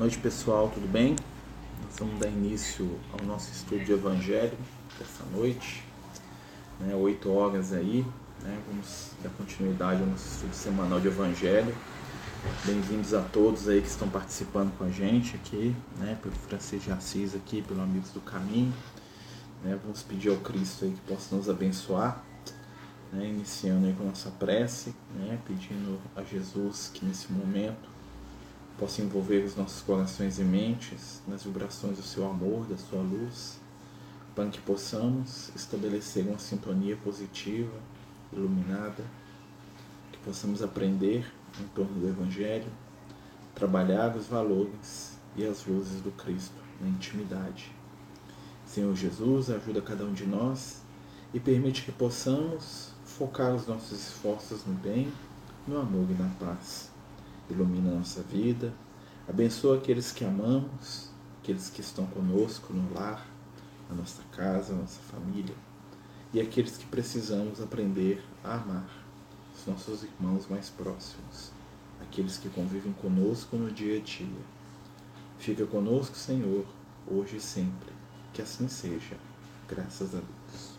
Noite, 0.00 0.16
pessoal, 0.16 0.70
tudo 0.72 0.90
bem? 0.90 1.14
Nós 1.84 1.98
vamos 1.98 2.18
dar 2.18 2.28
início 2.28 2.98
ao 3.12 3.22
nosso 3.26 3.52
estudo 3.52 3.84
de 3.84 3.92
Evangelho 3.92 4.56
essa 4.98 5.22
noite, 5.30 5.84
né, 6.80 6.94
8 6.94 7.30
horas 7.30 7.74
aí, 7.74 8.06
né, 8.42 8.58
vamos 8.66 9.10
dar 9.22 9.28
continuidade 9.28 10.00
ao 10.00 10.08
nosso 10.08 10.26
estudo 10.26 10.54
semanal 10.54 11.00
de 11.00 11.08
Evangelho. 11.08 11.76
Bem-vindos 12.64 13.12
a 13.12 13.20
todos 13.20 13.68
aí 13.68 13.82
que 13.82 13.88
estão 13.88 14.08
participando 14.08 14.74
com 14.78 14.84
a 14.84 14.90
gente 14.90 15.36
aqui, 15.36 15.76
né, 15.98 16.16
pelo 16.22 16.34
Francisco 16.34 16.86
de 16.86 16.92
Assis 16.92 17.34
aqui, 17.34 17.60
pelo 17.60 17.82
Amigos 17.82 18.08
do 18.08 18.22
Caminho. 18.22 18.72
Né, 19.62 19.78
vamos 19.82 20.02
pedir 20.02 20.30
ao 20.30 20.38
Cristo 20.38 20.86
aí 20.86 20.92
que 20.92 21.12
possa 21.12 21.36
nos 21.36 21.46
abençoar, 21.46 22.24
né, 23.12 23.26
iniciando 23.26 23.86
aí 23.86 23.92
com 23.92 24.04
a 24.04 24.06
nossa 24.06 24.30
prece, 24.30 24.94
né, 25.14 25.38
pedindo 25.46 26.00
a 26.16 26.22
Jesus 26.22 26.90
que 26.94 27.04
nesse 27.04 27.30
momento 27.30 27.89
possa 28.80 29.02
envolver 29.02 29.44
os 29.44 29.54
nossos 29.54 29.82
corações 29.82 30.38
e 30.38 30.42
mentes 30.42 31.20
nas 31.28 31.44
vibrações 31.44 31.98
do 31.98 32.02
seu 32.02 32.26
amor, 32.26 32.64
da 32.64 32.78
sua 32.78 33.02
luz, 33.02 33.60
para 34.34 34.48
que 34.48 34.58
possamos 34.58 35.50
estabelecer 35.54 36.26
uma 36.26 36.38
sintonia 36.38 36.96
positiva, 36.96 37.74
iluminada, 38.32 39.04
que 40.10 40.18
possamos 40.20 40.62
aprender 40.62 41.30
em 41.60 41.64
torno 41.74 42.00
do 42.00 42.08
Evangelho, 42.08 42.72
trabalhar 43.54 44.16
os 44.16 44.26
valores 44.28 45.18
e 45.36 45.44
as 45.44 45.66
luzes 45.66 46.00
do 46.00 46.10
Cristo 46.12 46.56
na 46.80 46.88
intimidade. 46.88 47.70
Senhor 48.64 48.94
Jesus, 48.96 49.50
ajuda 49.50 49.82
cada 49.82 50.06
um 50.06 50.14
de 50.14 50.24
nós 50.24 50.80
e 51.34 51.38
permite 51.38 51.82
que 51.82 51.92
possamos 51.92 52.92
focar 53.04 53.54
os 53.54 53.66
nossos 53.66 53.92
esforços 53.92 54.64
no 54.64 54.72
bem, 54.72 55.12
no 55.68 55.78
amor 55.78 56.06
e 56.08 56.14
na 56.14 56.30
paz 56.40 56.89
ilumina 57.52 57.90
a 57.90 57.94
nossa 57.96 58.22
vida, 58.22 58.72
abençoa 59.28 59.76
aqueles 59.76 60.12
que 60.12 60.24
amamos, 60.24 61.10
aqueles 61.40 61.70
que 61.70 61.80
estão 61.80 62.06
conosco 62.06 62.72
no 62.72 62.92
lar, 62.94 63.26
na 63.88 63.96
nossa 63.96 64.22
casa, 64.32 64.72
na 64.72 64.82
nossa 64.82 65.00
família, 65.00 65.54
e 66.32 66.40
aqueles 66.40 66.76
que 66.76 66.86
precisamos 66.86 67.60
aprender 67.60 68.22
a 68.44 68.54
amar, 68.54 68.88
os 69.56 69.66
nossos 69.66 70.02
irmãos 70.04 70.46
mais 70.48 70.70
próximos, 70.70 71.52
aqueles 72.00 72.36
que 72.36 72.48
convivem 72.48 72.92
conosco 72.94 73.56
no 73.56 73.70
dia 73.70 73.98
a 73.98 74.00
dia. 74.00 74.26
Fica 75.38 75.66
conosco, 75.66 76.16
Senhor, 76.16 76.64
hoje 77.06 77.36
e 77.36 77.40
sempre. 77.40 77.92
Que 78.32 78.42
assim 78.42 78.68
seja. 78.68 79.16
Graças 79.68 80.14
a 80.14 80.18
Deus. 80.18 80.78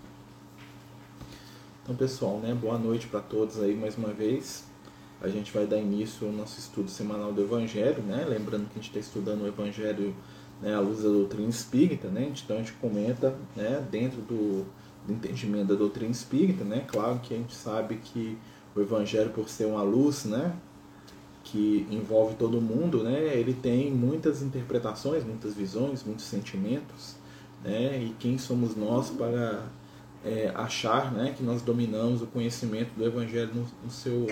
Então, 1.84 1.96
pessoal, 1.96 2.40
né? 2.40 2.54
Boa 2.54 2.78
noite 2.78 3.08
para 3.08 3.22
todos 3.22 3.60
aí 3.60 3.76
mais 3.76 3.98
uma 3.98 4.14
vez 4.14 4.71
a 5.22 5.28
gente 5.28 5.52
vai 5.52 5.68
dar 5.68 5.78
início 5.78 6.28
ao 6.28 6.34
nosso 6.34 6.60
estudo 6.60 6.90
semanal 6.90 7.32
do 7.32 7.42
Evangelho, 7.42 8.02
né? 8.02 8.26
Lembrando 8.28 8.66
que 8.66 8.80
a 8.80 8.82
gente 8.82 8.88
está 8.88 9.00
estudando 9.00 9.44
o 9.44 9.48
Evangelho 9.48 10.16
né, 10.62 10.74
à 10.74 10.80
luz 10.80 11.04
da 11.04 11.10
doutrina 11.10 11.50
espírita, 11.50 12.08
né? 12.08 12.32
Então 12.44 12.56
a 12.58 12.60
gente 12.60 12.74
comenta, 12.74 13.36
né, 13.56 13.86
dentro 13.92 14.22
do, 14.22 14.66
do 15.06 15.14
entendimento 15.14 15.68
da 15.68 15.76
doutrina 15.76 16.12
espírita, 16.12 16.64
né? 16.64 16.86
Claro 16.88 17.20
que 17.20 17.36
a 17.36 17.38
gente 17.38 17.54
sabe 17.54 17.98
que 17.98 18.38
o 18.76 18.82
Evangelho, 18.82 19.30
por 19.30 19.48
ser 19.48 19.66
uma 19.66 19.84
luz, 19.84 20.26
né? 20.26 20.56
Que 21.44 21.86
envolve 21.92 22.36
todo 22.36 22.60
mundo, 22.60 23.04
né? 23.04 23.36
Ele 23.36 23.54
tem 23.54 23.92
muitas 23.92 24.42
interpretações, 24.42 25.24
muitas 25.24 25.54
visões, 25.54 26.04
muitos 26.04 26.26
sentimentos, 26.26 27.16
né? 27.64 28.02
E 28.02 28.16
quem 28.18 28.40
somos 28.40 28.76
nós 28.76 29.12
para 29.12 29.68
é, 30.26 30.52
achar, 30.56 31.12
né? 31.12 31.36
Que 31.38 31.44
nós 31.44 31.62
dominamos 31.62 32.24
o 32.24 32.28
conhecimento 32.28 32.90
do 32.96 33.06
Evangelho 33.06 33.54
no, 33.54 33.68
no 33.84 33.92
seu 33.92 34.26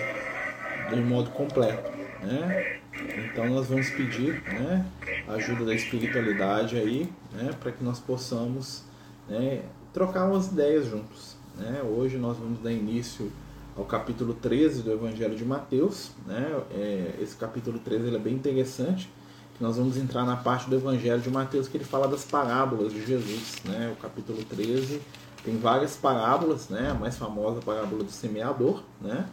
de 0.96 1.02
modo 1.02 1.30
completo. 1.30 1.90
Né? 2.22 2.80
Então 3.24 3.48
nós 3.48 3.68
vamos 3.68 3.88
pedir 3.90 4.42
né, 4.42 4.84
a 5.26 5.32
ajuda 5.32 5.64
da 5.64 5.74
espiritualidade 5.74 6.76
aí, 6.76 7.10
né, 7.32 7.50
para 7.58 7.72
que 7.72 7.82
nós 7.82 7.98
possamos 7.98 8.84
né, 9.28 9.62
trocar 9.92 10.26
umas 10.28 10.48
ideias 10.48 10.86
juntos. 10.86 11.36
Né? 11.56 11.82
Hoje 11.82 12.16
nós 12.16 12.36
vamos 12.36 12.60
dar 12.60 12.72
início 12.72 13.30
ao 13.76 13.84
capítulo 13.84 14.34
13 14.34 14.82
do 14.82 14.92
Evangelho 14.92 15.36
de 15.36 15.44
Mateus. 15.44 16.10
Né? 16.26 16.60
É, 16.72 17.14
esse 17.20 17.36
capítulo 17.36 17.78
13 17.78 18.06
ele 18.08 18.16
é 18.16 18.20
bem 18.20 18.34
interessante, 18.34 19.10
nós 19.60 19.76
vamos 19.76 19.98
entrar 19.98 20.24
na 20.24 20.36
parte 20.36 20.70
do 20.70 20.76
Evangelho 20.76 21.20
de 21.20 21.30
Mateus 21.30 21.68
que 21.68 21.76
ele 21.76 21.84
fala 21.84 22.08
das 22.08 22.24
parábolas 22.24 22.92
de 22.92 23.04
Jesus. 23.04 23.56
Né? 23.64 23.94
O 23.96 24.00
capítulo 24.00 24.42
13 24.42 25.00
tem 25.44 25.58
várias 25.58 25.96
parábolas, 25.96 26.68
né? 26.68 26.90
a 26.90 26.94
mais 26.94 27.16
famosa 27.18 27.58
a 27.58 27.62
parábola 27.62 28.02
do 28.02 28.10
semeador, 28.10 28.82
né? 29.00 29.26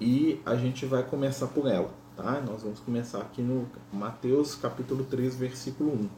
E 0.00 0.40
a 0.44 0.56
gente 0.56 0.86
vai 0.86 1.02
começar 1.02 1.46
por 1.48 1.66
ela. 1.66 1.90
Tá? 2.16 2.40
Nós 2.40 2.62
vamos 2.62 2.80
começar 2.80 3.18
aqui 3.20 3.42
no 3.42 3.66
Mateus 3.92 4.54
capítulo 4.54 5.04
3, 5.04 5.34
versículo 5.34 5.92
1. 5.92 6.08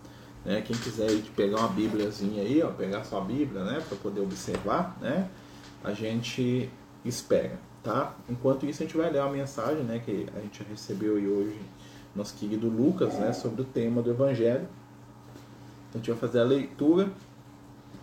Né? 0.44 0.62
Quem 0.62 0.76
quiser 0.76 1.10
ir 1.10 1.22
pegar 1.34 1.58
uma 1.58 1.68
bíbliazinha 1.68 2.42
aí, 2.42 2.62
ó, 2.62 2.68
pegar 2.68 3.04
sua 3.04 3.20
bíblia 3.20 3.64
né? 3.64 3.82
para 3.86 3.96
poder 3.98 4.20
observar, 4.20 4.96
né? 5.00 5.28
a 5.82 5.92
gente 5.92 6.70
espera. 7.04 7.58
Tá? 7.82 8.14
Enquanto 8.28 8.66
isso, 8.66 8.82
a 8.82 8.86
gente 8.86 8.96
vai 8.96 9.10
ler 9.10 9.20
a 9.20 9.28
mensagem 9.28 9.84
né? 9.84 10.00
que 10.04 10.26
a 10.36 10.40
gente 10.40 10.62
recebeu 10.64 11.16
aí 11.16 11.26
hoje, 11.26 11.58
nosso 12.14 12.34
querido 12.34 12.68
Lucas, 12.68 13.14
né? 13.14 13.32
sobre 13.32 13.62
o 13.62 13.64
tema 13.64 14.02
do 14.02 14.10
Evangelho. 14.10 14.68
A 15.94 15.96
gente 15.96 16.10
vai 16.10 16.18
fazer 16.18 16.40
a 16.40 16.44
leitura 16.44 17.10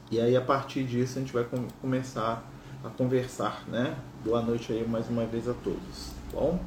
e 0.10 0.20
aí 0.20 0.36
a 0.36 0.42
partir 0.42 0.84
disso 0.84 1.18
a 1.18 1.22
gente 1.22 1.34
vai 1.34 1.44
com 1.44 1.68
começar 1.80 2.44
a 2.84 2.90
conversar, 2.90 3.64
né? 3.70 3.96
Boa 4.26 4.42
noite 4.42 4.74
aí 4.74 4.86
mais 4.86 5.10
uma 5.10 5.26
vez 5.26 5.48
a 5.48 5.54
todos, 5.54 6.12
tá 6.30 6.38
bom? 6.38 6.60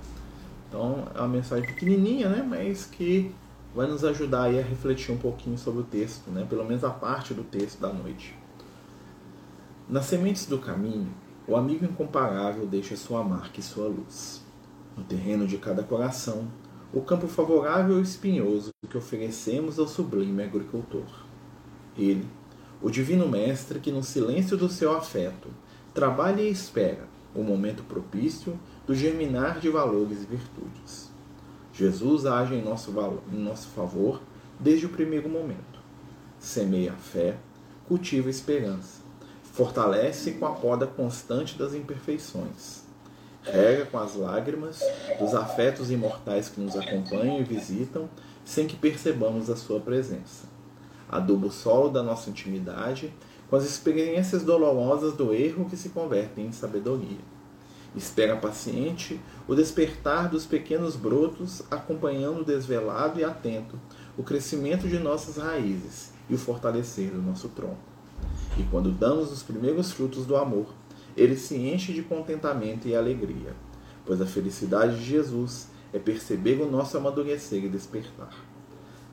Então 0.67 1.07
é 1.15 1.19
uma 1.19 1.29
mensagem 1.29 1.67
pequenininha, 1.67 2.29
né? 2.31 2.43
Mas 2.43 2.87
que 2.87 3.35
vai 3.75 3.87
nos 3.87 4.03
ajudar 4.03 4.45
aí 4.45 4.59
a 4.59 4.63
refletir 4.63 5.13
um 5.13 5.19
pouquinho 5.19 5.59
sobre 5.59 5.81
o 5.83 5.85
texto, 5.85 6.31
né? 6.31 6.47
Pelo 6.49 6.65
menos 6.65 6.83
a 6.85 6.91
parte 6.91 7.35
do 7.35 7.45
texto 7.45 7.81
da 7.81 7.93
noite. 7.93 8.35
Nas 9.87 10.07
sementes 10.07 10.47
do 10.47 10.59
caminho, 10.59 11.13
o 11.47 11.55
amigo 11.55 11.85
incomparável 11.85 12.67
deixa 12.67 12.97
sua 12.97 13.23
marca 13.23 13.61
e 13.61 13.63
sua 13.63 13.87
luz. 13.87 14.43
No 14.97 15.05
terreno 15.05 15.47
de 15.47 15.59
cada 15.59 15.83
coração, 15.83 16.49
o 16.95 17.03
campo 17.03 17.29
favorável 17.29 17.99
e 17.99 18.03
espinhoso 18.03 18.71
que 18.89 18.97
oferecemos 18.97 19.79
ao 19.79 19.87
sublime 19.87 20.43
agricultor. 20.43 21.05
Ele, 21.97 22.27
o 22.81 22.91
divino 22.91 23.29
mestre 23.29 23.79
que 23.79 23.93
no 23.93 24.03
silêncio 24.03 24.57
do 24.57 24.69
seu 24.69 24.97
afeto 24.97 25.51
trabalha 25.97 26.43
e 26.43 26.51
espera 26.51 27.09
o 27.35 27.43
momento 27.43 27.83
propício 27.85 28.61
do 28.87 28.95
germinar 28.95 29.59
de 29.59 29.71
valores 29.71 30.25
e 30.25 30.27
virtudes. 30.27 31.11
Jesus 31.73 32.27
age 32.27 32.55
em 32.55 32.63
nosso, 32.63 32.93
em 33.33 33.39
nosso 33.39 33.69
favor 33.69 34.21
desde 34.61 34.85
o 34.85 34.91
primeiro 34.91 35.27
momento. 35.27 35.81
Semeia 36.39 36.93
a 36.93 36.97
fé, 36.97 37.39
cultiva 37.89 38.29
a 38.29 38.31
esperança, 38.31 39.01
fortalece 39.43 40.33
com 40.33 40.45
a 40.45 40.53
poda 40.53 40.87
constante 40.87 41.57
das 41.57 41.73
imperfeições, 41.73 42.85
rega 43.43 43.87
com 43.87 43.99
as 43.99 44.17
lágrimas 44.17 44.83
dos 45.19 45.35
afetos 45.35 45.91
imortais 45.91 46.51
que 46.51 46.61
nos 46.61 46.77
acompanham 46.77 47.41
e 47.41 47.43
visitam 47.43 48.07
sem 48.45 48.67
que 48.67 48.77
percebamos 48.77 49.49
a 49.49 49.57
sua 49.57 49.81
presença. 49.81 50.45
Aduba 51.09 51.47
o 51.47 51.53
solo 51.53 51.89
da 51.89 52.03
nossa 52.03 52.29
intimidade 52.29 53.15
com 53.49 53.57
as 53.57 53.65
experiências 53.65 54.43
dolorosas 54.43 55.15
do 55.15 55.33
erro 55.33 55.67
que 55.67 55.77
se 55.77 55.91
convertem 55.91 56.47
em 56.47 56.53
sabedoria. 56.53 57.19
Espera 57.95 58.37
paciente 58.37 59.21
o 59.49 59.55
despertar 59.55 60.29
dos 60.29 60.45
pequenos 60.45 60.97
brotos, 60.97 61.63
acompanhando 61.71 62.45
desvelado 62.45 63.19
e 63.19 63.25
atento 63.25 63.81
o 64.19 64.23
crescimento 64.23 64.87
de 64.89 64.99
nossas 64.99 65.37
raízes 65.37 66.13
e 66.29 66.35
o 66.35 66.39
fortalecer 66.39 67.11
do 67.11 67.23
nosso 67.23 67.49
tronco. 67.49 67.79
E 68.59 68.63
quando 68.65 68.91
damos 68.91 69.33
os 69.33 69.43
primeiros 69.43 69.93
frutos 69.93 70.27
do 70.27 70.37
amor, 70.37 70.67
ele 71.17 71.37
se 71.37 71.57
enche 71.57 71.93
de 71.93 72.03
contentamento 72.03 72.89
e 72.89 72.95
alegria, 72.95 73.55
pois 74.05 74.21
a 74.21 74.27
felicidade 74.27 74.99
de 74.99 75.05
Jesus 75.05 75.69
é 75.93 75.99
perceber 75.99 76.61
o 76.61 76.71
nosso 76.71 76.97
amadurecer 76.99 77.65
e 77.65 77.69
despertar. 77.69 78.31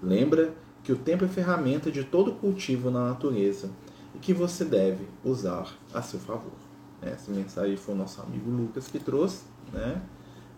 Lembra 0.02 0.54
que 0.84 0.92
o 0.92 0.98
tempo 0.98 1.24
é 1.24 1.28
ferramenta 1.30 1.90
de 1.90 2.04
todo 2.04 2.34
cultivo 2.34 2.92
na 2.92 3.08
natureza 3.08 3.70
e 4.16 4.20
que 4.20 4.34
você 4.34 4.66
deve 4.66 5.08
usar 5.24 5.68
a 5.94 6.02
seu 6.02 6.20
favor. 6.20 6.54
Essa 7.02 7.32
mensagem 7.32 7.76
foi 7.76 7.96
o 7.96 7.98
nosso 7.98 8.22
amigo 8.22 8.50
Lucas 8.50 8.88
que 8.88 9.00
trouxe. 9.00 9.44
Né? 9.72 10.02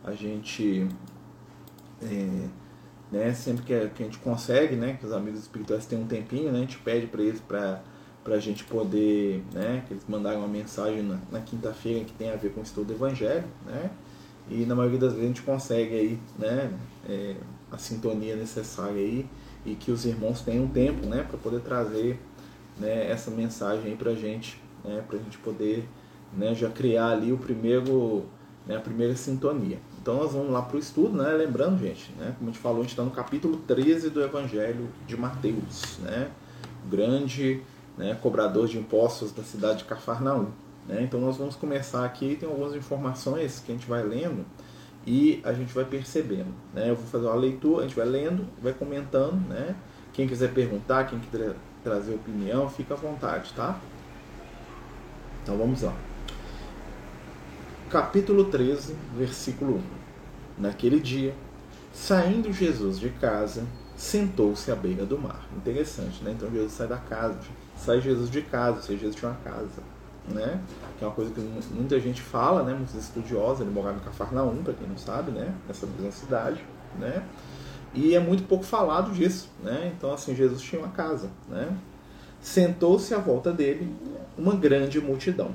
A 0.04 0.12
gente, 0.12 0.88
é, 2.02 2.48
né, 3.12 3.34
sempre 3.34 3.64
que 3.64 3.74
a, 3.74 3.90
que 3.90 4.04
a 4.04 4.06
gente 4.06 4.20
consegue, 4.20 4.76
né, 4.76 4.98
que 5.00 5.06
os 5.06 5.12
amigos 5.12 5.40
espirituais 5.40 5.86
têm 5.86 6.00
um 6.00 6.08
tempinho, 6.08 6.52
né, 6.52 6.60
a 6.60 6.62
gente 6.62 6.78
pede 6.80 7.08
para 7.08 7.22
eles 7.22 7.40
para 7.40 7.82
para 8.24 8.34
a 8.34 8.40
gente 8.40 8.64
poder, 8.64 9.44
né, 9.54 9.84
que 9.88 9.94
eles 9.94 10.04
mandaram 10.08 10.40
uma 10.40 10.48
mensagem 10.48 11.04
na, 11.04 11.20
na 11.32 11.40
quinta-feira 11.42 12.04
que 12.04 12.14
tem 12.14 12.32
a 12.32 12.36
ver 12.36 12.52
com 12.54 12.60
o 12.60 12.64
estudo 12.64 12.88
do 12.88 12.94
Evangelho, 12.94 13.44
né, 13.68 13.92
e 14.50 14.66
na 14.66 14.74
maioria 14.74 14.98
das 14.98 15.12
vezes 15.12 15.26
a 15.26 15.28
gente 15.28 15.44
consegue 15.44 15.94
aí, 15.94 16.20
né, 16.40 16.74
é, 17.08 17.36
a 17.72 17.78
sintonia 17.78 18.36
necessária 18.36 18.96
aí 18.96 19.28
e 19.64 19.76
que 19.76 19.92
os 19.92 20.06
irmãos 20.06 20.42
tenham 20.42 20.68
tempo, 20.68 21.06
né, 21.06 21.24
para 21.24 21.38
poder 21.38 21.62
trazer 21.62 22.20
né, 22.78 23.10
essa 23.10 23.32
mensagem 23.32 23.92
aí 23.92 23.96
para 23.96 24.12
a 24.12 24.16
gente, 24.16 24.62
né, 24.84 25.04
para 25.08 25.18
a 25.18 25.22
gente 25.22 25.38
poder 25.38 25.88
né, 26.34 26.54
já 26.54 26.70
criar 26.70 27.10
ali 27.10 27.32
o 27.32 27.38
primeiro, 27.38 28.26
né, 28.66 28.78
a 28.78 28.82
primeira 28.82 29.16
sintonia. 29.16 29.80
Então 30.02 30.18
nós 30.18 30.34
vamos 30.34 30.52
lá 30.52 30.62
para 30.62 30.78
o 30.78 30.80
estudo, 30.80 31.18
né? 31.18 31.32
Lembrando, 31.32 31.80
gente, 31.80 32.12
né? 32.20 32.36
Como 32.38 32.48
a 32.48 32.54
gente 32.54 32.62
falou, 32.62 32.78
a 32.78 32.82
gente 32.82 32.92
está 32.92 33.02
no 33.02 33.10
capítulo 33.10 33.58
13 33.66 34.12
do 34.12 34.22
Evangelho 34.22 34.88
de 35.08 35.18
Mateus, 35.18 35.98
né? 36.04 36.30
O 36.86 36.90
grande 36.90 37.64
né, 37.98 38.16
cobrador 38.22 38.68
de 38.68 38.78
impostos 38.78 39.32
da 39.32 39.42
cidade 39.42 39.80
de 39.80 39.86
Cafarnaum. 39.86 40.50
Né? 40.88 41.02
Então 41.02 41.20
nós 41.20 41.38
vamos 41.38 41.56
começar 41.56 42.06
aqui, 42.06 42.36
tem 42.36 42.48
algumas 42.48 42.76
informações 42.76 43.60
que 43.66 43.72
a 43.72 43.76
gente 43.76 43.88
vai 43.88 44.04
lendo 44.04 44.46
e 45.08 45.42
a 45.44 45.54
gente 45.54 45.74
vai 45.74 45.86
percebendo. 45.86 46.54
Né? 46.74 46.90
Eu 46.90 46.96
vou 46.96 47.06
fazer 47.06 47.26
uma 47.26 47.36
leitura, 47.36 47.80
a 47.80 47.88
gente 47.88 47.96
vai 47.96 48.06
lendo, 48.06 48.46
vai 48.62 48.74
comentando. 48.74 49.40
Né? 49.50 49.76
Quem 50.14 50.28
quiser 50.28 50.54
perguntar, 50.54 51.06
quem 51.06 51.20
quiser 51.20 51.56
trazer 51.86 52.16
opinião, 52.16 52.68
fica 52.68 52.96
à 52.96 52.98
vontade, 52.98 53.54
tá? 53.54 53.80
Então 55.44 55.56
vamos 55.56 55.84
lá. 55.84 55.94
Capítulo 57.92 58.46
13, 58.46 58.96
versículo 59.16 59.76
1. 60.58 60.62
Naquele 60.64 61.00
dia, 61.00 61.36
saindo 61.94 62.52
Jesus 62.52 63.00
de 63.00 63.10
casa, 63.12 63.64
sentou-se 63.96 64.72
à 64.72 64.76
beira 64.76 65.06
do 65.06 65.20
mar. 65.20 65.46
Interessante, 65.56 66.24
né? 66.24 66.32
Então 66.32 66.50
Jesus 66.50 66.74
sai 66.74 66.88
da 66.88 66.98
casa, 66.98 67.38
sai 67.78 68.02
Jesus 68.02 68.32
de 68.32 68.42
casa, 68.42 68.78
ou 68.78 68.82
seja, 68.82 69.02
Jesus 69.02 69.16
tinha 69.16 69.30
uma 69.30 69.40
casa, 69.42 69.84
né? 70.28 70.60
Que 70.98 71.04
é 71.04 71.08
uma 71.08 71.14
coisa 71.14 71.32
que 71.32 71.40
muita 71.72 72.00
gente 72.00 72.20
fala, 72.24 72.64
né? 72.64 72.74
Muitos 72.74 72.96
estudiosos, 72.96 73.62
ele 73.62 73.70
morava 73.70 73.98
em 73.98 74.02
Cafarnaum, 74.02 74.64
para 74.64 74.74
quem 74.74 74.88
não 74.88 74.98
sabe, 74.98 75.30
né? 75.30 75.54
Nessa 75.68 75.86
mesma 75.86 76.12
cidade, 76.12 76.66
né? 77.00 77.24
E 77.96 78.14
é 78.14 78.20
muito 78.20 78.44
pouco 78.44 78.66
falado 78.66 79.12
disso, 79.12 79.50
né? 79.64 79.94
Então, 79.96 80.14
assim, 80.14 80.36
Jesus 80.36 80.62
tinha 80.62 80.82
uma 80.82 80.92
casa, 80.92 81.30
né? 81.50 81.76
Sentou-se 82.42 83.14
à 83.14 83.18
volta 83.18 83.52
dele 83.52 83.92
uma 84.38 84.56
grande 84.56 85.00
multidão 85.00 85.52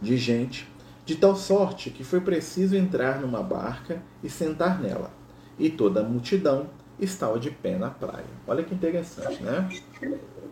de 0.00 0.16
gente, 0.16 0.68
de 1.04 1.16
tal 1.16 1.34
sorte 1.34 1.90
que 1.90 2.04
foi 2.04 2.20
preciso 2.20 2.76
entrar 2.76 3.20
numa 3.20 3.42
barca 3.42 4.02
e 4.22 4.30
sentar 4.30 4.80
nela. 4.80 5.10
E 5.58 5.68
toda 5.68 6.00
a 6.00 6.04
multidão 6.04 6.68
estava 6.98 7.38
de 7.38 7.50
pé 7.50 7.76
na 7.76 7.90
praia. 7.90 8.24
Olha 8.46 8.62
que 8.62 8.74
interessante, 8.74 9.42
né? 9.42 9.68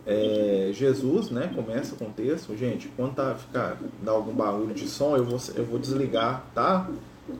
É, 0.05 0.71
Jesus, 0.73 1.29
né? 1.29 1.51
Começa 1.53 1.93
o 1.93 1.97
contexto, 1.97 2.57
gente. 2.57 2.87
Quando 2.89 3.15
tá, 3.15 3.35
ficar, 3.35 3.77
dá 4.03 4.11
algum 4.11 4.33
barulho 4.33 4.73
de 4.73 4.87
som, 4.87 5.15
eu 5.15 5.23
vou, 5.23 5.39
eu 5.55 5.65
vou 5.65 5.79
desligar, 5.79 6.43
tá? 6.53 6.89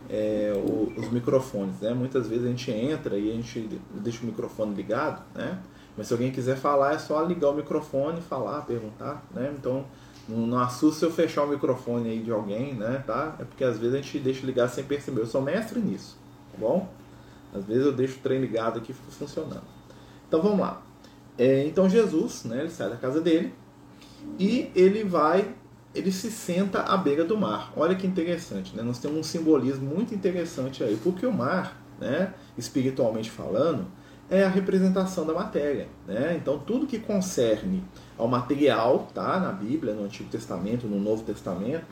É, 0.10 0.54
o, 0.56 0.92
os 0.98 1.10
microfones, 1.12 1.80
né? 1.82 1.94
Muitas 1.94 2.28
vezes 2.28 2.46
a 2.46 2.50
gente 2.50 2.72
entra 2.72 3.18
e 3.18 3.32
a 3.32 3.34
gente 3.34 3.70
deixa 3.94 4.24
o 4.24 4.26
microfone 4.26 4.74
ligado, 4.74 5.24
né? 5.36 5.60
Mas 5.98 6.08
se 6.08 6.14
alguém 6.14 6.32
quiser 6.32 6.56
falar, 6.56 6.94
é 6.94 6.98
só 6.98 7.22
ligar 7.24 7.50
o 7.50 7.54
microfone, 7.54 8.22
falar, 8.22 8.62
perguntar, 8.62 9.26
né? 9.34 9.54
Então 9.58 9.86
não, 10.28 10.48
não 10.48 10.60
assusta 10.60 11.06
eu 11.06 11.12
fechar 11.12 11.44
o 11.44 11.48
microfone 11.48 12.10
aí 12.10 12.20
de 12.20 12.32
alguém, 12.32 12.74
né? 12.74 13.04
Tá? 13.06 13.36
É 13.40 13.44
porque 13.44 13.64
às 13.64 13.78
vezes 13.78 13.96
a 13.96 14.02
gente 14.02 14.20
deixa 14.20 14.46
ligar 14.46 14.70
sem 14.70 14.84
perceber. 14.84 15.22
Eu 15.22 15.28
sou 15.28 15.42
mestre 15.42 15.80
nisso, 15.80 16.18
tá 16.52 16.58
bom? 16.58 16.88
Às 17.54 17.66
vezes 17.66 17.86
eu 17.86 17.92
deixo 17.92 18.18
o 18.18 18.22
trem 18.22 18.40
ligado 18.40 18.78
aqui 18.78 18.92
e 18.92 18.96
fica 18.96 19.12
funcionando. 19.12 19.64
Então 20.28 20.42
vamos 20.42 20.60
lá. 20.60 20.82
É, 21.38 21.66
então 21.66 21.90
Jesus, 21.90 22.44
né, 22.44 22.60
ele 22.60 22.70
sai 22.70 22.90
da 22.90 22.98
casa 22.98 23.20
dele 23.22 23.54
e 24.38 24.72
ele 24.76 25.04
vai, 25.04 25.56
ele 25.94 26.12
se 26.12 26.32
senta 26.32 26.82
à 26.82 26.96
beira 26.98 27.26
do 27.26 27.38
mar. 27.38 27.74
Olha 27.76 27.96
que 27.96 28.06
interessante, 28.06 28.76
né? 28.76 28.84
Nós 28.84 29.00
temos 29.00 29.18
um 29.18 29.24
simbolismo 29.24 29.86
muito 29.88 30.14
interessante 30.14 30.84
aí, 30.84 31.00
porque 31.04 31.26
o 31.26 31.34
mar, 31.34 31.78
né, 32.00 32.34
espiritualmente 32.58 33.30
falando, 33.30 33.88
é 34.30 34.44
a 34.44 34.50
representação 34.50 35.26
da 35.26 35.34
matéria, 35.34 35.88
né? 36.08 36.38
Então 36.40 36.60
tudo 36.60 36.86
que 36.86 37.00
concerne 37.00 37.84
ao 38.18 38.28
material, 38.28 39.08
tá, 39.14 39.40
na 39.40 39.52
Bíblia, 39.52 39.94
no 39.94 40.04
Antigo 40.04 40.30
Testamento, 40.30 40.88
no 40.88 41.00
Novo 41.00 41.24
Testamento, 41.24 41.86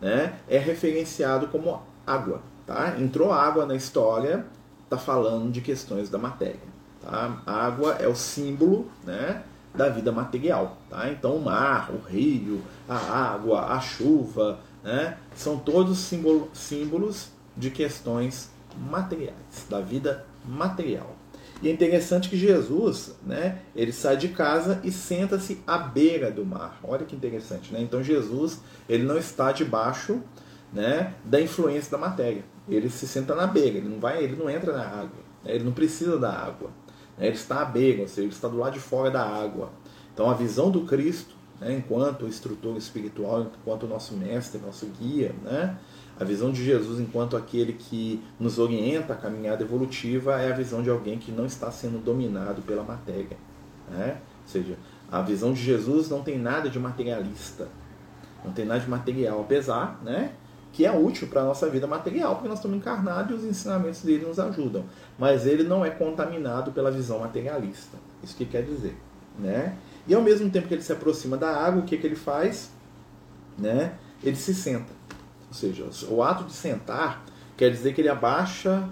né, 0.00 0.38
é 0.48 0.58
referenciado 0.58 1.48
como 1.48 1.80
água, 2.06 2.42
tá? 2.66 2.96
Entrou 2.98 3.32
água 3.32 3.64
na 3.64 3.74
história, 3.74 4.44
está 4.84 4.98
falando 4.98 5.50
de 5.50 5.60
questões 5.60 6.10
da 6.10 6.18
matéria. 6.18 6.68
Tá? 7.00 7.42
Água 7.46 7.94
é 7.94 8.08
o 8.08 8.14
símbolo 8.14 8.90
né, 9.04 9.42
da 9.78 9.88
vida 9.88 10.10
material. 10.10 10.76
Tá? 10.90 11.08
Então, 11.08 11.36
o 11.36 11.42
mar, 11.42 11.90
o 11.90 11.98
rio, 12.06 12.60
a 12.88 12.96
água, 12.96 13.66
a 13.66 13.80
chuva, 13.80 14.58
né, 14.82 15.16
são 15.34 15.56
todos 15.56 15.98
símbolo, 15.98 16.50
símbolos 16.52 17.28
de 17.56 17.70
questões 17.70 18.50
materiais, 18.76 19.66
da 19.70 19.80
vida 19.80 20.26
material. 20.44 21.16
E 21.62 21.68
é 21.68 21.72
interessante 21.72 22.28
que 22.28 22.36
Jesus, 22.36 23.16
né, 23.24 23.60
ele 23.74 23.92
sai 23.92 24.16
de 24.16 24.28
casa 24.28 24.80
e 24.84 24.92
senta-se 24.92 25.60
à 25.66 25.78
beira 25.78 26.30
do 26.30 26.44
mar. 26.44 26.78
Olha 26.84 27.04
que 27.04 27.16
interessante, 27.16 27.72
né? 27.72 27.80
Então 27.80 28.02
Jesus, 28.02 28.60
ele 28.88 29.02
não 29.02 29.18
está 29.18 29.50
debaixo, 29.50 30.20
né, 30.72 31.14
da 31.24 31.40
influência 31.40 31.90
da 31.90 31.98
matéria. 31.98 32.44
Ele 32.68 32.88
se 32.90 33.08
senta 33.08 33.34
na 33.34 33.46
beira, 33.46 33.78
ele 33.78 33.88
não 33.88 33.98
vai, 33.98 34.22
ele 34.22 34.36
não 34.36 34.48
entra 34.48 34.72
na 34.72 34.84
água, 34.84 35.18
né? 35.44 35.54
ele 35.54 35.64
não 35.64 35.72
precisa 35.72 36.18
da 36.18 36.30
água. 36.30 36.70
Né? 37.18 37.26
Ele 37.26 37.36
está 37.36 37.62
à 37.62 37.64
beira, 37.64 38.02
ou 38.02 38.08
seja, 38.08 38.22
ele 38.22 38.32
está 38.32 38.48
do 38.48 38.56
lado 38.56 38.74
de 38.74 38.80
fora 38.80 39.10
da 39.10 39.22
água. 39.22 39.70
Então 40.14 40.30
a 40.30 40.34
visão 40.34 40.70
do 40.70 40.82
Cristo, 40.82 41.34
né, 41.60 41.74
enquanto 41.74 42.26
instrutor 42.26 42.76
espiritual, 42.76 43.50
enquanto 43.60 43.86
nosso 43.86 44.14
mestre, 44.14 44.60
nosso 44.60 44.86
guia, 45.00 45.34
né, 45.42 45.76
a 46.18 46.24
visão 46.24 46.50
de 46.50 46.64
Jesus 46.64 46.98
enquanto 46.98 47.36
aquele 47.36 47.72
que 47.72 48.20
nos 48.40 48.58
orienta 48.58 49.12
a 49.12 49.16
caminhada 49.16 49.62
evolutiva 49.62 50.40
é 50.40 50.52
a 50.52 50.56
visão 50.56 50.82
de 50.82 50.90
alguém 50.90 51.18
que 51.18 51.30
não 51.30 51.46
está 51.46 51.70
sendo 51.70 52.02
dominado 52.02 52.60
pela 52.62 52.82
matéria. 52.82 53.36
Né? 53.88 54.20
Ou 54.42 54.48
seja, 54.48 54.76
a 55.10 55.22
visão 55.22 55.52
de 55.52 55.62
Jesus 55.62 56.10
não 56.10 56.22
tem 56.22 56.38
nada 56.38 56.68
de 56.68 56.78
materialista, 56.78 57.68
não 58.44 58.52
tem 58.52 58.64
nada 58.64 58.80
de 58.80 58.90
material, 58.90 59.40
apesar 59.40 60.00
né, 60.02 60.32
que 60.72 60.84
é 60.84 60.92
útil 60.92 61.28
para 61.28 61.40
a 61.40 61.44
nossa 61.44 61.68
vida 61.68 61.86
material, 61.86 62.34
porque 62.34 62.48
nós 62.48 62.58
estamos 62.58 62.76
encarnados 62.76 63.30
e 63.30 63.34
os 63.34 63.44
ensinamentos 63.44 64.02
dele 64.02 64.26
nos 64.26 64.38
ajudam. 64.38 64.84
Mas 65.18 65.46
ele 65.46 65.64
não 65.64 65.84
é 65.84 65.90
contaminado 65.90 66.72
pela 66.72 66.90
visão 66.90 67.20
materialista. 67.20 67.96
Isso 68.22 68.36
que 68.36 68.44
quer 68.44 68.62
dizer. 68.62 68.96
Né? 69.38 69.76
E 70.06 70.14
ao 70.14 70.22
mesmo 70.22 70.50
tempo 70.50 70.68
que 70.68 70.74
ele 70.74 70.82
se 70.82 70.92
aproxima 70.92 71.36
da 71.36 71.48
água, 71.48 71.82
o 71.82 71.84
que, 71.84 71.96
que 71.96 72.06
ele 72.06 72.16
faz? 72.16 72.70
Né? 73.58 73.94
Ele 74.22 74.36
se 74.36 74.54
senta. 74.54 74.92
Ou 75.48 75.54
seja, 75.54 75.88
o 76.10 76.22
ato 76.22 76.44
de 76.44 76.52
sentar 76.52 77.24
quer 77.56 77.70
dizer 77.70 77.94
que 77.94 78.00
ele 78.00 78.08
abaixa 78.08 78.88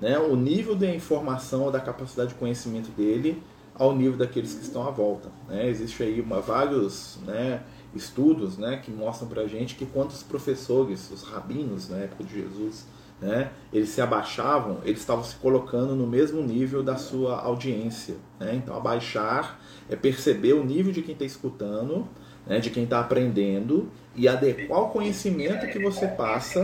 né, 0.00 0.18
o 0.18 0.34
nível 0.36 0.74
de 0.74 0.92
informação 0.94 1.62
ou 1.62 1.70
da 1.70 1.80
capacidade 1.80 2.30
de 2.30 2.34
conhecimento 2.36 2.90
dele 2.90 3.42
ao 3.74 3.94
nível 3.94 4.16
daqueles 4.16 4.54
que 4.54 4.62
estão 4.62 4.86
à 4.86 4.90
volta. 4.90 5.28
Né? 5.48 5.68
Existe 5.68 6.02
aí 6.02 6.20
uma, 6.20 6.40
vários 6.40 7.18
né, 7.24 7.62
estudos 7.94 8.58
né, 8.58 8.80
que 8.82 8.90
mostram 8.90 9.28
para 9.28 9.42
a 9.42 9.46
gente 9.48 9.74
que 9.74 9.86
quando 9.86 10.10
os 10.10 10.22
professores, 10.22 11.10
os 11.10 11.22
rabinos 11.22 11.88
na 11.88 11.98
época 11.98 12.24
de 12.24 12.40
Jesus, 12.40 12.86
né, 13.20 13.50
eles 13.72 13.88
se 13.88 14.00
abaixavam, 14.00 14.78
eles 14.84 15.00
estavam 15.00 15.24
se 15.24 15.34
colocando 15.36 15.94
no 15.94 16.06
mesmo 16.06 16.40
nível 16.42 16.82
da 16.82 16.96
sua 16.96 17.40
audiência. 17.40 18.16
Né? 18.38 18.54
Então, 18.54 18.76
abaixar 18.76 19.60
é 19.88 19.96
perceber 19.96 20.52
o 20.52 20.64
nível 20.64 20.92
de 20.92 21.02
quem 21.02 21.14
está 21.14 21.24
escutando, 21.24 22.06
né, 22.46 22.60
de 22.60 22.70
quem 22.70 22.84
está 22.84 23.00
aprendendo 23.00 23.90
e 24.14 24.28
adequar 24.28 24.82
o 24.82 24.88
conhecimento 24.90 25.66
que 25.66 25.78
você 25.78 26.06
passa 26.06 26.62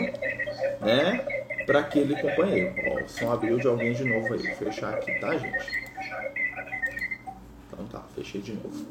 né, 0.81 1.25
para 1.67 1.81
aquele 1.81 2.15
companheiro. 2.21 2.75
Ó, 2.89 3.05
o 3.05 3.09
som 3.09 3.33
abriu 3.33 3.59
de 3.59 3.67
alguém 3.67 3.93
de 3.93 4.05
novo 4.05 4.33
aí. 4.33 4.43
Vou 4.43 4.57
fechar 4.57 4.95
aqui, 4.95 5.13
tá, 5.21 5.37
gente? 5.37 5.85
Então 7.69 7.87
tá, 7.87 8.05
fechei 8.15 8.41
de 8.41 8.53
novo. 8.53 8.87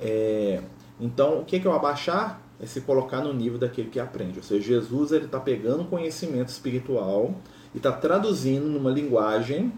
É, 0.00 0.60
então, 1.00 1.40
o 1.40 1.44
que 1.44 1.56
é, 1.56 1.68
o 1.68 1.72
abaixar? 1.72 2.40
É 2.60 2.66
se 2.66 2.80
colocar 2.82 3.20
no 3.20 3.32
nível 3.32 3.58
daquele 3.58 3.90
que 3.90 3.98
aprende. 3.98 4.38
Ou 4.38 4.44
seja, 4.44 4.62
Jesus 4.62 5.10
está 5.10 5.40
pegando 5.40 5.84
conhecimento 5.84 6.48
espiritual 6.48 7.34
e 7.74 7.78
está 7.78 7.90
traduzindo 7.90 8.66
numa 8.66 8.90
linguagem 8.90 9.72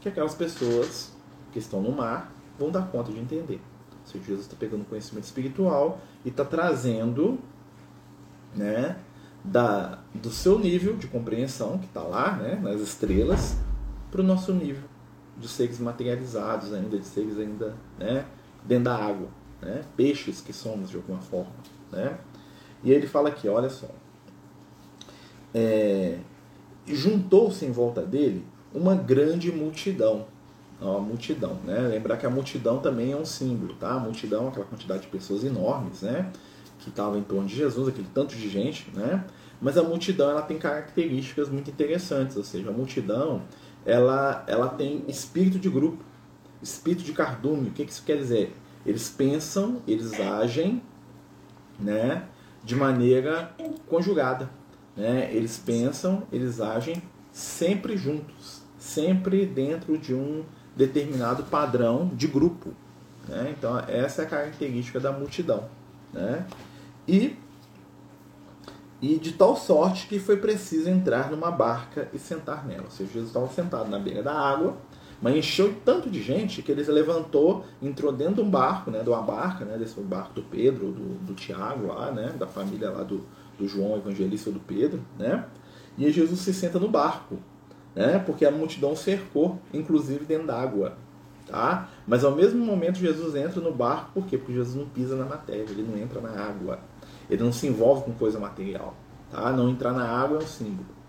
que 0.00 0.08
aquelas 0.08 0.34
pessoas 0.34 1.12
que 1.52 1.58
estão 1.58 1.82
no 1.82 1.90
mar 1.90 2.32
vão 2.58 2.70
dar 2.70 2.86
conta 2.86 3.10
de 3.10 3.18
entender. 3.18 3.60
Ou 4.00 4.06
seja, 4.06 4.24
Jesus 4.24 4.46
está 4.46 4.56
pegando 4.56 4.84
conhecimento 4.84 5.24
espiritual 5.24 6.00
e 6.24 6.28
está 6.28 6.44
trazendo 6.44 7.38
né, 8.54 8.96
da, 9.44 9.98
do 10.14 10.30
seu 10.30 10.58
nível 10.58 10.96
de 10.96 11.08
compreensão, 11.08 11.78
que 11.78 11.86
está 11.86 12.02
lá 12.02 12.36
né, 12.36 12.60
nas 12.62 12.80
estrelas, 12.80 13.56
para 14.10 14.20
o 14.20 14.24
nosso 14.24 14.52
nível 14.52 14.88
de 15.36 15.48
seres 15.48 15.80
materializados 15.80 16.72
ainda, 16.72 16.96
de 16.96 17.04
seres 17.04 17.38
ainda 17.38 17.74
né, 17.98 18.24
dentro 18.64 18.84
da 18.84 18.96
água 18.96 19.39
né? 19.60 19.82
peixes 19.96 20.40
que 20.40 20.52
somos 20.52 20.90
de 20.90 20.96
alguma 20.96 21.20
forma. 21.20 21.52
Né? 21.92 22.18
E 22.82 22.90
ele 22.90 23.06
fala 23.06 23.28
aqui, 23.28 23.48
olha 23.48 23.68
só. 23.68 23.88
É, 25.54 26.18
Juntou-se 26.86 27.64
em 27.64 27.70
volta 27.70 28.02
dele 28.02 28.44
uma 28.74 28.94
grande 28.94 29.52
multidão. 29.52 30.26
Uma 30.80 30.98
multidão, 30.98 31.58
né? 31.64 31.78
Lembrar 31.78 32.16
que 32.16 32.24
a 32.24 32.30
multidão 32.30 32.78
também 32.78 33.12
é 33.12 33.16
um 33.16 33.24
símbolo, 33.24 33.74
tá? 33.74 33.92
A 33.92 33.98
multidão, 33.98 34.48
aquela 34.48 34.64
quantidade 34.64 35.02
de 35.02 35.08
pessoas 35.08 35.44
enormes, 35.44 36.00
né? 36.00 36.32
Que 36.78 36.88
estavam 36.88 37.18
em 37.18 37.22
torno 37.22 37.46
de 37.46 37.54
Jesus, 37.54 37.88
aquele 37.88 38.08
tanto 38.14 38.34
de 38.34 38.48
gente, 38.48 38.90
né? 38.94 39.26
Mas 39.60 39.76
a 39.76 39.82
multidão 39.82 40.30
ela 40.30 40.40
tem 40.40 40.58
características 40.58 41.50
muito 41.50 41.70
interessantes, 41.70 42.34
ou 42.34 42.42
seja, 42.42 42.70
a 42.70 42.72
multidão 42.72 43.42
ela, 43.84 44.42
ela 44.46 44.68
tem 44.68 45.04
espírito 45.06 45.58
de 45.58 45.68
grupo, 45.68 46.02
espírito 46.62 47.04
de 47.04 47.12
cardume. 47.12 47.68
O 47.68 47.72
que 47.72 47.82
isso 47.82 48.02
quer 48.02 48.16
dizer? 48.16 48.56
Eles 48.84 49.08
pensam, 49.08 49.82
eles 49.86 50.18
agem 50.18 50.82
né, 51.78 52.24
de 52.64 52.74
maneira 52.74 53.54
conjugada. 53.86 54.50
né, 54.96 55.30
eles 55.32 55.58
pensam, 55.58 56.24
eles 56.32 56.60
agem 56.60 57.02
sempre 57.32 57.96
juntos, 57.96 58.62
sempre 58.78 59.46
dentro 59.46 59.96
de 59.96 60.14
um 60.14 60.44
determinado 60.74 61.44
padrão 61.44 62.10
de 62.14 62.26
grupo. 62.26 62.74
Né? 63.28 63.54
Então, 63.56 63.78
essa 63.86 64.22
é 64.22 64.24
a 64.24 64.28
característica 64.28 64.98
da 64.98 65.12
multidão. 65.12 65.68
Né? 66.12 66.46
E, 67.06 67.36
e 69.00 69.16
de 69.16 69.32
tal 69.32 69.56
sorte 69.56 70.06
que 70.06 70.18
foi 70.18 70.36
preciso 70.36 70.88
entrar 70.88 71.30
numa 71.30 71.50
barca 71.50 72.08
e 72.12 72.18
sentar 72.18 72.66
nela. 72.66 72.84
Ou 72.84 72.90
seja, 72.90 73.12
Jesus 73.12 73.28
estava 73.28 73.48
sentado 73.48 73.88
na 73.88 73.98
beira 73.98 74.22
da 74.22 74.32
água, 74.32 74.76
mas 75.20 75.36
encheu 75.36 75.74
tanto 75.84 76.08
de 76.08 76.22
gente 76.22 76.62
que 76.62 76.72
ele 76.72 76.84
se 76.84 76.90
levantou, 76.90 77.64
entrou 77.82 78.10
dentro 78.12 78.36
de 78.36 78.40
um 78.40 78.50
barco, 78.50 78.90
né, 78.90 79.02
de 79.02 79.08
uma 79.08 79.20
barca, 79.20 79.64
né, 79.64 79.76
desse 79.76 80.00
barco 80.00 80.32
do 80.34 80.42
Pedro, 80.42 80.92
do, 80.92 81.18
do 81.26 81.34
Tiago 81.34 81.88
lá, 81.88 82.10
né, 82.10 82.32
da 82.38 82.46
família 82.46 82.90
lá 82.90 83.02
do, 83.02 83.22
do 83.58 83.68
João 83.68 83.96
Evangelista 83.96 84.50
do 84.50 84.60
Pedro, 84.60 85.00
né, 85.18 85.44
e 85.98 86.10
Jesus 86.10 86.40
se 86.40 86.54
senta 86.54 86.78
no 86.78 86.88
barco, 86.88 87.38
né, 87.94 88.18
porque 88.18 88.46
a 88.46 88.50
multidão 88.50 88.96
cercou, 88.96 89.58
inclusive 89.74 90.24
dentro 90.24 90.46
d'água, 90.46 90.96
tá? 91.46 91.88
Mas 92.06 92.24
ao 92.24 92.34
mesmo 92.34 92.64
momento 92.64 92.98
Jesus 92.98 93.34
entra 93.34 93.60
no 93.60 93.72
barco, 93.72 94.12
por 94.14 94.26
quê? 94.26 94.38
Porque 94.38 94.54
Jesus 94.54 94.76
não 94.76 94.88
pisa 94.88 95.16
na 95.16 95.24
matéria, 95.24 95.66
ele 95.68 95.82
não 95.82 95.98
entra 95.98 96.20
na 96.20 96.30
água, 96.30 96.78
ele 97.28 97.42
não 97.42 97.52
se 97.52 97.66
envolve 97.66 98.04
com 98.04 98.12
coisa 98.12 98.38
material, 98.38 98.94
tá? 99.30 99.52
Não 99.52 99.68
entrar 99.68 99.92
na 99.92 100.06
água 100.06 100.38
é 100.38 100.42
um 100.42 100.46
símbolo. 100.46 100.99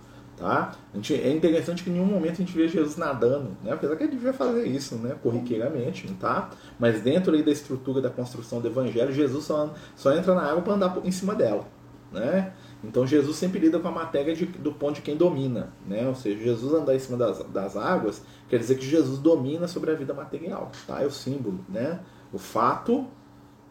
Tá? 0.42 0.72
Gente, 0.96 1.14
é 1.14 1.32
interessante 1.32 1.84
que 1.84 1.92
em 1.92 1.94
nenhum 1.94 2.06
momento 2.08 2.34
a 2.34 2.36
gente 2.38 2.58
vê 2.58 2.68
Jesus 2.68 2.98
nadando, 2.98 3.56
né? 3.64 3.74
apesar 3.74 3.96
que 3.96 4.06
ele 4.06 4.14
devia 4.14 4.34
fazer 4.34 4.66
isso 4.66 4.96
né? 4.96 5.16
corriqueiramente, 5.22 6.12
tá? 6.20 6.50
mas 6.80 7.00
dentro 7.00 7.36
aí 7.36 7.44
da 7.44 7.52
estrutura 7.52 8.02
da 8.02 8.10
construção 8.10 8.60
do 8.60 8.68
evangelho, 8.68 9.14
Jesus 9.14 9.46
só, 9.46 9.72
só 9.96 10.12
entra 10.12 10.34
na 10.34 10.42
água 10.42 10.64
para 10.64 10.74
andar 10.74 10.98
em 11.04 11.12
cima 11.12 11.36
dela. 11.36 11.68
Né? 12.12 12.54
Então 12.84 13.06
Jesus 13.06 13.38
sempre 13.38 13.60
lida 13.60 13.80
com 13.80 13.88
a 13.88 13.92
matéria 13.92 14.36
de, 14.36 14.48
do 14.48 14.72
ponto 14.72 14.96
de 14.96 15.02
quem 15.02 15.16
domina. 15.16 15.72
Né? 15.88 16.08
Ou 16.08 16.16
seja, 16.16 16.44
Jesus 16.44 16.74
andar 16.74 16.96
em 16.96 17.00
cima 17.00 17.20
das, 17.20 17.44
das 17.44 17.78
águas 17.78 18.24
quer 18.50 18.58
dizer 18.58 18.80
que 18.80 18.86
Jesus 18.86 19.20
domina 19.20 19.68
sobre 19.68 19.92
a 19.92 19.94
vida 19.94 20.12
material. 20.12 20.72
Tá? 20.88 21.04
É 21.04 21.06
o 21.06 21.12
símbolo. 21.12 21.60
Né? 21.70 22.00
O 22.34 22.40
fato 22.40 23.06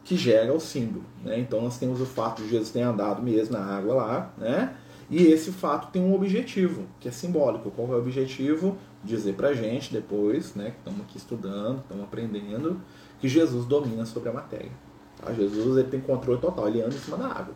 que 0.04 0.16
gera 0.16 0.54
o 0.54 0.60
símbolo. 0.60 1.04
Né? 1.24 1.40
Então 1.40 1.60
nós 1.60 1.78
temos 1.78 2.00
o 2.00 2.06
fato 2.06 2.42
de 2.42 2.48
Jesus 2.48 2.70
ter 2.70 2.82
andado 2.82 3.20
mesmo 3.20 3.58
na 3.58 3.64
água 3.64 3.94
lá, 3.94 4.32
né? 4.38 4.76
E 5.10 5.26
esse 5.26 5.50
fato 5.50 5.90
tem 5.90 6.00
um 6.00 6.14
objetivo, 6.14 6.86
que 7.00 7.08
é 7.08 7.10
simbólico. 7.10 7.70
Qual 7.72 7.88
é 7.88 7.96
o 7.96 7.98
objetivo? 7.98 8.78
Dizer 9.02 9.34
pra 9.34 9.52
gente 9.52 9.92
depois, 9.92 10.54
né, 10.54 10.70
que 10.70 10.78
estamos 10.78 11.00
aqui 11.00 11.16
estudando, 11.16 11.80
estamos 11.80 12.04
aprendendo, 12.04 12.80
que 13.18 13.28
Jesus 13.28 13.66
domina 13.66 14.06
sobre 14.06 14.28
a 14.28 14.32
matéria. 14.32 14.70
Tá? 15.16 15.32
Jesus 15.32 15.76
ele 15.76 15.88
tem 15.88 16.00
controle 16.00 16.40
total, 16.40 16.68
ele 16.68 16.80
anda 16.80 16.94
em 16.94 16.98
cima 16.98 17.16
da 17.16 17.26
água. 17.26 17.54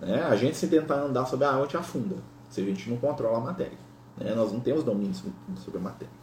Né? 0.00 0.22
A 0.22 0.34
gente, 0.34 0.56
se 0.56 0.66
tentar 0.66 0.96
andar 0.96 1.26
sobre 1.26 1.44
a 1.44 1.52
água, 1.52 1.66
te 1.66 1.76
afunda, 1.76 2.16
se 2.50 2.60
a 2.60 2.64
gente 2.64 2.90
não 2.90 2.96
controla 2.96 3.38
a 3.38 3.40
matéria. 3.40 3.78
Né? 4.16 4.34
Nós 4.34 4.52
não 4.52 4.58
temos 4.58 4.82
domínio 4.82 5.14
sobre 5.14 5.78
a 5.78 5.82
matéria. 5.82 6.15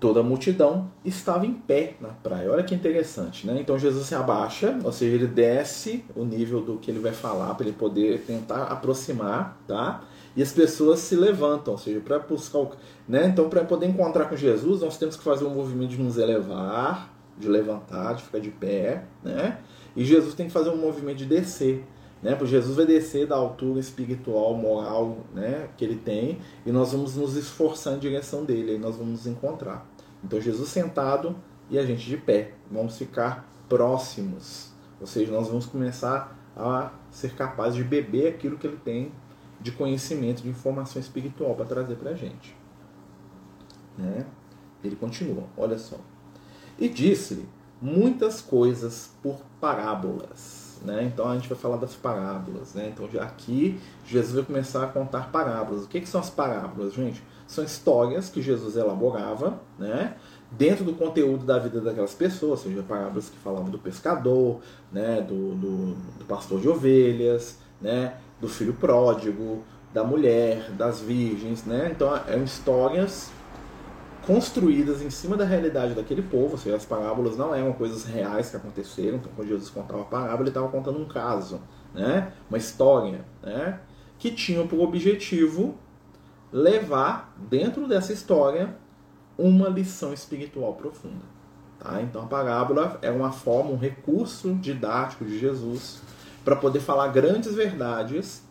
Toda 0.00 0.20
a 0.20 0.22
multidão 0.22 0.90
estava 1.04 1.46
em 1.46 1.52
pé 1.52 1.94
na 2.00 2.08
praia. 2.08 2.50
Olha 2.50 2.62
que 2.62 2.74
interessante, 2.74 3.46
né? 3.46 3.58
Então 3.60 3.78
Jesus 3.78 4.06
se 4.06 4.14
abaixa, 4.14 4.78
ou 4.84 4.92
seja, 4.92 5.16
ele 5.16 5.26
desce 5.26 6.04
o 6.14 6.24
nível 6.24 6.60
do 6.60 6.78
que 6.78 6.90
ele 6.90 7.00
vai 7.00 7.12
falar 7.12 7.54
para 7.54 7.66
ele 7.66 7.76
poder 7.76 8.20
tentar 8.20 8.64
aproximar, 8.64 9.58
tá? 9.66 10.04
E 10.36 10.42
as 10.42 10.52
pessoas 10.52 11.00
se 11.00 11.16
levantam, 11.16 11.72
ou 11.72 11.78
seja, 11.78 12.00
para 12.00 12.18
buscar, 12.20 12.58
o... 12.58 12.70
né? 13.08 13.26
Então 13.26 13.48
para 13.48 13.64
poder 13.64 13.86
encontrar 13.86 14.26
com 14.26 14.36
Jesus, 14.36 14.82
nós 14.82 14.96
temos 14.96 15.16
que 15.16 15.24
fazer 15.24 15.44
um 15.44 15.54
movimento 15.54 15.90
de 15.90 15.98
nos 15.98 16.16
elevar, 16.16 17.12
de 17.36 17.48
levantar, 17.48 18.14
de 18.14 18.22
ficar 18.22 18.38
de 18.38 18.50
pé, 18.50 19.04
né? 19.22 19.58
E 19.96 20.04
Jesus 20.04 20.34
tem 20.34 20.46
que 20.46 20.52
fazer 20.52 20.70
um 20.70 20.76
movimento 20.76 21.18
de 21.18 21.26
descer. 21.26 21.84
Né? 22.22 22.34
Porque 22.34 22.50
Jesus 22.50 22.76
vai 22.76 22.86
descer 22.86 23.26
da 23.26 23.36
altura 23.36 23.78
espiritual, 23.78 24.54
moral 24.54 25.18
né, 25.32 25.68
que 25.76 25.84
ele 25.84 25.96
tem 25.96 26.40
e 26.66 26.72
nós 26.72 26.92
vamos 26.92 27.16
nos 27.16 27.36
esforçar 27.36 27.94
em 27.94 27.98
direção 27.98 28.44
dele, 28.44 28.72
aí 28.72 28.78
nós 28.78 28.96
vamos 28.96 29.12
nos 29.12 29.26
encontrar. 29.26 29.88
Então 30.22 30.40
Jesus 30.40 30.68
sentado 30.68 31.36
e 31.70 31.78
a 31.78 31.86
gente 31.86 32.04
de 32.04 32.16
pé, 32.16 32.54
vamos 32.70 32.96
ficar 32.96 33.48
próximos, 33.68 34.72
ou 35.00 35.06
seja, 35.06 35.30
nós 35.30 35.48
vamos 35.48 35.66
começar 35.66 36.36
a 36.56 36.90
ser 37.10 37.34
capazes 37.34 37.76
de 37.76 37.84
beber 37.84 38.34
aquilo 38.34 38.58
que 38.58 38.66
ele 38.66 38.78
tem 38.78 39.12
de 39.60 39.70
conhecimento, 39.70 40.42
de 40.42 40.48
informação 40.48 41.00
espiritual 41.00 41.54
para 41.54 41.66
trazer 41.66 41.96
para 41.96 42.10
a 42.10 42.14
gente. 42.14 42.56
Né? 43.96 44.26
Ele 44.82 44.96
continua, 44.96 45.44
olha 45.56 45.78
só. 45.78 45.96
E 46.78 46.88
disse-lhe 46.88 47.48
muitas 47.80 48.40
coisas 48.40 49.12
por 49.22 49.40
parábolas 49.60 50.57
né? 50.82 51.04
Então 51.04 51.28
a 51.28 51.34
gente 51.34 51.48
vai 51.48 51.58
falar 51.58 51.76
das 51.76 51.94
parábolas. 51.94 52.74
Né? 52.74 52.92
Então 52.92 53.08
aqui 53.20 53.78
Jesus 54.06 54.34
vai 54.34 54.44
começar 54.44 54.84
a 54.84 54.86
contar 54.86 55.30
parábolas. 55.30 55.84
O 55.84 55.88
que, 55.88 56.00
que 56.00 56.08
são 56.08 56.20
as 56.20 56.30
parábolas, 56.30 56.94
gente? 56.94 57.22
São 57.46 57.64
histórias 57.64 58.28
que 58.28 58.42
Jesus 58.42 58.76
elaborava 58.76 59.60
né? 59.78 60.16
dentro 60.50 60.84
do 60.84 60.92
conteúdo 60.94 61.44
da 61.44 61.58
vida 61.58 61.80
daquelas 61.80 62.14
pessoas, 62.14 62.64
ou 62.64 62.70
seja, 62.70 62.82
parábolas 62.82 63.28
que 63.28 63.38
falavam 63.38 63.70
do 63.70 63.78
pescador, 63.78 64.60
né? 64.92 65.20
do, 65.20 65.54
do, 65.54 65.94
do 66.18 66.24
pastor 66.26 66.60
de 66.60 66.68
ovelhas, 66.68 67.58
né? 67.80 68.14
do 68.40 68.48
filho 68.48 68.74
pródigo, 68.74 69.64
da 69.92 70.04
mulher, 70.04 70.70
das 70.72 71.00
virgens. 71.00 71.64
Né? 71.64 71.90
Então 71.94 72.14
eram 72.26 72.44
histórias 72.44 73.30
construídas 74.28 75.00
em 75.00 75.08
cima 75.08 75.38
da 75.38 75.44
realidade 75.46 75.94
daquele 75.94 76.20
povo, 76.20 76.52
ou 76.52 76.58
seja, 76.58 76.76
as 76.76 76.84
parábolas 76.84 77.34
não 77.34 77.54
eram 77.54 77.72
coisas 77.72 78.04
reais 78.04 78.50
que 78.50 78.58
aconteceram, 78.58 79.16
então 79.16 79.32
quando 79.34 79.48
Jesus 79.48 79.70
contava 79.70 80.02
a 80.02 80.04
parábola, 80.04 80.40
ele 80.42 80.48
estava 80.50 80.68
contando 80.68 81.00
um 81.00 81.08
caso, 81.08 81.62
né? 81.94 82.30
uma 82.50 82.58
história, 82.58 83.24
né? 83.42 83.80
que 84.18 84.30
tinha 84.30 84.62
por 84.66 84.80
objetivo 84.80 85.78
levar 86.52 87.34
dentro 87.38 87.88
dessa 87.88 88.12
história 88.12 88.76
uma 89.38 89.66
lição 89.66 90.12
espiritual 90.12 90.74
profunda. 90.74 91.24
Tá? 91.78 92.02
Então 92.02 92.20
a 92.22 92.26
parábola 92.26 92.98
é 93.00 93.10
uma 93.10 93.32
forma, 93.32 93.70
um 93.70 93.78
recurso 93.78 94.52
didático 94.56 95.24
de 95.24 95.38
Jesus 95.38 96.02
para 96.44 96.54
poder 96.54 96.80
falar 96.80 97.08
grandes 97.08 97.54
verdades 97.54 98.42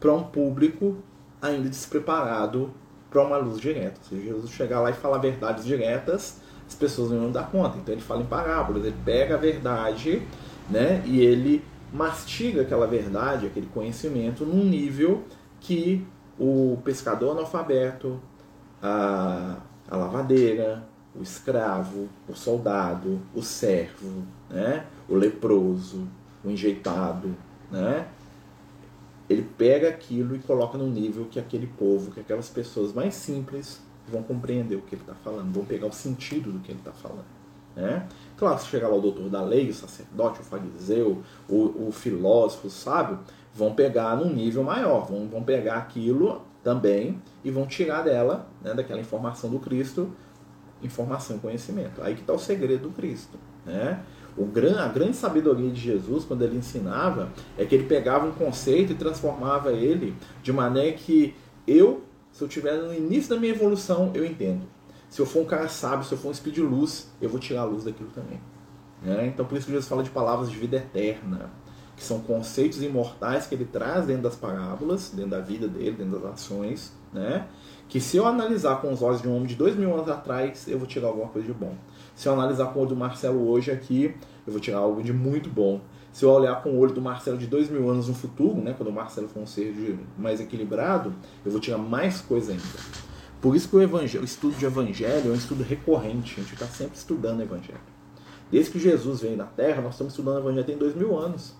para 0.00 0.14
um 0.14 0.22
público 0.22 0.96
ainda 1.42 1.68
despreparado 1.68 2.72
para 3.10 3.22
uma 3.22 3.36
luz 3.36 3.60
direta. 3.60 4.00
Se 4.08 4.20
Jesus 4.20 4.50
chegar 4.50 4.80
lá 4.80 4.90
e 4.90 4.94
falar 4.94 5.18
verdades 5.18 5.64
diretas, 5.64 6.40
as 6.66 6.74
pessoas 6.74 7.10
não 7.10 7.20
vão 7.20 7.32
dar 7.32 7.50
conta. 7.50 7.76
Então 7.78 7.92
ele 7.92 8.02
fala 8.02 8.22
em 8.22 8.26
parábolas, 8.26 8.84
ele 8.84 8.96
pega 9.04 9.34
a 9.34 9.38
verdade 9.38 10.22
né, 10.70 11.02
e 11.04 11.20
ele 11.20 11.64
mastiga 11.92 12.62
aquela 12.62 12.86
verdade, 12.86 13.46
aquele 13.46 13.66
conhecimento, 13.66 14.44
num 14.44 14.64
nível 14.64 15.24
que 15.58 16.06
o 16.38 16.78
pescador 16.84 17.32
analfabeto, 17.32 18.20
a, 18.80 19.56
a 19.90 19.96
lavadeira, 19.96 20.84
o 21.14 21.22
escravo, 21.22 22.08
o 22.28 22.34
soldado, 22.34 23.20
o 23.34 23.42
servo, 23.42 24.24
né, 24.48 24.86
o 25.08 25.16
leproso, 25.16 26.06
o 26.44 26.50
enjeitado, 26.50 27.34
né, 27.70 28.06
ele 29.30 29.48
pega 29.56 29.88
aquilo 29.88 30.34
e 30.34 30.40
coloca 30.40 30.76
no 30.76 30.88
nível 30.88 31.26
que 31.30 31.38
aquele 31.38 31.68
povo, 31.68 32.10
que 32.10 32.18
aquelas 32.18 32.48
pessoas 32.48 32.92
mais 32.92 33.14
simples 33.14 33.80
vão 34.08 34.24
compreender 34.24 34.74
o 34.74 34.82
que 34.82 34.96
ele 34.96 35.02
está 35.02 35.14
falando, 35.14 35.54
vão 35.54 35.64
pegar 35.64 35.86
o 35.86 35.92
sentido 35.92 36.50
do 36.50 36.58
que 36.58 36.72
ele 36.72 36.80
está 36.80 36.90
falando. 36.90 37.24
Né? 37.76 38.08
Claro, 38.36 38.58
se 38.58 38.66
chegar 38.66 38.88
lá 38.88 38.96
o 38.96 39.00
doutor 39.00 39.30
da 39.30 39.40
lei, 39.40 39.70
o 39.70 39.74
sacerdote, 39.74 40.40
o 40.40 40.42
fariseu, 40.42 41.22
o, 41.48 41.86
o 41.86 41.92
filósofo, 41.92 42.66
o 42.66 42.70
sábio, 42.70 43.20
vão 43.54 43.72
pegar 43.72 44.16
num 44.16 44.34
nível 44.34 44.64
maior, 44.64 45.06
vão, 45.06 45.28
vão 45.28 45.44
pegar 45.44 45.76
aquilo 45.76 46.42
também 46.64 47.22
e 47.44 47.52
vão 47.52 47.66
tirar 47.66 48.02
dela, 48.02 48.48
né, 48.60 48.74
daquela 48.74 49.00
informação 49.00 49.48
do 49.48 49.60
Cristo, 49.60 50.10
informação 50.82 51.36
e 51.36 51.38
conhecimento. 51.38 52.02
Aí 52.02 52.16
que 52.16 52.22
está 52.22 52.32
o 52.32 52.38
segredo 52.38 52.88
do 52.88 52.90
Cristo. 52.90 53.38
Né? 53.64 54.02
O 54.36 54.44
gran, 54.44 54.80
a 54.80 54.88
grande 54.88 55.16
sabedoria 55.16 55.70
de 55.70 55.80
Jesus, 55.80 56.24
quando 56.24 56.42
ele 56.42 56.56
ensinava, 56.56 57.30
é 57.58 57.64
que 57.64 57.74
ele 57.74 57.84
pegava 57.84 58.26
um 58.26 58.32
conceito 58.32 58.92
e 58.92 58.94
transformava 58.94 59.72
ele 59.72 60.14
de 60.42 60.52
maneira 60.52 60.92
que 60.96 61.34
eu, 61.66 62.02
se 62.32 62.42
eu 62.42 62.48
estiver 62.48 62.76
no 62.76 62.94
início 62.94 63.30
da 63.30 63.40
minha 63.40 63.52
evolução, 63.52 64.10
eu 64.14 64.24
entendo. 64.24 64.66
Se 65.08 65.20
eu 65.20 65.26
for 65.26 65.42
um 65.42 65.44
cara 65.44 65.68
sábio, 65.68 66.04
se 66.04 66.12
eu 66.12 66.18
for 66.18 66.28
um 66.28 66.30
espírito 66.30 66.62
de 66.62 66.66
luz, 66.66 67.10
eu 67.20 67.28
vou 67.28 67.40
tirar 67.40 67.62
a 67.62 67.64
luz 67.64 67.84
daquilo 67.84 68.10
também. 68.10 68.40
Né? 69.02 69.26
Então, 69.26 69.44
por 69.44 69.56
isso 69.56 69.66
que 69.66 69.72
Jesus 69.72 69.88
fala 69.88 70.02
de 70.02 70.10
palavras 70.10 70.50
de 70.50 70.56
vida 70.56 70.76
eterna, 70.76 71.50
que 71.96 72.04
são 72.04 72.20
conceitos 72.20 72.82
imortais 72.82 73.46
que 73.46 73.54
ele 73.54 73.64
traz 73.64 74.06
dentro 74.06 74.22
das 74.22 74.36
parábolas, 74.36 75.10
dentro 75.10 75.32
da 75.32 75.40
vida 75.40 75.66
dele, 75.66 75.92
dentro 75.92 76.18
das 76.18 76.32
ações, 76.32 76.92
né? 77.12 77.46
que 77.88 78.00
se 78.00 78.16
eu 78.16 78.26
analisar 78.26 78.80
com 78.80 78.92
os 78.92 79.02
olhos 79.02 79.20
de 79.20 79.28
um 79.28 79.34
homem 79.34 79.46
de 79.46 79.56
dois 79.56 79.74
mil 79.74 79.92
anos 79.92 80.08
atrás, 80.08 80.68
eu 80.68 80.78
vou 80.78 80.86
tirar 80.86 81.08
alguma 81.08 81.28
coisa 81.28 81.46
de 81.46 81.52
bom. 81.52 81.74
Se 82.20 82.28
eu 82.28 82.34
analisar 82.34 82.66
com 82.66 82.80
o 82.80 82.82
olho 82.82 82.90
do 82.90 82.96
Marcelo 82.96 83.48
hoje 83.48 83.70
aqui, 83.70 84.14
eu 84.46 84.52
vou 84.52 84.60
tirar 84.60 84.76
algo 84.76 85.02
de 85.02 85.10
muito 85.10 85.48
bom. 85.48 85.80
Se 86.12 86.22
eu 86.22 86.28
olhar 86.28 86.62
com 86.62 86.68
o 86.68 86.78
olho 86.78 86.92
do 86.92 87.00
Marcelo 87.00 87.38
de 87.38 87.46
dois 87.46 87.70
mil 87.70 87.88
anos 87.88 88.08
no 88.08 88.14
futuro, 88.14 88.60
né, 88.60 88.74
quando 88.76 88.90
o 88.90 88.92
Marcelo 88.92 89.26
for 89.26 89.40
um 89.40 89.46
ser 89.46 89.98
mais 90.18 90.38
equilibrado, 90.38 91.14
eu 91.42 91.50
vou 91.50 91.58
tirar 91.58 91.78
mais 91.78 92.20
coisa 92.20 92.52
ainda. 92.52 92.62
Por 93.40 93.56
isso 93.56 93.70
que 93.70 93.76
o, 93.76 93.80
evangelho, 93.80 94.20
o 94.20 94.26
estudo 94.26 94.54
de 94.54 94.66
evangelho 94.66 95.30
é 95.30 95.32
um 95.32 95.34
estudo 95.34 95.62
recorrente, 95.62 96.34
a 96.36 96.42
gente 96.42 96.52
está 96.52 96.66
sempre 96.66 96.98
estudando 96.98 97.40
evangelho. 97.40 97.80
Desde 98.50 98.70
que 98.70 98.78
Jesus 98.78 99.22
veio 99.22 99.38
na 99.38 99.46
Terra, 99.46 99.80
nós 99.80 99.94
estamos 99.94 100.12
estudando 100.12 100.40
evangelho 100.40 100.66
tem 100.66 100.76
dois 100.76 100.94
mil 100.94 101.18
anos. 101.18 101.54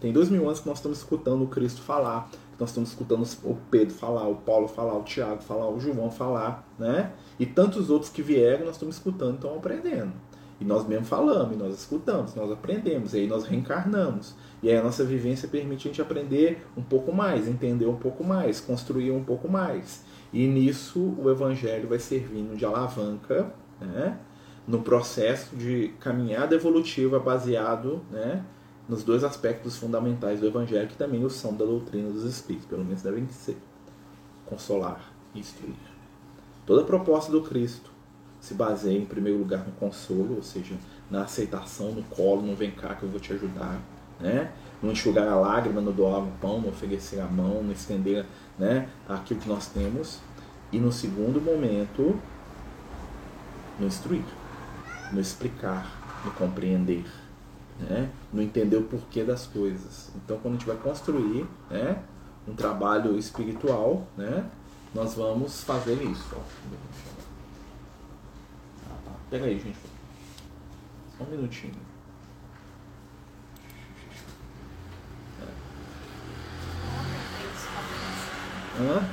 Tem 0.00 0.12
dois 0.12 0.28
mil 0.28 0.44
anos 0.44 0.58
que 0.58 0.68
nós 0.68 0.78
estamos 0.78 0.98
escutando 0.98 1.44
o 1.44 1.46
Cristo 1.46 1.82
falar, 1.82 2.28
nós 2.58 2.70
estamos 2.70 2.88
escutando 2.88 3.24
o 3.44 3.54
Pedro 3.70 3.94
falar, 3.94 4.26
o 4.26 4.34
Paulo 4.34 4.66
falar, 4.66 4.94
o 4.94 5.04
Tiago 5.04 5.40
falar, 5.40 5.70
o 5.70 5.78
João 5.78 6.10
falar, 6.10 6.66
né? 6.76 7.12
E 7.40 7.46
tantos 7.46 7.88
outros 7.88 8.10
que 8.12 8.20
vieram, 8.20 8.66
nós 8.66 8.74
estamos 8.74 8.96
escutando, 8.96 9.36
estamos 9.36 9.56
aprendendo. 9.56 10.12
E 10.60 10.64
nós 10.64 10.86
mesmo 10.86 11.06
falamos, 11.06 11.56
e 11.56 11.58
nós 11.58 11.74
escutamos, 11.74 12.34
nós 12.34 12.52
aprendemos, 12.52 13.14
e 13.14 13.20
aí 13.20 13.26
nós 13.26 13.44
reencarnamos. 13.44 14.36
E 14.62 14.68
aí 14.68 14.76
a 14.76 14.82
nossa 14.82 15.02
vivência 15.04 15.48
permite 15.48 15.88
a 15.88 15.90
gente 15.90 16.02
aprender 16.02 16.66
um 16.76 16.82
pouco 16.82 17.12
mais, 17.12 17.48
entender 17.48 17.86
um 17.86 17.96
pouco 17.96 18.22
mais, 18.22 18.60
construir 18.60 19.10
um 19.10 19.24
pouco 19.24 19.48
mais. 19.48 20.04
E 20.34 20.46
nisso 20.46 21.14
o 21.18 21.30
Evangelho 21.30 21.88
vai 21.88 21.98
servindo 21.98 22.54
de 22.54 22.66
alavanca, 22.66 23.50
né? 23.80 24.18
no 24.66 24.82
processo 24.82 25.56
de 25.56 25.94
caminhada 25.98 26.54
evolutiva 26.54 27.18
baseado 27.18 28.02
né, 28.10 28.44
nos 28.88 29.02
dois 29.02 29.24
aspectos 29.24 29.76
fundamentais 29.76 30.40
do 30.40 30.46
Evangelho, 30.46 30.86
que 30.88 30.96
também 30.96 31.26
são 31.28 31.56
da 31.56 31.64
doutrina 31.64 32.10
dos 32.10 32.24
Espíritos, 32.24 32.68
pelo 32.68 32.84
menos 32.84 33.02
devem 33.02 33.26
ser: 33.28 33.56
consolar 34.46 35.12
e 35.34 35.40
instruir. 35.40 35.89
Toda 36.70 36.84
proposta 36.84 37.32
do 37.32 37.42
Cristo 37.42 37.90
se 38.40 38.54
baseia, 38.54 38.96
em 38.96 39.04
primeiro 39.04 39.40
lugar, 39.40 39.66
no 39.66 39.72
consolo, 39.72 40.36
ou 40.36 40.42
seja, 40.44 40.76
na 41.10 41.22
aceitação, 41.22 41.90
no 41.90 42.04
colo, 42.04 42.42
no 42.42 42.54
vem 42.54 42.70
cá 42.70 42.94
que 42.94 43.02
eu 43.02 43.08
vou 43.08 43.18
te 43.18 43.32
ajudar, 43.32 43.80
né? 44.20 44.52
no 44.80 44.92
enxugar 44.92 45.26
a 45.26 45.34
lágrima, 45.34 45.80
no 45.80 45.92
doar 45.92 46.20
o 46.20 46.30
pão, 46.40 46.60
no 46.60 46.68
oferecer 46.68 47.18
a 47.18 47.26
mão, 47.26 47.60
no 47.60 47.72
estender 47.72 48.24
né, 48.56 48.88
aquilo 49.08 49.40
que 49.40 49.48
nós 49.48 49.66
temos. 49.66 50.20
E 50.70 50.78
no 50.78 50.92
segundo 50.92 51.40
momento, 51.40 52.16
no 53.76 53.88
instruir, 53.88 54.22
no 55.10 55.20
explicar, 55.20 56.22
no 56.24 56.30
compreender, 56.30 57.04
né? 57.80 58.08
no 58.32 58.40
entender 58.40 58.76
o 58.76 58.84
porquê 58.84 59.24
das 59.24 59.44
coisas. 59.44 60.12
Então, 60.14 60.38
quando 60.38 60.54
a 60.54 60.56
gente 60.58 60.68
vai 60.68 60.76
construir 60.76 61.48
né, 61.68 62.00
um 62.46 62.54
trabalho 62.54 63.18
espiritual, 63.18 64.06
né, 64.16 64.48
nós 64.94 65.14
vamos 65.14 65.62
fazer 65.62 66.02
isso. 66.02 66.36
Ah, 68.88 68.96
tá. 69.04 69.12
Pega 69.30 69.44
aí, 69.46 69.58
gente. 69.58 69.78
Só 71.16 71.24
um 71.24 71.30
minutinho. 71.30 71.74
Hã? 78.80 79.04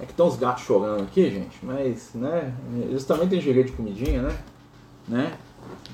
É 0.00 0.06
que 0.06 0.12
estão 0.12 0.26
os 0.26 0.36
gatos 0.36 0.64
chorando 0.64 1.02
aqui, 1.02 1.30
gente, 1.30 1.58
mas, 1.62 2.14
né, 2.14 2.54
eles 2.88 3.04
também 3.04 3.28
têm 3.28 3.38
direito 3.38 3.66
de 3.66 3.76
comidinha, 3.76 4.22
né? 4.22 4.42
né? 5.06 5.38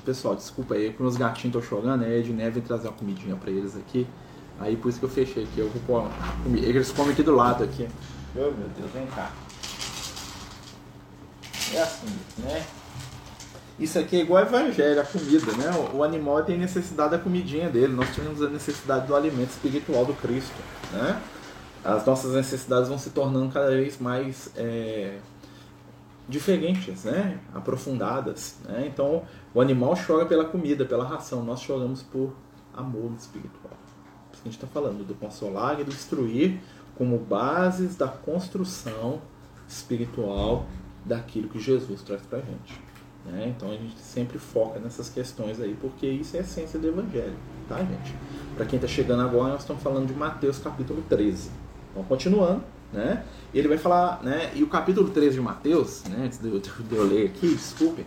Pessoal, 0.05 0.33
desculpa 0.33 0.75
aí, 0.75 0.93
quando 0.93 1.09
os 1.09 1.17
gatinhos 1.17 1.55
estão 1.55 1.61
chorando, 1.61 2.05
aí 2.05 2.13
a 2.13 2.17
Ednei 2.19 2.49
vem 2.49 2.63
trazer 2.63 2.87
uma 2.87 2.93
comidinha 2.95 3.35
pra 3.35 3.51
eles 3.51 3.75
aqui. 3.75 4.07
Aí 4.59 4.75
por 4.75 4.89
isso 4.89 4.99
que 4.99 5.05
eu 5.05 5.09
fechei 5.09 5.43
aqui, 5.43 5.59
eu 5.59 5.69
vou 5.69 6.09
Eles 6.55 6.91
comem 6.91 7.11
aqui 7.11 7.23
do 7.23 7.35
lado 7.35 7.63
aqui. 7.63 7.87
Meu 8.33 8.51
Deus, 8.51 8.91
vem 8.91 9.07
cá. 9.07 9.31
É 11.73 11.81
assim, 11.81 12.07
né? 12.39 12.65
Isso 13.79 13.99
aqui 13.99 14.15
é 14.15 14.21
igual 14.21 14.41
evangelho, 14.41 14.99
a 14.99 15.03
comida, 15.03 15.51
né? 15.53 15.89
O 15.93 16.03
animal 16.03 16.43
tem 16.43 16.57
necessidade 16.57 17.11
da 17.11 17.19
comidinha 17.19 17.69
dele, 17.69 17.93
nós 17.93 18.09
temos 18.15 18.41
a 18.41 18.49
necessidade 18.49 19.05
do 19.05 19.15
alimento 19.15 19.51
espiritual 19.51 20.03
do 20.03 20.13
Cristo, 20.13 20.55
né? 20.91 21.21
As 21.83 22.03
nossas 22.05 22.33
necessidades 22.33 22.89
vão 22.89 22.97
se 22.97 23.11
tornando 23.11 23.53
cada 23.53 23.69
vez 23.69 23.99
mais 23.99 24.49
é, 24.55 25.19
diferentes, 26.27 27.03
né? 27.03 27.39
Aprofundadas, 27.53 28.57
né? 28.65 28.85
Então, 28.87 29.23
o 29.53 29.61
animal 29.61 29.95
chora 29.95 30.25
pela 30.25 30.45
comida, 30.45 30.83
pela 30.83 31.07
ração, 31.07 31.43
nós 31.43 31.61
choramos 31.61 32.01
por 32.01 32.33
amor 32.73 33.11
espiritual. 33.17 33.66
Que 34.47 34.49
a 34.49 34.51
gente 34.51 34.63
está 34.63 34.67
falando 34.67 35.05
do 35.05 35.13
consolar 35.13 35.79
e 35.79 35.83
do 35.83 35.91
instruir 35.91 36.59
como 36.97 37.17
bases 37.17 37.95
da 37.95 38.07
construção 38.07 39.21
espiritual 39.67 40.65
daquilo 41.03 41.49
que 41.49 41.59
Jesus 41.59 42.01
traz 42.01 42.21
para 42.21 42.39
a 42.39 42.41
gente. 42.41 42.79
Né? 43.25 43.53
Então 43.55 43.69
a 43.69 43.73
gente 43.73 43.99
sempre 43.99 44.39
foca 44.39 44.79
nessas 44.79 45.09
questões 45.09 45.59
aí, 45.59 45.75
porque 45.81 46.07
isso 46.07 46.37
é 46.37 46.39
a 46.39 46.43
essência 46.43 46.79
do 46.79 46.87
Evangelho, 46.87 47.35
tá, 47.67 47.77
gente? 47.79 48.15
Para 48.55 48.65
quem 48.65 48.77
está 48.77 48.87
chegando 48.87 49.21
agora, 49.21 49.51
nós 49.51 49.61
estamos 49.61 49.83
falando 49.83 50.07
de 50.07 50.13
Mateus 50.13 50.59
capítulo 50.59 51.03
13. 51.09 51.51
Então, 51.91 52.03
continuando, 52.05 52.63
né? 52.93 53.25
Ele 53.53 53.67
vai 53.67 53.77
falar, 53.77 54.23
né? 54.23 54.51
E 54.55 54.63
o 54.63 54.67
capítulo 54.67 55.09
13 55.09 55.35
de 55.35 55.41
Mateus, 55.41 56.05
né? 56.05 56.23
Antes 56.25 56.39
de 56.39 56.47
eu, 56.47 56.59
de 56.59 56.95
eu 56.95 57.03
ler 57.05 57.27
aqui, 57.27 57.49
desculpe, 57.49 58.05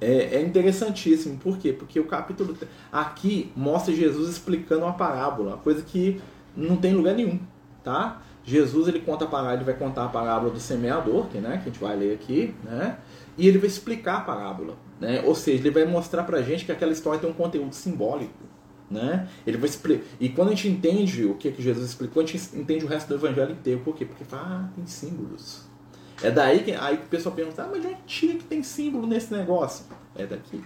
é, 0.00 0.36
é, 0.36 0.42
interessantíssimo. 0.42 1.38
Por 1.38 1.58
quê? 1.58 1.72
Porque 1.72 1.98
o 1.98 2.04
capítulo 2.04 2.56
aqui 2.92 3.52
mostra 3.56 3.94
Jesus 3.94 4.28
explicando 4.28 4.82
uma 4.84 4.94
parábola, 4.94 5.56
coisa 5.58 5.82
que 5.82 6.20
não 6.56 6.76
tem 6.76 6.94
lugar 6.94 7.14
nenhum, 7.14 7.40
tá? 7.82 8.22
Jesus 8.44 8.86
ele 8.86 9.00
conta 9.00 9.24
a 9.24 9.28
parábola, 9.28 9.54
ele 9.56 9.64
vai 9.64 9.74
contar 9.74 10.04
a 10.04 10.08
parábola 10.08 10.52
do 10.52 10.60
semeador, 10.60 11.26
que, 11.26 11.38
né, 11.38 11.60
que 11.62 11.68
a 11.68 11.72
gente 11.72 11.80
vai 11.80 11.96
ler 11.96 12.14
aqui, 12.14 12.54
né? 12.62 12.98
E 13.36 13.48
ele 13.48 13.58
vai 13.58 13.66
explicar 13.66 14.18
a 14.18 14.20
parábola, 14.20 14.76
né? 15.00 15.22
Ou 15.26 15.34
seja, 15.34 15.58
ele 15.58 15.70
vai 15.70 15.84
mostrar 15.84 16.22
pra 16.22 16.40
gente 16.42 16.64
que 16.64 16.72
aquela 16.72 16.92
história 16.92 17.18
tem 17.18 17.28
um 17.28 17.34
conteúdo 17.34 17.74
simbólico, 17.74 18.44
né? 18.90 19.28
Ele 19.46 19.58
vai 19.58 19.68
explicar. 19.68 20.04
E 20.20 20.28
quando 20.28 20.48
a 20.48 20.50
gente 20.52 20.68
entende 20.68 21.24
o 21.24 21.34
que, 21.34 21.50
que 21.50 21.60
Jesus 21.60 21.88
explicou, 21.88 22.22
a 22.22 22.26
gente 22.26 22.56
entende 22.56 22.84
o 22.84 22.88
resto 22.88 23.08
do 23.08 23.14
evangelho 23.16 23.52
inteiro. 23.52 23.80
Por 23.80 23.94
quê? 23.96 24.04
Porque 24.04 24.24
ah, 24.32 24.68
tem 24.74 24.86
símbolos. 24.86 25.66
É 26.22 26.30
daí 26.30 26.62
que 26.62 26.72
aí 26.72 26.96
o 26.96 27.08
pessoal 27.08 27.34
pergunta, 27.34 27.62
ah, 27.62 27.68
mas 27.70 27.84
onde 27.84 27.96
tira 28.06 28.38
que 28.38 28.44
tem 28.44 28.62
símbolo 28.62 29.06
nesse 29.06 29.32
negócio? 29.34 29.84
É 30.14 30.26
daqui. 30.26 30.64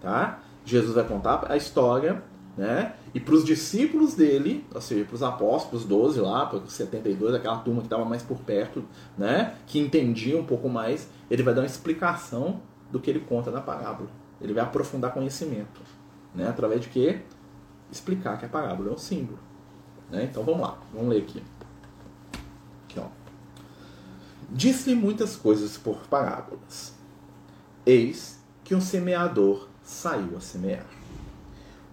Tá? 0.00 0.40
Jesus 0.64 0.94
vai 0.94 1.04
contar 1.04 1.50
a 1.50 1.56
história, 1.56 2.22
né? 2.56 2.94
E 3.12 3.18
para 3.18 3.34
os 3.34 3.44
discípulos 3.44 4.14
dele, 4.14 4.64
ou 4.72 4.80
seja, 4.80 5.04
para 5.04 5.14
os 5.14 5.22
apóstolos, 5.22 5.82
os 5.82 5.88
12 5.88 6.20
lá, 6.20 6.46
para 6.46 6.58
os 6.58 6.72
72, 6.72 7.34
aquela 7.34 7.58
turma 7.58 7.80
que 7.80 7.86
estava 7.86 8.04
mais 8.04 8.22
por 8.22 8.38
perto, 8.38 8.84
né? 9.16 9.54
Que 9.66 9.78
entendia 9.80 10.38
um 10.38 10.44
pouco 10.44 10.68
mais, 10.68 11.08
ele 11.30 11.42
vai 11.42 11.54
dar 11.54 11.62
uma 11.62 11.66
explicação 11.66 12.60
do 12.90 13.00
que 13.00 13.10
ele 13.10 13.20
conta 13.20 13.50
na 13.50 13.60
parábola. 13.60 14.08
Ele 14.40 14.52
vai 14.52 14.62
aprofundar 14.62 15.12
conhecimento. 15.12 15.80
Né? 16.34 16.48
Através 16.48 16.80
de 16.80 16.88
quê? 16.88 17.20
Explicar 17.90 18.38
que 18.38 18.46
a 18.46 18.48
parábola 18.48 18.90
é 18.90 18.92
um 18.92 18.98
símbolo. 18.98 19.38
Né? 20.10 20.24
Então 20.24 20.44
vamos 20.44 20.60
lá, 20.60 20.78
vamos 20.92 21.08
ler 21.08 21.22
aqui 21.22 21.42
Disse-lhe 24.48 24.94
muitas 24.94 25.36
coisas 25.36 25.76
por 25.76 26.06
parábolas. 26.08 26.94
Eis 27.84 28.38
que 28.64 28.74
um 28.74 28.80
semeador 28.80 29.68
saiu 29.82 30.36
a 30.36 30.40
semear. 30.40 30.86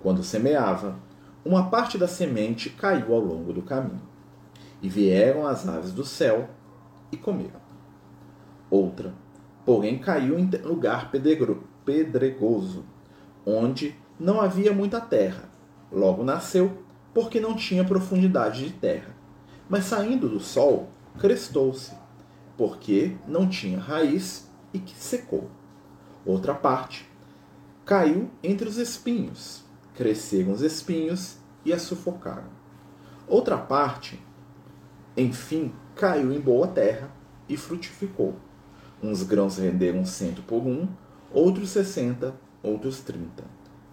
Quando 0.02 0.24
semeava, 0.24 1.00
uma 1.44 1.70
parte 1.70 1.98
da 1.98 2.08
semente 2.08 2.70
caiu 2.70 3.14
ao 3.14 3.20
longo 3.20 3.54
do 3.54 3.62
caminho, 3.62 4.02
e 4.82 4.90
vieram 4.90 5.46
as 5.48 5.68
aves 5.68 5.92
do 5.92 6.06
céu 6.06 6.50
e 7.12 7.18
comeram. 7.18 7.62
Outra 8.70 9.14
porém 9.66 9.98
caiu 9.98 10.38
em 10.38 10.48
lugar 10.64 11.12
pedregoso, 11.84 12.86
onde 13.46 13.96
não 14.20 14.40
havia 14.40 14.72
muita 14.72 15.02
terra. 15.02 15.50
Logo 15.92 16.24
nasceu, 16.24 16.84
porque 17.14 17.40
não 17.40 17.56
tinha 17.56 17.84
profundidade 17.84 18.66
de 18.66 18.74
terra. 18.74 19.16
Mas 19.68 19.86
saindo 19.86 20.30
do 20.30 20.40
sol, 20.40 20.90
crestou-se, 21.18 21.94
porque 22.58 23.16
não 23.28 23.48
tinha 23.48 23.80
raiz 23.80 24.50
e 24.74 24.80
que 24.80 24.96
secou. 24.96 25.50
Outra 26.26 26.54
parte 26.54 27.10
caiu 27.86 28.30
entre 28.44 28.68
os 28.68 28.78
espinhos. 28.78 29.64
Cresceram 29.94 30.52
os 30.52 30.62
espinhos 30.62 31.38
e 31.64 31.72
a 31.72 31.80
sufocaram. 31.80 32.50
Outra 33.28 33.58
parte, 33.58 34.22
enfim, 35.16 35.74
caiu 35.96 36.32
em 36.32 36.40
boa 36.40 36.68
terra 36.68 37.10
e 37.48 37.56
frutificou 37.56 38.36
Uns 39.04 39.22
grãos 39.24 39.58
renderam 39.58 40.06
cento 40.06 40.42
por 40.42 40.64
um, 40.66 40.88
outros 41.32 41.70
sessenta, 41.70 42.34
outros 42.64 43.02
trinta. 43.02 43.44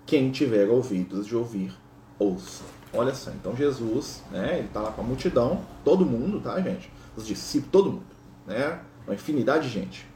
Quem 0.06 0.30
tiver 0.30 0.68
ouvidos 0.68 1.26
de 1.26 1.36
ouvir, 1.36 1.76
ouça. 2.18 2.64
Olha 2.94 3.14
só, 3.14 3.30
então 3.30 3.54
Jesus, 3.56 4.22
né, 4.30 4.58
ele 4.58 4.68
está 4.68 4.80
lá 4.80 4.92
com 4.92 5.02
a 5.02 5.04
multidão, 5.04 5.60
todo 5.84 6.06
mundo, 6.06 6.40
tá, 6.40 6.58
gente? 6.60 6.90
Os 7.16 7.26
discípulos, 7.26 7.72
todo 7.72 7.90
mundo, 7.90 8.04
né? 8.46 8.80
Uma 9.06 9.14
infinidade 9.14 9.68
de 9.68 9.74
gente. 9.74 10.06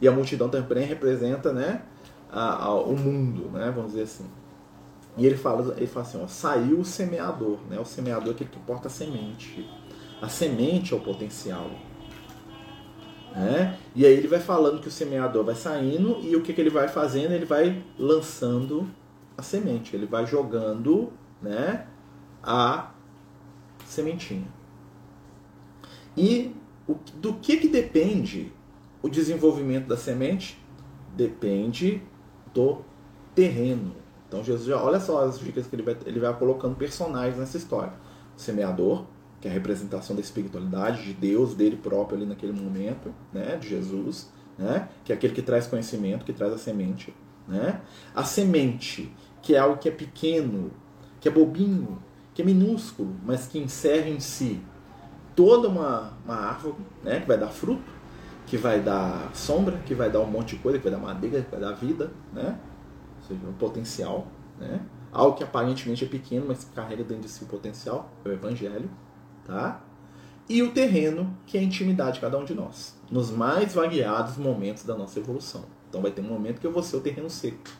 E 0.00 0.08
a 0.08 0.12
multidão 0.12 0.48
também 0.48 0.84
representa, 0.84 1.52
né, 1.52 1.82
a, 2.30 2.64
a, 2.64 2.74
o 2.74 2.96
mundo, 2.96 3.50
né, 3.50 3.70
vamos 3.74 3.92
dizer 3.92 4.02
assim. 4.02 4.26
E 5.16 5.26
ele 5.26 5.36
fala, 5.36 5.74
ele 5.76 5.86
fala 5.86 6.06
assim, 6.06 6.20
ó, 6.22 6.26
saiu 6.26 6.80
o 6.80 6.84
semeador, 6.84 7.58
né? 7.68 7.78
O 7.78 7.84
semeador 7.84 8.28
é 8.28 8.30
aquele 8.30 8.48
que 8.48 8.58
porta 8.60 8.88
a 8.88 8.90
semente. 8.90 9.68
A 10.22 10.28
semente 10.28 10.94
é 10.94 10.96
o 10.96 11.00
potencial. 11.00 11.70
Né? 13.32 13.78
E 13.94 14.06
aí 14.06 14.12
ele 14.12 14.28
vai 14.28 14.40
falando 14.40 14.80
que 14.80 14.88
o 14.88 14.90
semeador 14.90 15.44
vai 15.44 15.54
saindo 15.54 16.18
e 16.22 16.34
o 16.34 16.42
que, 16.42 16.52
que 16.52 16.60
ele 16.60 16.70
vai 16.70 16.88
fazendo? 16.88 17.32
Ele 17.32 17.44
vai 17.44 17.82
lançando 17.98 18.88
a 19.36 19.42
semente, 19.42 19.94
ele 19.94 20.06
vai 20.06 20.26
jogando 20.26 21.12
né, 21.40 21.86
a 22.42 22.90
sementinha. 23.86 24.46
E 26.16 26.54
do 27.16 27.34
que, 27.34 27.56
que 27.58 27.68
depende 27.68 28.52
o 29.02 29.08
desenvolvimento 29.08 29.86
da 29.86 29.96
semente? 29.96 30.58
Depende 31.16 32.02
do 32.52 32.78
terreno. 33.34 33.94
Então 34.28 34.42
Jesus 34.42 34.66
já, 34.66 34.82
olha 34.82 34.98
só 34.98 35.24
as 35.24 35.38
dicas 35.38 35.66
que 35.66 35.76
ele 35.76 35.82
vai, 35.82 35.96
ele 36.06 36.20
vai 36.20 36.36
colocando 36.36 36.74
personagens 36.74 37.36
nessa 37.36 37.56
história. 37.56 37.92
O 38.36 38.40
semeador, 38.40 39.04
que 39.40 39.48
é 39.48 39.50
a 39.50 39.54
representação 39.54 40.16
da 40.16 40.22
espiritualidade 40.22 41.04
de 41.04 41.12
Deus, 41.12 41.54
dele 41.54 41.76
próprio 41.76 42.16
ali 42.16 42.26
naquele 42.26 42.52
momento, 42.52 43.14
né, 43.32 43.56
de 43.56 43.68
Jesus, 43.68 44.32
né, 44.58 44.88
que 45.04 45.12
é 45.12 45.14
aquele 45.14 45.34
que 45.34 45.42
traz 45.42 45.66
conhecimento, 45.66 46.24
que 46.24 46.32
traz 46.32 46.52
a 46.52 46.58
semente, 46.58 47.14
né? 47.46 47.80
A 48.14 48.24
semente, 48.24 49.12
que 49.42 49.54
é 49.54 49.58
algo 49.58 49.76
que 49.76 49.88
é 49.88 49.92
pequeno, 49.92 50.70
que 51.20 51.28
é 51.28 51.30
bobinho, 51.30 52.02
que 52.32 52.40
é 52.40 52.44
minúsculo, 52.44 53.14
mas 53.24 53.46
que 53.46 53.58
encerra 53.58 54.08
em 54.08 54.20
si 54.20 54.60
toda 55.34 55.68
uma, 55.68 56.12
uma 56.24 56.36
árvore, 56.36 56.76
né, 57.02 57.20
que 57.20 57.26
vai 57.26 57.38
dar 57.38 57.48
fruto, 57.48 57.90
que 58.46 58.56
vai 58.56 58.80
dar 58.80 59.30
sombra, 59.34 59.78
que 59.86 59.94
vai 59.94 60.10
dar 60.10 60.20
um 60.20 60.26
monte 60.26 60.56
de 60.56 60.62
coisa, 60.62 60.78
que 60.78 60.84
vai 60.84 60.92
dar 60.92 60.98
madeira, 60.98 61.42
que 61.42 61.50
vai 61.50 61.60
dar 61.60 61.72
vida, 61.72 62.10
né? 62.32 62.58
Ou 63.20 63.28
seja, 63.28 63.40
um 63.46 63.52
potencial, 63.52 64.26
né? 64.58 64.80
Algo 65.10 65.36
que 65.36 65.44
aparentemente 65.44 66.04
é 66.04 66.08
pequeno, 66.08 66.46
mas 66.48 66.64
carrega 66.74 67.04
dentro 67.04 67.22
de 67.22 67.28
si 67.28 67.44
o 67.44 67.46
potencial, 67.46 68.10
é 68.24 68.28
o 68.28 68.32
evangelho, 68.32 68.90
tá? 69.44 69.80
E 70.48 70.62
o 70.62 70.72
terreno, 70.72 71.36
que 71.46 71.56
é 71.56 71.60
a 71.60 71.62
intimidade 71.62 72.14
de 72.14 72.20
cada 72.20 72.36
um 72.36 72.44
de 72.44 72.54
nós, 72.54 72.98
nos 73.10 73.30
mais 73.30 73.74
variados 73.74 74.36
momentos 74.36 74.84
da 74.84 74.94
nossa 74.94 75.18
evolução. 75.18 75.64
Então 75.88 76.02
vai 76.02 76.10
ter 76.10 76.20
um 76.20 76.28
momento 76.28 76.60
que 76.60 76.66
eu 76.66 76.72
vou 76.72 76.82
ser 76.82 76.96
o 76.96 77.00
terreno 77.00 77.30
seco. 77.30 77.70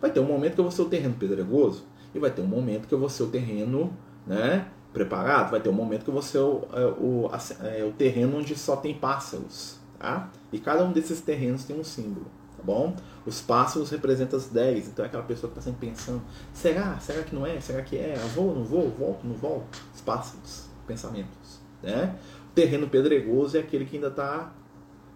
Vai 0.00 0.10
ter 0.10 0.20
um 0.20 0.24
momento 0.24 0.54
que 0.54 0.60
eu 0.60 0.64
vou 0.64 0.72
ser 0.72 0.82
o 0.82 0.88
terreno 0.88 1.14
pedregoso. 1.14 1.84
E 2.14 2.18
vai 2.18 2.30
ter 2.30 2.40
um 2.40 2.46
momento 2.46 2.88
que 2.88 2.94
eu 2.94 2.98
vou 2.98 3.08
ser 3.08 3.22
o 3.24 3.28
terreno 3.28 3.94
né, 4.26 4.66
preparado. 4.98 5.50
Vai 5.50 5.60
ter 5.60 5.68
um 5.68 5.72
momento 5.72 6.04
que 6.04 6.10
vou 6.10 6.22
ser 6.22 6.38
o, 6.38 6.66
é, 6.72 6.84
o, 6.86 7.30
é, 7.64 7.84
o 7.84 7.92
terreno 7.92 8.38
onde 8.38 8.56
só 8.56 8.76
tem 8.76 8.94
pássaros. 8.94 9.78
Tá? 9.98 10.30
E 10.52 10.58
cada 10.58 10.84
um 10.84 10.92
desses 10.92 11.20
terrenos 11.20 11.64
tem 11.64 11.78
um 11.78 11.84
símbolo. 11.84 12.26
Tá 12.56 12.62
bom? 12.64 12.96
Os 13.24 13.40
pássaros 13.40 13.90
representam 13.90 14.38
as 14.38 14.48
10. 14.48 14.88
Então 14.88 15.04
é 15.04 15.08
aquela 15.08 15.22
pessoa 15.22 15.50
que 15.52 15.58
está 15.58 15.70
sempre 15.70 15.88
pensando: 15.88 16.22
será? 16.52 16.98
Será 16.98 17.22
que 17.22 17.34
não 17.34 17.46
é? 17.46 17.60
Será 17.60 17.82
que 17.82 17.96
é? 17.96 18.14
Eu 18.16 18.28
vou, 18.28 18.54
não 18.54 18.64
vou? 18.64 18.90
Volto, 18.90 19.26
não 19.26 19.34
volto? 19.34 19.78
Os 19.94 20.00
pássaros, 20.00 20.68
pensamentos. 20.86 21.60
Né? 21.82 22.16
O 22.50 22.54
terreno 22.54 22.88
pedregoso 22.88 23.56
é 23.56 23.60
aquele 23.60 23.84
que 23.84 23.96
ainda 23.96 24.08
está 24.08 24.52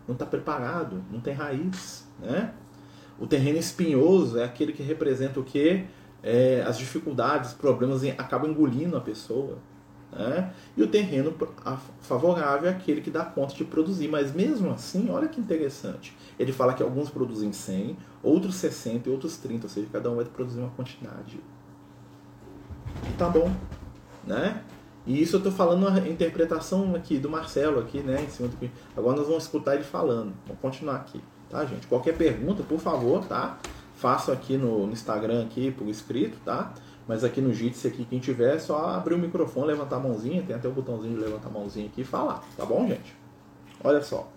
não 0.06 0.14
está 0.14 0.26
preparado, 0.26 1.02
não 1.10 1.20
tem 1.20 1.32
raiz. 1.32 2.06
Né? 2.20 2.52
O 3.18 3.26
terreno 3.26 3.58
espinhoso 3.58 4.38
é 4.38 4.44
aquele 4.44 4.72
que 4.72 4.82
representa 4.82 5.38
o 5.38 5.44
que? 5.44 5.84
É, 6.22 6.62
as 6.66 6.78
dificuldades, 6.78 7.52
problemas 7.52 8.04
acabam 8.04 8.50
engolindo 8.50 8.96
a 8.96 9.00
pessoa. 9.00 9.58
Né? 10.12 10.52
E 10.76 10.82
o 10.82 10.86
terreno 10.86 11.34
favorável 12.00 12.68
é 12.68 12.72
aquele 12.72 13.00
que 13.00 13.10
dá 13.10 13.24
conta 13.24 13.54
de 13.54 13.64
produzir. 13.64 14.08
Mas 14.08 14.32
mesmo 14.32 14.70
assim, 14.70 15.10
olha 15.10 15.26
que 15.26 15.40
interessante. 15.40 16.14
Ele 16.38 16.52
fala 16.52 16.74
que 16.74 16.82
alguns 16.82 17.08
produzem 17.08 17.52
100, 17.52 17.96
outros 18.22 18.56
60 18.56 19.08
e 19.08 19.12
outros 19.12 19.38
30. 19.38 19.66
Ou 19.66 19.70
seja, 19.70 19.88
cada 19.90 20.10
um 20.10 20.16
vai 20.16 20.24
produzir 20.24 20.60
uma 20.60 20.70
quantidade. 20.70 21.40
E 23.08 23.12
tá 23.16 23.28
bom. 23.28 23.50
Né? 24.26 24.62
E 25.06 25.20
isso 25.20 25.36
eu 25.36 25.38
estou 25.38 25.52
falando 25.52 25.88
a 25.88 26.08
interpretação 26.08 26.94
aqui 26.94 27.18
do 27.18 27.28
Marcelo 27.28 27.80
aqui, 27.80 28.00
né? 28.00 28.22
Em 28.22 28.28
cima 28.28 28.48
do... 28.48 28.70
Agora 28.96 29.16
nós 29.16 29.26
vamos 29.26 29.44
escutar 29.44 29.74
ele 29.74 29.82
falando. 29.82 30.32
Vamos 30.46 30.60
continuar 30.60 30.96
aqui, 30.96 31.20
tá, 31.50 31.64
gente? 31.64 31.88
Qualquer 31.88 32.16
pergunta, 32.16 32.62
por 32.62 32.78
favor, 32.78 33.24
tá? 33.24 33.58
Faço 33.96 34.30
aqui 34.30 34.56
no, 34.56 34.86
no 34.86 34.92
Instagram 34.92 35.42
aqui 35.42 35.72
por 35.72 35.88
escrito, 35.88 36.38
tá? 36.44 36.72
Mas 37.06 37.24
aqui 37.24 37.40
no 37.40 37.52
Jitsi 37.52 37.88
aqui, 37.88 38.04
quem 38.04 38.18
tiver, 38.18 38.56
é 38.56 38.58
só 38.58 38.90
abrir 38.90 39.14
o 39.14 39.18
microfone, 39.18 39.66
levantar 39.66 39.96
a 39.96 40.00
mãozinha, 40.00 40.42
tem 40.42 40.54
até 40.54 40.68
o 40.68 40.72
botãozinho 40.72 41.16
de 41.16 41.24
levantar 41.24 41.48
a 41.48 41.52
mãozinha 41.52 41.86
aqui 41.86 42.02
e 42.02 42.04
falar, 42.04 42.44
tá 42.56 42.64
bom, 42.64 42.86
gente? 42.86 43.16
Olha 43.82 44.02
só. 44.02 44.28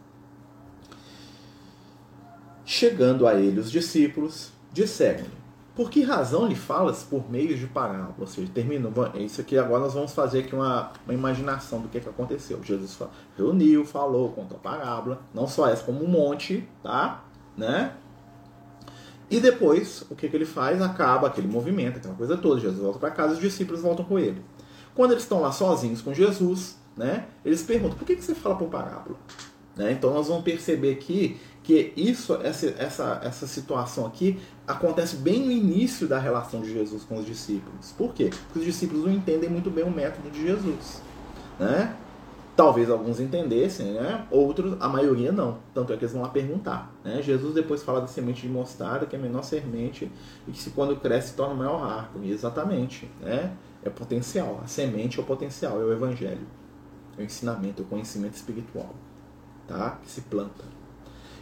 Chegando 2.65 3.27
a 3.27 3.35
ele 3.35 3.59
os 3.59 3.71
discípulos, 3.71 4.51
disseram-lhe 4.73 5.45
por 5.75 5.89
que 5.89 6.01
razão 6.01 6.47
lhe 6.47 6.55
falas 6.55 7.03
por 7.03 7.29
meio 7.29 7.55
de 7.55 7.67
parábola? 7.67 8.15
Ou 8.17 8.27
seja, 8.27 8.49
terminou. 8.53 8.91
Isso 9.15 9.41
aqui 9.41 9.57
agora 9.57 9.83
nós 9.83 9.93
vamos 9.93 10.13
fazer 10.13 10.39
aqui 10.39 10.55
uma, 10.55 10.93
uma 11.05 11.13
imaginação 11.13 11.81
do 11.81 11.89
que, 11.89 11.99
que 11.99 12.07
aconteceu. 12.07 12.63
Jesus 12.63 12.97
reuniu, 13.37 13.85
falou, 13.85 14.29
contou 14.29 14.57
a 14.57 14.61
parábola, 14.61 15.21
não 15.33 15.47
só 15.47 15.67
essa, 15.67 15.83
como 15.83 16.03
um 16.03 16.07
monte, 16.07 16.65
tá? 16.81 17.25
Né? 17.57 17.93
E 19.29 19.39
depois, 19.39 20.03
o 20.09 20.15
que, 20.15 20.29
que 20.29 20.35
ele 20.35 20.45
faz? 20.45 20.81
Acaba 20.81 21.27
aquele 21.27 21.47
movimento, 21.47 21.97
aquela 21.97 22.13
coisa 22.13 22.37
toda. 22.37 22.59
Jesus 22.59 22.79
volta 22.79 22.99
para 22.99 23.11
casa 23.11 23.33
e 23.33 23.35
os 23.35 23.41
discípulos 23.41 23.81
voltam 23.81 24.05
com 24.05 24.19
ele. 24.19 24.41
Quando 24.93 25.11
eles 25.11 25.23
estão 25.23 25.41
lá 25.41 25.51
sozinhos 25.51 26.01
com 26.01 26.13
Jesus, 26.13 26.77
né? 26.95 27.25
Eles 27.43 27.61
perguntam: 27.63 27.97
por 27.97 28.05
que, 28.05 28.15
que 28.15 28.23
você 28.23 28.35
fala 28.35 28.55
por 28.55 28.69
parábola? 28.69 29.17
Né? 29.75 29.91
Então 29.91 30.13
nós 30.13 30.27
vamos 30.27 30.43
perceber 30.43 30.93
aqui 30.93 31.37
que 31.61 31.91
isso, 31.97 32.35
essa, 32.43 32.67
essa, 32.77 33.21
essa 33.23 33.47
situação 33.47 34.05
aqui 34.05 34.39
acontece 34.67 35.15
bem 35.17 35.43
no 35.43 35.51
início 35.51 36.07
da 36.07 36.19
relação 36.19 36.61
de 36.61 36.71
Jesus 36.71 37.03
com 37.03 37.17
os 37.17 37.25
discípulos. 37.25 37.91
Por 37.97 38.13
quê? 38.13 38.29
Porque 38.45 38.59
os 38.59 38.65
discípulos 38.65 39.03
não 39.03 39.11
entendem 39.11 39.49
muito 39.49 39.69
bem 39.71 39.83
o 39.83 39.91
método 39.91 40.29
de 40.29 40.43
Jesus. 40.43 41.01
Né? 41.59 41.95
Talvez 42.55 42.89
alguns 42.89 43.19
entendessem, 43.19 43.93
né? 43.93 44.25
outros, 44.31 44.77
a 44.79 44.87
maioria 44.87 45.31
não. 45.31 45.57
Tanto 45.73 45.91
é 45.91 45.97
que 45.97 46.05
eles 46.05 46.13
vão 46.13 46.21
lá 46.21 46.29
perguntar. 46.29 46.93
Né? 47.03 47.21
Jesus 47.21 47.53
depois 47.53 47.83
fala 47.83 47.99
da 47.99 48.07
semente 48.07 48.43
de 48.43 48.47
mostarda, 48.47 49.05
que 49.05 49.13
é 49.13 49.19
a 49.19 49.21
menor 49.21 49.43
semente, 49.43 50.09
e 50.47 50.51
que 50.51 50.57
se 50.57 50.69
quando 50.69 50.95
cresce 50.95 51.29
se 51.29 51.33
torna 51.33 51.53
maior 51.53 51.83
árvore. 51.83 52.31
Exatamente. 52.31 53.11
Né? 53.19 53.53
É 53.83 53.89
potencial. 53.89 54.61
A 54.63 54.67
semente 54.67 55.19
é 55.19 55.21
o 55.21 55.25
potencial, 55.25 55.81
é 55.81 55.83
o 55.83 55.91
evangelho. 55.91 56.47
É 57.17 57.21
o 57.21 57.25
ensinamento, 57.25 57.81
é 57.81 57.85
o 57.85 57.87
conhecimento 57.89 58.35
espiritual. 58.35 58.95
Tá? 59.67 59.99
Que 60.01 60.09
se 60.09 60.21
planta. 60.21 60.63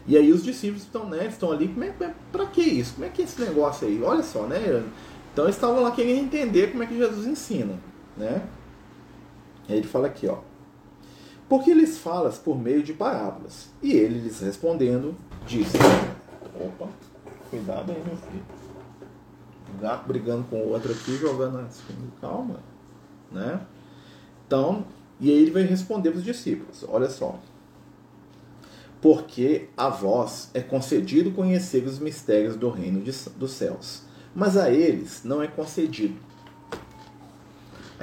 E 0.05 0.17
aí 0.17 0.31
os 0.31 0.43
discípulos 0.43 0.83
estão, 0.83 1.07
né, 1.07 1.27
estão 1.27 1.51
ali, 1.51 1.67
como 1.67 1.83
é, 1.83 1.87
é, 1.87 2.13
pra 2.31 2.47
que 2.47 2.61
isso? 2.61 2.95
Como 2.95 3.05
é 3.05 3.09
que 3.09 3.21
é 3.21 3.25
esse 3.25 3.39
negócio 3.39 3.87
aí? 3.87 4.01
Olha 4.03 4.23
só, 4.23 4.43
né? 4.43 4.83
Então 5.31 5.45
eles 5.45 5.55
estavam 5.55 5.81
lá 5.81 5.91
querendo 5.91 6.25
entender 6.25 6.71
como 6.71 6.83
é 6.83 6.85
que 6.85 6.97
Jesus 6.97 7.25
ensina, 7.25 7.79
né? 8.17 8.45
Aí 9.69 9.77
ele 9.77 9.87
fala 9.87 10.07
aqui, 10.07 10.27
ó. 10.27 10.39
Porque 11.53 11.69
eles 11.69 11.99
falas 11.99 12.39
por 12.39 12.59
meio 12.59 12.81
de 12.81 12.93
parábolas. 12.93 13.69
E 13.79 13.91
ele 13.91 14.21
lhes 14.21 14.39
respondendo, 14.39 15.15
disse: 15.45 15.77
Opa, 16.59 16.89
cuidado 17.47 17.91
aí, 17.91 18.03
meu 18.03 18.17
filho. 18.17 18.43
O 19.71 19.79
gato 19.79 20.07
brigando 20.07 20.45
com 20.45 20.55
o 20.55 20.69
outro 20.69 20.91
aqui, 20.91 21.15
jogando 21.15 21.59
assim, 21.59 21.93
calma, 22.19 22.55
né? 23.31 23.61
Então, 24.47 24.83
e 25.19 25.29
aí 25.29 25.43
ele 25.43 25.51
vai 25.51 25.61
responder 25.61 26.09
para 26.09 26.17
os 26.17 26.23
discípulos: 26.23 26.83
Olha 26.89 27.07
só, 27.07 27.39
porque 28.99 29.69
a 29.77 29.89
vós 29.89 30.49
é 30.55 30.59
concedido 30.59 31.33
conhecer 31.33 31.85
os 31.85 31.99
mistérios 31.99 32.55
do 32.55 32.71
reino 32.71 32.99
de, 33.03 33.11
dos 33.37 33.51
céus, 33.51 34.01
mas 34.33 34.57
a 34.57 34.71
eles 34.71 35.23
não 35.23 35.39
é 35.39 35.45
concedido. 35.45 36.15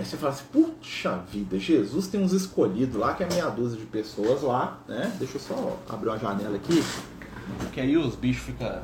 Aí 0.00 0.06
você 0.06 0.16
fala 0.16 0.32
assim, 0.32 0.44
puxa 0.50 1.22
vida, 1.30 1.58
Jesus 1.58 2.06
tem 2.06 2.22
uns 2.22 2.32
escolhidos 2.32 2.98
lá, 2.98 3.12
que 3.12 3.22
é 3.22 3.28
meia 3.28 3.50
dúzia 3.50 3.78
de 3.78 3.84
pessoas 3.84 4.40
lá, 4.40 4.78
né? 4.88 5.14
Deixa 5.18 5.36
eu 5.36 5.40
só 5.42 5.78
abrir 5.90 6.08
uma 6.08 6.18
janela 6.18 6.56
aqui, 6.56 6.82
porque 7.58 7.82
aí 7.82 7.98
os 7.98 8.16
bichos 8.16 8.44
ficam. 8.44 8.80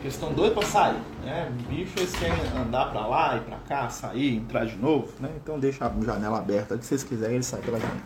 Eles 0.00 0.14
estão 0.14 0.32
doidos 0.32 0.54
para 0.54 0.66
sair, 0.66 1.02
né? 1.22 1.52
Bichos 1.68 1.96
eles 1.98 2.12
querem 2.16 2.40
andar 2.56 2.86
para 2.86 3.06
lá 3.06 3.36
e 3.36 3.40
para 3.40 3.58
cá, 3.58 3.90
sair, 3.90 4.36
entrar 4.36 4.64
de 4.64 4.76
novo, 4.76 5.12
né? 5.20 5.30
Então 5.36 5.60
deixa 5.60 5.84
a 5.84 6.00
janela 6.02 6.38
aberta, 6.38 6.78
que 6.78 6.86
vocês 6.86 7.04
quiserem 7.04 7.34
eles 7.34 7.46
saem 7.46 7.62
pela 7.62 7.78
janela. 7.78 8.00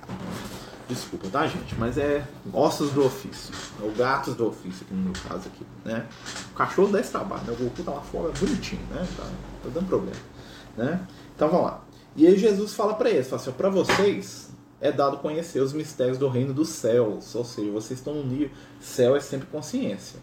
Desculpa, 0.88 1.29
tá, 1.29 1.47
gente? 1.47 1.77
Mas 1.77 1.97
é 1.97 2.27
ossos 2.53 2.90
do 2.90 3.07
ofício. 3.07 3.55
É 3.81 3.87
o 3.87 3.93
gatos 3.93 4.35
do 4.35 4.49
ofício 4.49 4.85
aqui 4.85 4.95
no 4.95 5.03
meu 5.05 5.12
caso 5.12 5.47
aqui, 5.47 5.64
né? 5.85 6.07
O 6.51 6.57
cachorro 6.57 6.88
dá 6.88 6.99
esse 6.99 7.12
trabalho, 7.12 7.45
né? 7.45 7.53
O 7.53 7.62
Goku 7.62 7.85
tá 7.85 7.93
lá 7.93 8.01
fora 8.01 8.33
bonitinho, 8.33 8.83
né? 8.90 9.07
Tá, 9.16 9.23
tá 9.23 9.71
dando 9.73 9.87
problema, 9.87 10.19
né? 10.77 11.01
Então 11.40 11.48
vamos 11.48 11.68
lá. 11.68 11.85
E 12.14 12.26
aí 12.26 12.37
Jesus 12.37 12.74
fala 12.74 12.92
para 12.92 13.09
eles, 13.09 13.26
fala 13.26 13.40
assim, 13.40 13.53
para 13.53 13.70
vocês 13.70 14.50
é 14.79 14.92
dado 14.92 15.16
conhecer 15.16 15.61
os 15.61 15.72
mistérios 15.72 16.18
do 16.18 16.29
reino 16.29 16.53
dos 16.53 16.68
céus, 16.68 17.35
ou 17.35 17.44
seja, 17.46 17.70
vocês 17.70 17.98
estão 17.98 18.12
no 18.12 18.24
nível, 18.24 18.50
céu 18.79 19.16
é 19.16 19.20
sempre 19.20 19.46
consciência. 19.46 20.20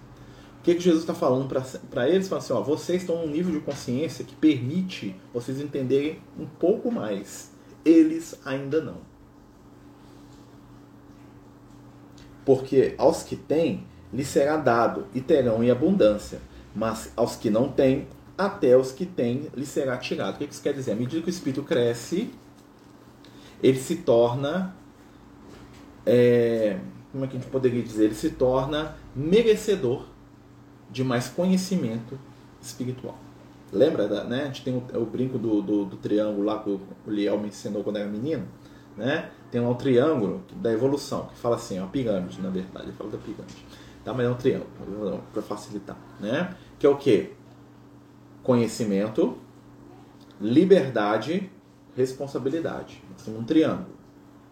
O 0.59 0.61
que, 0.61 0.75
que 0.75 0.81
Jesus 0.81 1.01
está 1.01 1.15
falando 1.15 1.47
para 1.89 2.07
eles? 2.07 2.27
Fala 2.27 2.39
assim, 2.39 2.53
ó, 2.53 2.61
vocês 2.61 3.01
estão 3.01 3.25
num 3.25 3.31
nível 3.31 3.51
de 3.51 3.61
consciência 3.61 4.23
que 4.23 4.35
permite 4.35 5.15
vocês 5.33 5.59
entenderem 5.59 6.21
um 6.37 6.45
pouco 6.45 6.91
mais. 6.91 7.49
Eles 7.83 8.39
ainda 8.45 8.79
não. 8.79 8.97
porque 12.47 12.95
aos 12.97 13.23
que 13.23 13.35
têm 13.35 13.85
lhe 14.13 14.23
será 14.23 14.55
dado 14.55 15.05
e 15.13 15.19
terão 15.19 15.61
em 15.61 15.69
abundância, 15.69 16.39
mas 16.73 17.11
aos 17.13 17.35
que 17.35 17.49
não 17.49 17.69
têm, 17.69 18.07
até 18.37 18.77
os 18.77 18.91
que 18.91 19.05
têm 19.05 19.47
lhe 19.55 19.65
será 19.65 19.97
tirado. 19.97 20.35
O 20.35 20.37
que 20.37 20.45
isso 20.45 20.61
quer 20.61 20.73
dizer? 20.73 20.91
À 20.91 20.95
medida 20.95 21.21
que 21.21 21.27
o 21.27 21.29
espírito 21.29 21.63
cresce, 21.63 22.31
ele 23.61 23.79
se 23.79 23.97
torna. 23.97 24.75
É, 26.05 26.79
como 27.11 27.25
é 27.25 27.27
que 27.27 27.35
a 27.35 27.39
gente 27.39 27.49
poderia 27.49 27.81
dizer? 27.81 28.05
Ele 28.05 28.15
se 28.15 28.29
torna 28.31 28.95
merecedor 29.15 30.05
de 30.91 31.03
mais 31.03 31.27
conhecimento 31.27 32.17
espiritual. 32.61 33.17
Lembra, 33.71 34.07
da, 34.07 34.23
né? 34.23 34.43
A 34.43 34.45
gente 34.45 34.63
tem 34.63 34.75
o, 34.75 35.01
o 35.01 35.05
brinco 35.05 35.37
do, 35.37 35.61
do, 35.61 35.85
do, 35.85 35.97
triângulo 35.97 36.43
lá 36.43 36.59
que 36.59 36.69
o 36.69 36.79
Liel 37.07 37.37
me 37.37 37.49
ensinou 37.49 37.83
quando 37.83 37.97
era 37.97 38.07
menino, 38.07 38.47
né? 38.95 39.29
tem 39.51 39.61
lá 39.61 39.69
um 39.69 39.75
triângulo 39.75 40.43
da 40.55 40.71
evolução, 40.71 41.27
que 41.27 41.37
fala 41.37 41.55
assim, 41.55 41.77
é 41.77 41.81
uma 41.81 41.89
pirâmide, 41.89 42.41
na 42.41 42.49
verdade, 42.49 42.87
ele 42.87 42.93
fala 42.93 43.09
da 43.09 43.17
pirâmide. 43.17 43.65
tá? 44.03 44.13
Mas 44.13 44.25
é 44.25 44.29
um 44.29 44.35
triângulo, 44.35 45.23
para 45.33 45.41
facilitar, 45.41 45.97
né? 46.19 46.55
Que 46.79 46.85
é 46.85 46.89
o 46.89 46.97
que? 46.97 47.33
Conhecimento, 48.47 49.37
liberdade, 50.39 51.51
responsabilidade. 51.97 53.03
Um 53.27 53.43
triângulo, 53.43 53.97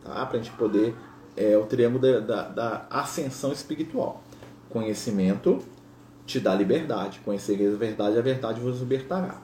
tá? 0.03 0.25
Para 0.25 0.37
a 0.37 0.41
gente 0.41 0.53
poder 0.57 0.93
é 1.37 1.57
o 1.57 1.65
triângulo 1.65 2.01
da, 2.01 2.19
da, 2.19 2.49
da, 2.49 2.87
ascensão 2.89 3.53
espiritual. 3.53 4.21
Conhecimento 4.69 5.59
te 6.25 6.41
dá 6.41 6.53
liberdade. 6.53 7.21
Conhecereis 7.23 7.73
a 7.73 7.77
verdade, 7.77 8.17
a 8.17 8.21
verdade 8.21 8.59
vos 8.59 8.81
libertará. 8.81 9.41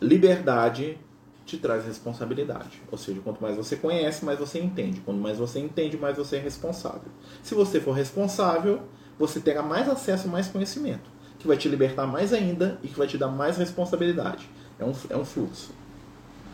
Liberdade 0.00 0.96
te 1.44 1.58
traz 1.58 1.84
responsabilidade. 1.84 2.80
Ou 2.92 2.96
seja, 2.96 3.20
quanto 3.24 3.42
mais 3.42 3.56
você 3.56 3.74
conhece, 3.74 4.24
mais 4.24 4.38
você 4.38 4.60
entende. 4.60 5.00
Quanto 5.00 5.18
mais 5.18 5.36
você 5.36 5.58
entende, 5.58 5.96
mais 5.96 6.16
você 6.16 6.36
é 6.36 6.38
responsável. 6.38 7.10
Se 7.42 7.56
você 7.56 7.80
for 7.80 7.90
responsável, 7.90 8.82
você 9.18 9.40
terá 9.40 9.64
mais 9.64 9.88
acesso, 9.88 10.28
mais 10.28 10.46
conhecimento, 10.46 11.10
que 11.44 11.48
vai 11.48 11.58
te 11.58 11.68
libertar 11.68 12.06
mais 12.06 12.32
ainda 12.32 12.78
e 12.82 12.88
que 12.88 12.96
vai 12.96 13.06
te 13.06 13.18
dar 13.18 13.28
mais 13.28 13.58
responsabilidade. 13.58 14.48
É 14.78 14.84
um, 14.84 14.92
é 15.10 15.16
um 15.16 15.26
fluxo. 15.26 15.72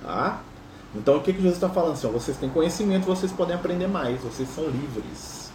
Tá? 0.02 0.42
Então 0.96 1.18
o 1.18 1.22
que, 1.22 1.32
que 1.32 1.38
Jesus 1.38 1.54
está 1.54 1.68
falando? 1.68 1.92
Assim, 1.92 2.08
ó, 2.08 2.10
vocês 2.10 2.36
têm 2.36 2.50
conhecimento, 2.50 3.06
vocês 3.06 3.30
podem 3.30 3.54
aprender 3.54 3.86
mais, 3.86 4.20
vocês 4.20 4.48
são 4.48 4.68
livres. 4.68 5.52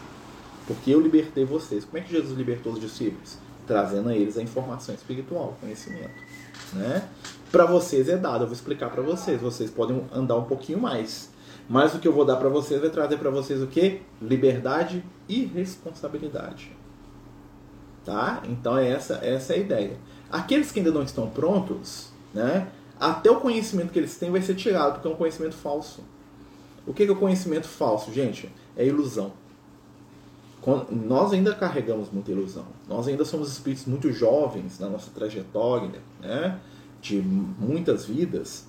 Porque 0.66 0.90
eu 0.92 1.02
libertei 1.02 1.44
vocês. 1.44 1.84
Como 1.84 1.98
é 1.98 2.02
que 2.02 2.14
Jesus 2.14 2.38
libertou 2.38 2.72
os 2.72 2.80
discípulos? 2.80 3.38
Trazendo 3.68 4.08
a 4.08 4.16
eles 4.16 4.38
a 4.38 4.42
informação 4.42 4.96
espiritual, 4.96 5.58
conhecimento. 5.60 6.16
Né? 6.72 7.06
Para 7.52 7.66
vocês 7.66 8.08
é 8.08 8.16
dado, 8.16 8.44
eu 8.44 8.48
vou 8.48 8.56
explicar 8.56 8.90
para 8.90 9.02
vocês. 9.02 9.42
Vocês 9.42 9.70
podem 9.70 10.02
andar 10.14 10.38
um 10.38 10.46
pouquinho 10.46 10.80
mais. 10.80 11.30
Mas 11.68 11.94
o 11.94 12.00
que 12.00 12.08
eu 12.08 12.14
vou 12.14 12.24
dar 12.24 12.38
para 12.38 12.48
vocês 12.48 12.80
vai 12.80 12.90
trazer 12.90 13.18
para 13.18 13.30
vocês 13.30 13.62
o 13.62 13.68
que? 13.68 14.02
Liberdade 14.22 15.04
e 15.28 15.44
responsabilidade. 15.44 16.85
Tá? 18.06 18.44
Então 18.48 18.78
essa, 18.78 19.16
essa 19.16 19.54
é 19.54 19.56
a 19.56 19.60
ideia. 19.60 19.98
Aqueles 20.32 20.72
que 20.72 20.80
ainda 20.80 20.92
não 20.92 21.02
estão 21.02 21.28
prontos, 21.28 22.10
né? 22.34 22.68
até 23.00 23.32
o 23.32 23.40
conhecimento 23.40 23.92
que 23.92 24.00
eles 24.00 24.16
têm 24.16 24.32
vai 24.32 24.42
ser 24.42 24.56
tirado, 24.56 24.94
porque 24.94 25.08
é 25.08 25.12
um 25.12 25.16
conhecimento 25.16 25.56
falso. 25.56 26.04
O 26.86 26.94
que 26.94 27.04
é 27.04 27.12
o 27.12 27.16
conhecimento 27.16 27.68
falso, 27.68 28.14
gente? 28.14 28.52
É 28.78 28.86
ilusão. 28.86 29.34
Nós 30.92 31.34
ainda 31.34 31.54
carregamos 31.54 32.10
muita 32.12 32.32
ilusão. 32.32 32.66
Nós 32.88 33.08
ainda 33.08 33.26
somos 33.26 33.52
espíritos 33.52 33.86
muito 33.86 34.12
jovens 34.12 34.80
na 34.80 34.90
nossa 34.90 35.10
trajetória, 35.12 36.00
né? 36.22 36.60
de 37.02 37.22
muitas 37.22 38.06
vidas, 38.06 38.66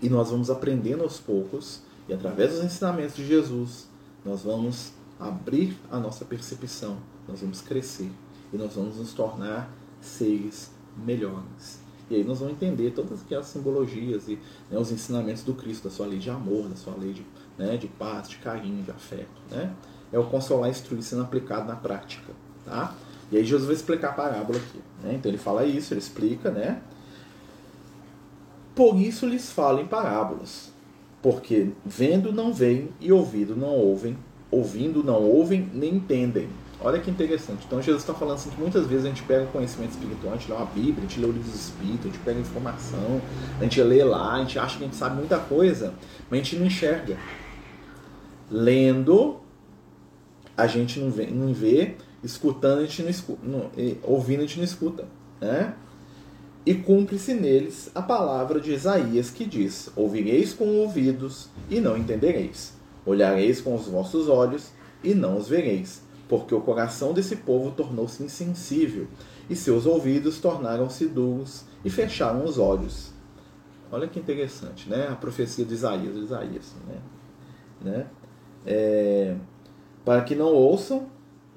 e 0.00 0.08
nós 0.08 0.30
vamos 0.30 0.50
aprendendo 0.50 1.02
aos 1.02 1.18
poucos, 1.18 1.82
e 2.08 2.14
através 2.14 2.52
dos 2.52 2.64
ensinamentos 2.64 3.16
de 3.16 3.26
Jesus, 3.26 3.88
nós 4.24 4.42
vamos 4.42 4.92
abrir 5.18 5.76
a 5.90 5.98
nossa 5.98 6.24
percepção, 6.24 6.98
nós 7.28 7.40
vamos 7.40 7.60
crescer, 7.60 8.10
e 8.52 8.56
nós 8.56 8.74
vamos 8.74 8.96
nos 8.96 9.12
tornar 9.12 9.70
seres 10.00 10.70
melhores. 10.96 11.80
E 12.10 12.16
aí 12.16 12.24
nós 12.24 12.40
vamos 12.40 12.54
entender 12.54 12.90
todas 12.90 13.22
aquelas 13.22 13.46
simbologias 13.46 14.26
e 14.28 14.38
né, 14.68 14.76
os 14.78 14.90
ensinamentos 14.90 15.44
do 15.44 15.54
Cristo, 15.54 15.84
da 15.84 15.90
sua 15.94 16.06
lei 16.06 16.18
de 16.18 16.28
amor, 16.28 16.68
da 16.68 16.74
sua 16.74 16.94
lei 16.96 17.12
de, 17.12 17.24
né, 17.56 17.76
de 17.76 17.86
paz, 17.86 18.28
de 18.28 18.36
carinho, 18.38 18.82
de 18.82 18.90
afeto. 18.90 19.28
Né? 19.48 19.72
É 20.12 20.18
o 20.18 20.24
consolar 20.24 20.68
e 20.68 20.72
instruir 20.72 21.02
sendo 21.02 21.22
aplicado 21.22 21.68
na 21.68 21.76
prática. 21.76 22.32
Tá? 22.64 22.94
E 23.30 23.36
aí 23.36 23.44
Jesus 23.44 23.66
vai 23.66 23.76
explicar 23.76 24.10
a 24.10 24.12
parábola 24.12 24.58
aqui. 24.58 24.80
Né? 25.04 25.14
Então 25.14 25.30
ele 25.30 25.38
fala 25.38 25.64
isso, 25.64 25.94
ele 25.94 26.00
explica, 26.00 26.50
né? 26.50 26.82
Por 28.74 28.96
isso 28.96 29.26
lhes 29.26 29.50
falo 29.50 29.80
em 29.80 29.86
parábolas, 29.86 30.72
porque 31.20 31.70
vendo 31.84 32.32
não 32.32 32.52
veem 32.52 32.88
e 33.00 33.12
ouvindo 33.12 33.54
não 33.54 33.68
ouvem, 33.68 34.16
ouvindo 34.50 35.04
não 35.04 35.22
ouvem 35.22 35.68
nem 35.72 35.96
entendem. 35.96 36.48
Olha 36.82 36.98
que 36.98 37.10
interessante. 37.10 37.64
Então 37.66 37.80
Jesus 37.82 38.02
está 38.02 38.14
falando 38.14 38.36
assim 38.36 38.48
que 38.48 38.58
muitas 38.58 38.86
vezes 38.86 39.04
a 39.04 39.08
gente 39.08 39.22
pega 39.24 39.44
conhecimento 39.46 39.90
espiritual, 39.90 40.32
a 40.32 40.36
gente 40.36 40.50
lê 40.50 40.56
uma 40.56 40.64
Bíblia, 40.64 40.96
a 40.96 41.00
gente 41.02 41.20
lê 41.20 41.26
o 41.26 41.32
livro 41.32 41.50
dos 41.50 41.60
Espíritos, 41.60 42.06
a 42.06 42.08
gente 42.08 42.18
pega 42.20 42.40
informação, 42.40 43.20
a 43.58 43.62
gente 43.64 43.82
lê 43.82 44.02
lá, 44.02 44.34
a 44.34 44.38
gente 44.38 44.58
acha 44.58 44.78
que 44.78 44.84
a 44.84 44.86
gente 44.86 44.96
sabe 44.96 45.16
muita 45.16 45.38
coisa, 45.38 45.92
mas 46.30 46.40
a 46.40 46.42
gente 46.42 46.56
não 46.56 46.66
enxerga. 46.66 47.18
Lendo, 48.50 49.40
a 50.56 50.66
gente 50.66 50.98
não 50.98 51.10
vê, 51.10 51.26
não 51.26 51.52
vê 51.52 51.96
escutando, 52.24 52.78
a 52.78 52.86
gente 52.86 53.02
não 53.02 53.10
escuta, 53.10 53.40
não, 53.44 53.70
ouvindo, 54.02 54.38
a 54.38 54.46
gente 54.46 54.56
não 54.56 54.64
escuta. 54.64 55.06
Né? 55.38 55.74
E 56.64 56.74
cumpre-se 56.74 57.34
neles 57.34 57.90
a 57.94 58.00
palavra 58.00 58.58
de 58.58 58.72
Isaías 58.72 59.28
que 59.28 59.44
diz: 59.44 59.90
Ouvireis 59.94 60.54
com 60.54 60.66
ouvidos 60.78 61.50
e 61.68 61.78
não 61.78 61.96
entendereis, 61.96 62.72
olhareis 63.04 63.60
com 63.60 63.74
os 63.74 63.86
vossos 63.86 64.30
olhos 64.30 64.70
e 65.04 65.14
não 65.14 65.36
os 65.36 65.46
vereis 65.46 66.08
porque 66.30 66.54
o 66.54 66.60
coração 66.60 67.12
desse 67.12 67.34
povo 67.34 67.72
tornou-se 67.72 68.22
insensível, 68.22 69.08
e 69.50 69.56
seus 69.56 69.84
ouvidos 69.84 70.38
tornaram-se 70.38 71.08
duros, 71.08 71.64
e 71.84 71.90
fecharam 71.90 72.44
os 72.44 72.56
olhos. 72.56 73.12
Olha 73.90 74.06
que 74.06 74.20
interessante, 74.20 74.88
né? 74.88 75.08
A 75.08 75.16
profecia 75.16 75.64
de 75.64 75.74
Isaías, 75.74 76.14
de 76.14 76.20
Isaías, 76.20 76.76
né? 76.86 76.98
né? 77.82 78.06
É, 78.64 79.34
para 80.04 80.22
que 80.22 80.36
não 80.36 80.54
ouçam, 80.54 81.08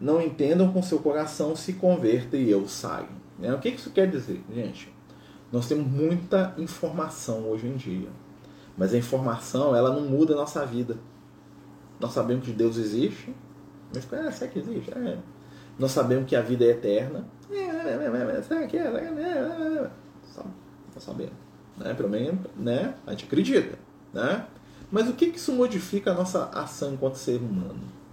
não 0.02 0.20
entendam 0.20 0.74
com 0.74 0.82
seu 0.82 0.98
coração, 0.98 1.56
se 1.56 1.74
convertam 1.74 2.40
e 2.40 2.50
eu 2.50 2.68
saio. 2.68 3.10
Né? 3.38 3.54
O 3.54 3.60
que 3.60 3.70
isso 3.70 3.92
quer 3.92 4.10
dizer, 4.10 4.44
gente? 4.52 4.92
Nós 5.52 5.68
temos 5.68 5.86
muita 5.86 6.56
informação 6.58 7.48
hoje 7.48 7.68
em 7.68 7.76
dia, 7.76 8.10
mas 8.76 8.92
a 8.92 8.98
informação 8.98 9.76
ela 9.76 9.94
não 9.94 10.02
muda 10.02 10.34
a 10.34 10.38
nossa 10.38 10.66
vida. 10.66 10.98
Nós 12.00 12.12
sabemos 12.12 12.44
que 12.44 12.52
Deus 12.52 12.78
existe, 12.78 13.36
mas 13.94 14.14
é, 14.14 14.32
será 14.32 14.52
que 14.52 14.60
existe? 14.60 14.92
É. 14.92 15.18
Nós 15.78 15.92
sabemos 15.92 16.28
que 16.28 16.36
a 16.36 16.42
vida 16.42 16.66
é 16.66 16.70
eterna. 16.70 17.26
É, 17.52 18.42
será 18.42 18.68
que 18.68 18.78
é? 18.78 19.92
Nós 20.94 21.04
sabemos. 21.04 21.34
Né? 21.78 21.94
Pelo 21.94 22.10
menos 22.10 22.40
né? 22.58 22.94
a 23.06 23.12
gente 23.12 23.26
acredita. 23.26 23.78
Né? 24.14 24.46
Mas 24.92 25.10
o 25.10 25.14
que, 25.14 25.32
que 25.32 25.38
isso 25.38 25.52
modifica 25.54 26.12
a 26.12 26.14
nossa 26.14 26.46
ação 26.50 26.94
enquanto 26.94 27.16
ser 27.16 27.38
humano? 27.38 28.04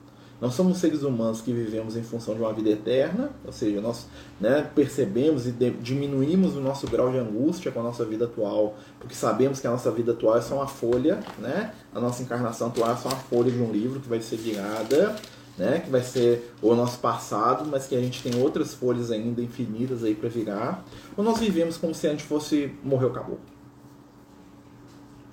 Nós 0.40 0.54
somos 0.54 0.78
seres 0.78 1.02
humanos 1.02 1.42
que 1.42 1.52
vivemos 1.52 1.96
em 1.96 2.02
função 2.02 2.34
de 2.34 2.40
uma 2.40 2.50
vida 2.50 2.70
eterna, 2.70 3.30
ou 3.44 3.52
seja, 3.52 3.78
nós 3.82 4.06
né, 4.40 4.66
percebemos 4.74 5.46
e 5.46 5.52
diminuímos 5.52 6.56
o 6.56 6.60
nosso 6.60 6.86
grau 6.86 7.12
de 7.12 7.18
angústia 7.18 7.70
com 7.70 7.80
a 7.80 7.82
nossa 7.82 8.06
vida 8.06 8.24
atual, 8.24 8.74
porque 8.98 9.14
sabemos 9.14 9.60
que 9.60 9.66
a 9.66 9.70
nossa 9.70 9.90
vida 9.90 10.12
atual 10.12 10.38
é 10.38 10.40
só 10.40 10.54
uma 10.54 10.66
folha, 10.66 11.20
né? 11.38 11.74
a 11.94 12.00
nossa 12.00 12.22
encarnação 12.22 12.68
atual 12.68 12.90
é 12.90 12.96
só 12.96 13.10
uma 13.10 13.18
folha 13.18 13.50
de 13.50 13.60
um 13.60 13.70
livro 13.70 14.00
que 14.00 14.08
vai 14.08 14.22
ser 14.22 14.36
virada 14.36 15.14
né, 15.58 15.80
que 15.80 15.90
vai 15.90 16.02
ser 16.02 16.54
o 16.62 16.74
nosso 16.74 16.98
passado, 16.98 17.68
mas 17.70 17.86
que 17.86 17.94
a 17.94 18.00
gente 18.00 18.22
tem 18.22 18.40
outras 18.40 18.74
folhas 18.74 19.10
ainda 19.10 19.42
infinitas 19.42 20.02
aí 20.02 20.14
para 20.14 20.28
virar, 20.28 20.84
ou 21.16 21.22
nós 21.22 21.38
vivemos 21.38 21.76
como 21.76 21.94
se 21.94 22.06
a 22.06 22.10
gente 22.10 22.24
fosse 22.24 22.74
morreu, 22.82 23.10
acabou. 23.10 23.38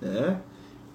Né? 0.00 0.40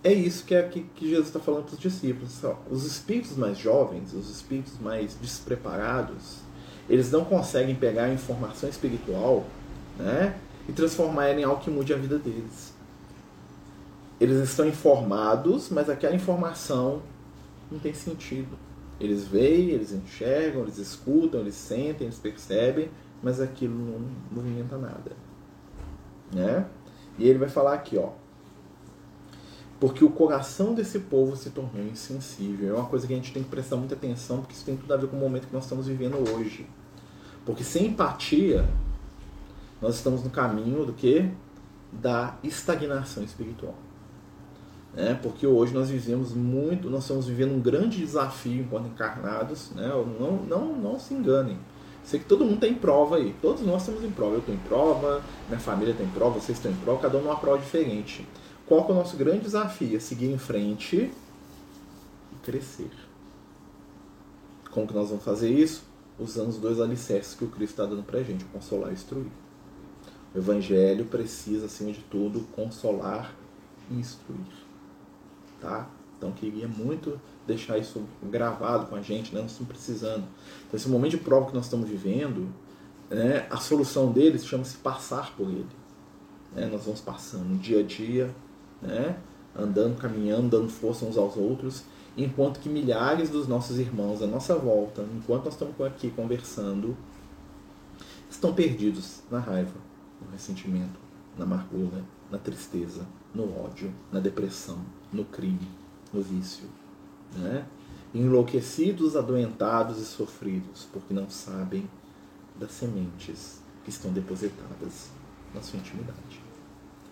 É 0.03 0.11
isso 0.11 0.43
que, 0.43 0.53
é, 0.53 0.63
que, 0.63 0.81
que 0.95 1.09
Jesus 1.09 1.27
está 1.27 1.39
falando 1.39 1.65
para 1.65 1.75
os 1.75 1.79
discípulos. 1.79 2.41
Os 2.69 2.85
espíritos 2.85 3.37
mais 3.37 3.57
jovens, 3.57 4.13
os 4.13 4.29
espíritos 4.29 4.77
mais 4.79 5.15
despreparados, 5.15 6.39
eles 6.89 7.09
não 7.09 7.23
conseguem 7.23 7.73
pegar 7.73 8.05
a 8.05 8.13
informação 8.13 8.67
espiritual 8.67 9.45
né, 9.97 10.35
e 10.67 10.73
transformar 10.73 11.27
ela 11.27 11.39
em 11.39 11.43
algo 11.43 11.61
que 11.61 11.69
mude 11.69 11.93
a 11.93 11.97
vida 11.97 12.19
deles. 12.19 12.73
Eles 14.19 14.37
estão 14.49 14.67
informados, 14.67 15.69
mas 15.69 15.89
aquela 15.89 16.15
informação 16.15 17.01
não 17.71 17.79
tem 17.79 17.93
sentido. 17.93 18.57
Eles 18.99 19.25
veem, 19.25 19.69
eles 19.69 19.91
enxergam, 19.91 20.61
eles 20.61 20.77
escutam, 20.77 21.41
eles 21.41 21.55
sentem, 21.55 22.07
eles 22.07 22.19
percebem, 22.19 22.89
mas 23.21 23.39
aquilo 23.41 23.73
não 23.73 24.07
movimenta 24.31 24.77
nada. 24.77 25.11
Né? 26.31 26.65
E 27.17 27.27
ele 27.27 27.39
vai 27.39 27.49
falar 27.49 27.73
aqui, 27.73 27.97
ó. 27.97 28.11
Porque 29.79 30.03
o 30.05 30.09
coração 30.09 30.73
desse 30.73 30.99
povo 30.99 31.35
se 31.35 31.49
tornou 31.49 31.83
insensível. 31.85 32.69
É 32.69 32.79
uma 32.79 32.87
coisa 32.87 33.05
que 33.05 33.13
a 33.13 33.15
gente 33.15 33.33
tem 33.33 33.43
que 33.43 33.49
prestar 33.49 33.75
muita 33.75 33.95
atenção, 33.95 34.37
porque 34.37 34.53
isso 34.53 34.63
tem 34.63 34.77
tudo 34.77 34.93
a 34.93 34.97
ver 34.97 35.07
com 35.07 35.17
o 35.17 35.19
momento 35.19 35.47
que 35.47 35.53
nós 35.53 35.63
estamos 35.63 35.87
vivendo 35.87 36.15
hoje. 36.31 36.65
Porque 37.45 37.63
sem 37.63 37.87
empatia, 37.87 38.67
nós 39.81 39.95
estamos 39.95 40.23
no 40.23 40.29
caminho 40.29 40.85
do 40.85 40.93
que? 40.93 41.29
Da 41.91 42.37
estagnação 42.41 43.23
espiritual. 43.23 43.75
Né? 44.93 45.19
Porque 45.21 45.47
hoje 45.47 45.73
nós 45.73 45.89
vivemos 45.89 46.33
muito, 46.33 46.89
nós 46.89 47.03
estamos 47.03 47.25
vivendo 47.25 47.53
um 47.53 47.59
grande 47.59 47.97
desafio 47.97 48.61
enquanto 48.61 48.87
encarnados. 48.87 49.71
Né? 49.71 49.87
Não, 50.19 50.37
não, 50.43 50.75
não 50.75 50.99
se 50.99 51.13
enganem. 51.13 51.57
Sei 52.03 52.19
que 52.19 52.25
todo 52.25 52.45
mundo 52.45 52.59
tem 52.59 52.75
prova 52.75 53.15
aí. 53.15 53.33
Todos 53.41 53.63
nós 53.63 53.81
estamos 53.81 54.03
em 54.03 54.11
prova. 54.11 54.35
Eu 54.35 54.39
estou 54.39 54.53
em 54.53 54.59
prova, 54.59 55.23
minha 55.47 55.59
família 55.59 55.93
tem 55.93 56.07
prova, 56.09 56.39
vocês 56.39 56.57
estão 56.57 56.71
em 56.71 56.75
prova, 56.75 57.01
cada 57.01 57.17
um 57.17 57.21
numa 57.21 57.37
prova 57.37 57.57
diferente. 57.57 58.27
Qual 58.67 58.87
é 58.87 58.91
o 58.91 58.95
nosso 58.95 59.17
grande 59.17 59.41
desafio? 59.41 59.97
É 59.97 59.99
seguir 59.99 60.31
em 60.31 60.37
frente 60.37 61.11
e 62.31 62.35
crescer. 62.43 62.91
Como 64.69 64.87
que 64.87 64.93
nós 64.93 65.09
vamos 65.09 65.23
fazer 65.23 65.49
isso? 65.49 65.83
Usando 66.19 66.49
os 66.49 66.57
dois 66.57 66.79
alicerces 66.79 67.33
que 67.33 67.43
o 67.43 67.47
Cristo 67.47 67.73
está 67.73 67.85
dando 67.85 68.03
para 68.03 68.19
a 68.19 68.23
gente, 68.23 68.45
consolar 68.45 68.91
e 68.91 68.93
instruir. 68.93 69.27
O 70.33 70.37
Evangelho 70.37 71.05
precisa, 71.05 71.65
acima 71.65 71.91
de 71.91 72.01
tudo, 72.01 72.41
consolar 72.55 73.33
e 73.89 73.95
instruir 73.95 74.63
tá? 75.63 75.89
Então 76.17 76.31
queria 76.31 76.67
muito 76.67 77.19
deixar 77.47 77.77
isso 77.77 78.03
gravado 78.21 78.85
com 78.87 78.95
a 78.95 79.01
gente, 79.01 79.33
né? 79.33 79.41
nós 79.41 79.51
estamos 79.51 79.71
precisando. 79.71 80.23
Então 80.67 80.77
esse 80.77 80.89
momento 80.89 81.11
de 81.11 81.17
prova 81.17 81.47
que 81.47 81.55
nós 81.55 81.65
estamos 81.65 81.89
vivendo, 81.89 82.47
né? 83.09 83.47
a 83.49 83.57
solução 83.57 84.11
deles 84.11 84.45
chama-se 84.45 84.77
passar 84.77 85.35
por 85.35 85.49
ele. 85.49 85.65
Né? 86.53 86.67
Nós 86.67 86.85
vamos 86.85 87.01
passando 87.01 87.59
dia 87.59 87.79
a 87.79 87.83
dia, 87.83 88.33
né? 88.81 89.17
andando, 89.55 89.97
caminhando, 89.97 90.49
dando 90.49 90.69
força 90.69 91.05
uns 91.05 91.17
aos 91.17 91.35
outros, 91.35 91.83
enquanto 92.17 92.59
que 92.59 92.69
milhares 92.69 93.29
dos 93.29 93.47
nossos 93.47 93.79
irmãos 93.79 94.21
à 94.21 94.27
nossa 94.27 94.55
volta, 94.55 95.05
enquanto 95.15 95.45
nós 95.45 95.53
estamos 95.53 95.79
aqui 95.81 96.09
conversando, 96.11 96.95
estão 98.29 98.53
perdidos 98.53 99.21
na 99.29 99.39
raiva, 99.39 99.75
no 100.21 100.31
ressentimento, 100.31 100.99
na 101.37 101.43
amargura, 101.43 102.03
na 102.31 102.37
tristeza, 102.37 103.05
no 103.33 103.43
ódio, 103.63 103.93
na 104.11 104.19
depressão, 104.19 104.79
no 105.13 105.23
crime, 105.25 105.67
no 106.11 106.21
vício. 106.21 106.67
Né? 107.35 107.65
Enlouquecidos, 108.13 109.15
adoentados 109.15 109.99
e 109.99 110.05
sofridos, 110.05 110.87
porque 110.91 111.13
não 111.13 111.29
sabem 111.29 111.89
das 112.59 112.71
sementes 112.71 113.61
que 113.83 113.89
estão 113.89 114.11
depositadas 114.11 115.09
na 115.53 115.61
sua 115.61 115.79
intimidade. 115.79 116.41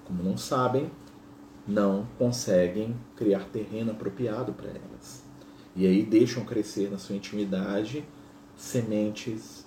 Como 0.05 0.23
não 0.23 0.37
sabem, 0.37 0.91
não 1.67 2.07
conseguem 2.17 2.95
criar 3.15 3.45
terreno 3.45 3.91
apropriado 3.91 4.53
para 4.53 4.69
elas. 4.69 5.23
E 5.75 5.87
aí 5.87 6.03
deixam 6.03 6.43
crescer 6.43 6.91
na 6.91 6.97
sua 6.97 7.15
intimidade 7.15 8.03
sementes 8.57 9.65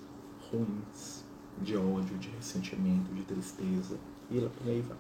ruins 0.51 1.25
de 1.61 1.77
ódio, 1.77 2.17
de 2.19 2.29
ressentimento, 2.31 3.13
de 3.15 3.23
tristeza. 3.23 3.99
E 4.31 4.41
por 4.41 4.69
aí 4.69 4.81
vai. 4.81 4.97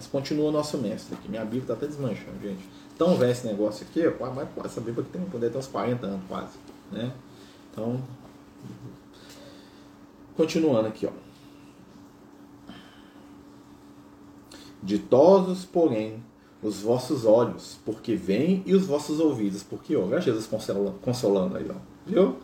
Mas 0.00 0.06
continua 0.06 0.48
o 0.48 0.50
nosso 0.50 0.78
mestre 0.78 1.14
aqui. 1.14 1.28
Minha 1.28 1.44
Bíblia 1.44 1.60
está 1.60 1.74
até 1.74 1.86
desmanchando, 1.86 2.40
gente. 2.42 2.66
Tão 2.96 3.16
velho 3.18 3.32
esse 3.32 3.46
negócio 3.46 3.86
aqui, 3.86 4.02
mas 4.18 4.48
essa 4.64 4.80
Bíblia 4.80 5.02
aqui 5.02 5.12
tem 5.12 5.22
poder 5.26 5.50
ter 5.50 5.58
uns 5.58 5.66
40 5.66 6.06
anos 6.06 6.22
quase. 6.26 6.56
Né? 6.90 7.12
Então, 7.70 8.02
continuando 10.34 10.88
aqui, 10.88 11.04
ó. 11.04 11.10
Ditosos, 14.82 15.66
porém, 15.66 16.24
os 16.62 16.80
vossos 16.80 17.26
olhos, 17.26 17.78
porque 17.84 18.16
vêm, 18.16 18.62
e 18.64 18.74
os 18.74 18.86
vossos 18.86 19.20
ouvidos, 19.20 19.62
porque 19.62 19.94
ouvem. 19.94 20.14
Olha 20.14 20.22
Jesus 20.22 20.46
consolando, 20.46 20.92
consolando 21.02 21.58
aí, 21.58 21.70
ó. 21.70 21.74
Viu? 22.06 22.38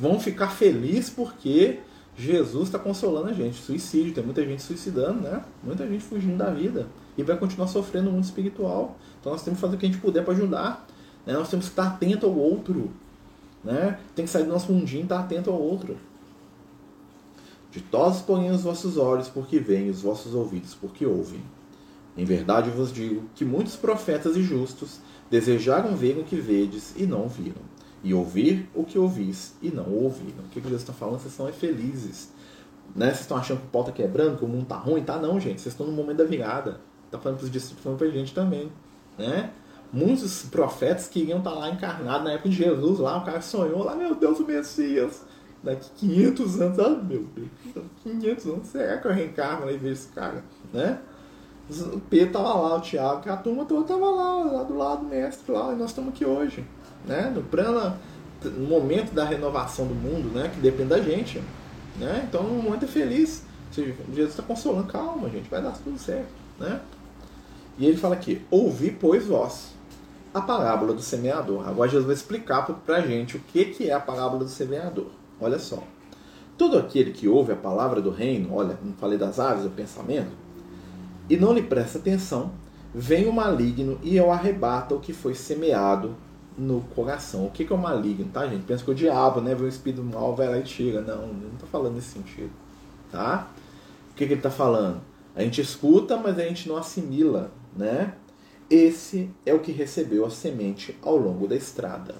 Vão 0.00 0.18
ficar 0.18 0.48
felizes 0.48 1.10
porque 1.10 1.78
Jesus 2.18 2.64
está 2.64 2.80
consolando 2.80 3.28
a 3.28 3.32
gente. 3.32 3.62
Suicídio, 3.62 4.12
tem 4.12 4.24
muita 4.24 4.44
gente 4.44 4.60
suicidando, 4.60 5.20
né? 5.20 5.44
Muita 5.62 5.86
gente 5.86 6.02
fugindo 6.02 6.36
da 6.36 6.50
vida. 6.50 6.88
E 7.16 7.22
vai 7.22 7.36
continuar 7.36 7.68
sofrendo 7.68 8.06
no 8.06 8.12
mundo 8.12 8.24
espiritual. 8.24 8.96
Então 9.20 9.30
nós 9.30 9.44
temos 9.44 9.58
que 9.58 9.60
fazer 9.60 9.76
o 9.76 9.78
que 9.78 9.86
a 9.86 9.88
gente 9.88 10.00
puder 10.00 10.24
para 10.24 10.34
ajudar. 10.34 10.84
Né? 11.24 11.32
Nós 11.32 11.48
temos 11.48 11.66
que 11.66 11.72
estar 11.72 11.86
atento 11.86 12.26
ao 12.26 12.36
outro. 12.36 12.90
Né? 13.62 14.00
Tem 14.16 14.24
que 14.24 14.30
sair 14.30 14.42
do 14.42 14.50
nosso 14.50 14.72
mundinho 14.72 15.02
e 15.02 15.04
estar 15.04 15.20
atento 15.20 15.48
ao 15.48 15.60
outro. 15.60 15.96
Ditosos, 17.70 18.22
porém, 18.22 18.50
os 18.50 18.62
vossos 18.62 18.96
olhos, 18.96 19.28
porque 19.28 19.60
veem, 19.60 19.88
os 19.88 20.02
vossos 20.02 20.34
ouvidos, 20.34 20.74
porque 20.74 21.06
ouvem. 21.06 21.40
Em 22.16 22.24
verdade 22.24 22.68
vos 22.70 22.92
digo 22.92 23.22
que 23.36 23.44
muitos 23.44 23.76
profetas 23.76 24.36
e 24.36 24.42
justos 24.42 24.98
desejaram 25.30 25.94
ver 25.94 26.18
o 26.18 26.24
que 26.24 26.34
vedes 26.34 26.94
e 26.96 27.06
não 27.06 27.28
viram 27.28 27.77
e 28.02 28.14
ouvir 28.14 28.68
o 28.74 28.84
que 28.84 28.98
ouvis 28.98 29.54
e 29.60 29.70
não 29.70 29.90
ouviram. 29.90 30.44
O 30.44 30.48
que 30.48 30.60
Deus 30.60 30.80
está 30.80 30.92
falando? 30.92 31.20
Vocês 31.20 31.34
são 31.34 31.46
felizes. 31.52 32.32
Né? 32.94 33.06
Vocês 33.06 33.20
estão 33.20 33.36
achando 33.36 33.60
que 33.60 33.66
o 33.66 33.70
pau 33.70 33.82
está 33.82 33.92
quebrando, 33.92 34.38
que 34.38 34.44
o 34.44 34.48
mundo 34.48 34.62
está 34.62 34.76
ruim? 34.76 35.02
Tá 35.02 35.18
não, 35.18 35.38
gente. 35.40 35.60
Vocês 35.60 35.74
estão 35.74 35.86
no 35.86 35.92
momento 35.92 36.18
da 36.18 36.24
virada. 36.24 36.80
Está 37.06 37.18
falando 37.18 37.38
para 37.38 37.44
os 37.44 37.50
discípulos, 37.50 37.82
falando 37.82 37.98
para 37.98 38.06
a 38.06 38.10
gente 38.10 38.34
também. 38.34 38.70
Né? 39.16 39.50
Muitos 39.92 40.42
profetas 40.44 41.08
queriam 41.08 41.38
estar 41.38 41.50
tá 41.50 41.58
lá 41.58 41.70
encarnados 41.70 42.24
na 42.24 42.32
época 42.32 42.50
de 42.50 42.56
Jesus, 42.56 42.98
lá 42.98 43.16
o 43.16 43.24
cara 43.24 43.40
sonhou 43.40 43.82
lá, 43.82 43.94
meu 43.94 44.14
Deus, 44.14 44.38
o 44.38 44.46
Messias. 44.46 45.24
Daqui 45.62 45.90
500 45.96 46.60
anos, 46.60 46.78
ah, 46.78 46.90
meu 46.90 47.24
Deus, 47.34 47.48
500 48.02 48.46
anos, 48.46 48.68
será 48.68 48.98
que 48.98 49.08
eu 49.08 49.12
reencarno 49.12 49.68
e 49.70 49.76
vejo 49.76 49.94
esse 49.94 50.08
cara? 50.08 50.44
Né? 50.72 51.00
O 51.70 52.00
Pedro 52.00 52.26
estava 52.28 52.54
lá, 52.54 52.76
o 52.76 52.80
Tiago, 52.80 53.28
a 53.28 53.36
turma 53.36 53.64
toda 53.64 53.80
estava 53.80 54.08
lá, 54.08 54.44
lá 54.44 54.62
do 54.62 54.76
lado 54.76 55.00
do 55.00 55.08
mestre, 55.08 55.50
lá, 55.50 55.72
e 55.72 55.76
nós 55.76 55.90
estamos 55.90 56.10
aqui 56.10 56.24
hoje 56.24 56.64
né? 57.06 57.32
No 57.34 57.42
plano, 57.42 57.96
no 58.44 58.66
momento 58.66 59.12
da 59.12 59.24
renovação 59.24 59.86
do 59.86 59.94
mundo, 59.94 60.28
né? 60.34 60.50
Que 60.52 60.60
depende 60.60 60.90
da 60.90 61.00
gente, 61.00 61.42
né? 61.98 62.26
Então, 62.28 62.42
um 62.42 62.62
momento 62.62 62.84
é 62.84 62.88
feliz. 62.88 63.44
Jesus 63.72 64.30
está 64.30 64.42
consolando, 64.42 64.86
calma, 64.86 65.28
gente, 65.28 65.48
vai 65.48 65.62
dar 65.62 65.72
tudo 65.72 65.98
certo, 65.98 66.30
né? 66.58 66.80
E 67.78 67.86
ele 67.86 67.96
fala 67.96 68.14
aqui: 68.14 68.42
ouvi, 68.50 68.90
pois 68.90 69.26
vós, 69.26 69.74
a 70.32 70.40
parábola 70.40 70.92
do 70.92 71.02
semeador. 71.02 71.68
Agora 71.68 71.88
Jesus 71.88 72.06
vai 72.06 72.14
explicar 72.14 72.62
para 72.62 72.96
a 72.96 73.00
gente 73.00 73.36
o 73.36 73.40
que, 73.40 73.66
que 73.66 73.88
é 73.88 73.92
a 73.92 74.00
parábola 74.00 74.44
do 74.44 74.50
semeador. 74.50 75.10
Olha 75.40 75.58
só. 75.58 75.82
Todo 76.56 76.76
aquele 76.76 77.12
que 77.12 77.28
ouve 77.28 77.52
a 77.52 77.56
palavra 77.56 78.00
do 78.00 78.10
reino, 78.10 78.52
olha, 78.52 78.76
não 78.82 78.92
falei 78.94 79.16
das 79.16 79.38
aves, 79.38 79.64
o 79.64 79.70
pensamento, 79.70 80.32
e 81.30 81.36
não 81.36 81.52
lhe 81.52 81.62
presta 81.62 81.98
atenção, 81.98 82.50
vem 82.92 83.28
o 83.28 83.32
maligno 83.32 83.98
e 84.02 84.20
o 84.20 84.30
arrebata 84.30 84.94
o 84.94 84.98
que 84.98 85.12
foi 85.12 85.34
semeado 85.34 86.16
no 86.58 86.80
coração. 86.94 87.46
O 87.46 87.50
que, 87.50 87.64
que 87.64 87.72
é 87.72 87.76
o 87.76 87.78
maligno, 87.78 88.28
tá, 88.32 88.46
gente? 88.46 88.64
Pensa 88.64 88.84
que 88.84 88.90
o 88.90 88.94
diabo, 88.94 89.40
né? 89.40 89.54
Vê 89.54 89.64
o 89.64 89.68
espírito 89.68 90.02
mal, 90.02 90.34
vai 90.34 90.48
lá 90.48 90.58
e 90.58 90.62
tira. 90.62 91.00
Não, 91.00 91.28
não 91.28 91.50
tô 91.58 91.66
falando 91.66 91.94
nesse 91.94 92.08
sentido, 92.08 92.50
tá? 93.10 93.48
O 94.10 94.14
que, 94.14 94.26
que 94.26 94.32
ele 94.32 94.42
tá 94.42 94.50
falando? 94.50 95.00
A 95.36 95.42
gente 95.42 95.60
escuta, 95.60 96.16
mas 96.16 96.38
a 96.38 96.42
gente 96.42 96.68
não 96.68 96.76
assimila, 96.76 97.52
né? 97.76 98.14
Esse 98.68 99.30
é 99.46 99.54
o 99.54 99.60
que 99.60 99.72
recebeu 99.72 100.26
a 100.26 100.30
semente 100.30 100.98
ao 101.00 101.16
longo 101.16 101.46
da 101.46 101.56
estrada. 101.56 102.16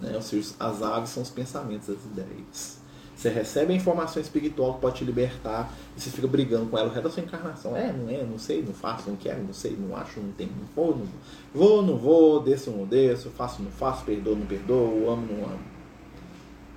Né? 0.00 0.12
Ou 0.16 0.22
seja, 0.22 0.54
as 0.58 0.82
aves 0.82 1.10
são 1.10 1.22
os 1.22 1.30
pensamentos, 1.30 1.88
as 1.88 2.04
ideias. 2.04 2.81
Você 3.22 3.28
recebe 3.28 3.72
a 3.72 3.76
informação 3.76 4.20
espiritual 4.20 4.74
que 4.74 4.80
pode 4.80 4.96
te 4.96 5.04
libertar 5.04 5.72
e 5.96 6.00
você 6.00 6.10
fica 6.10 6.26
brigando 6.26 6.66
com 6.66 6.76
ela 6.76 6.88
o 6.88 6.90
resto 6.90 7.04
da 7.04 7.10
sua 7.10 7.22
encarnação. 7.22 7.76
É, 7.76 7.92
não 7.92 8.10
é, 8.10 8.24
não 8.24 8.36
sei, 8.36 8.64
não 8.64 8.74
faço, 8.74 9.08
não 9.08 9.16
quero, 9.16 9.44
não 9.44 9.52
sei, 9.52 9.76
não 9.76 9.96
acho, 9.96 10.18
não 10.18 10.32
tenho, 10.32 10.50
não 10.50 10.66
vou, 10.74 10.98
não 10.98 11.06
vou, 11.54 11.82
não 11.82 11.96
vou, 11.96 12.42
desço, 12.42 12.72
não 12.72 12.84
desço, 12.84 13.30
faço, 13.30 13.62
não 13.62 13.70
faço, 13.70 14.04
perdoo, 14.04 14.34
não 14.34 14.44
perdoo, 14.44 15.08
amo, 15.08 15.24
não 15.32 15.44
amo. 15.44 15.60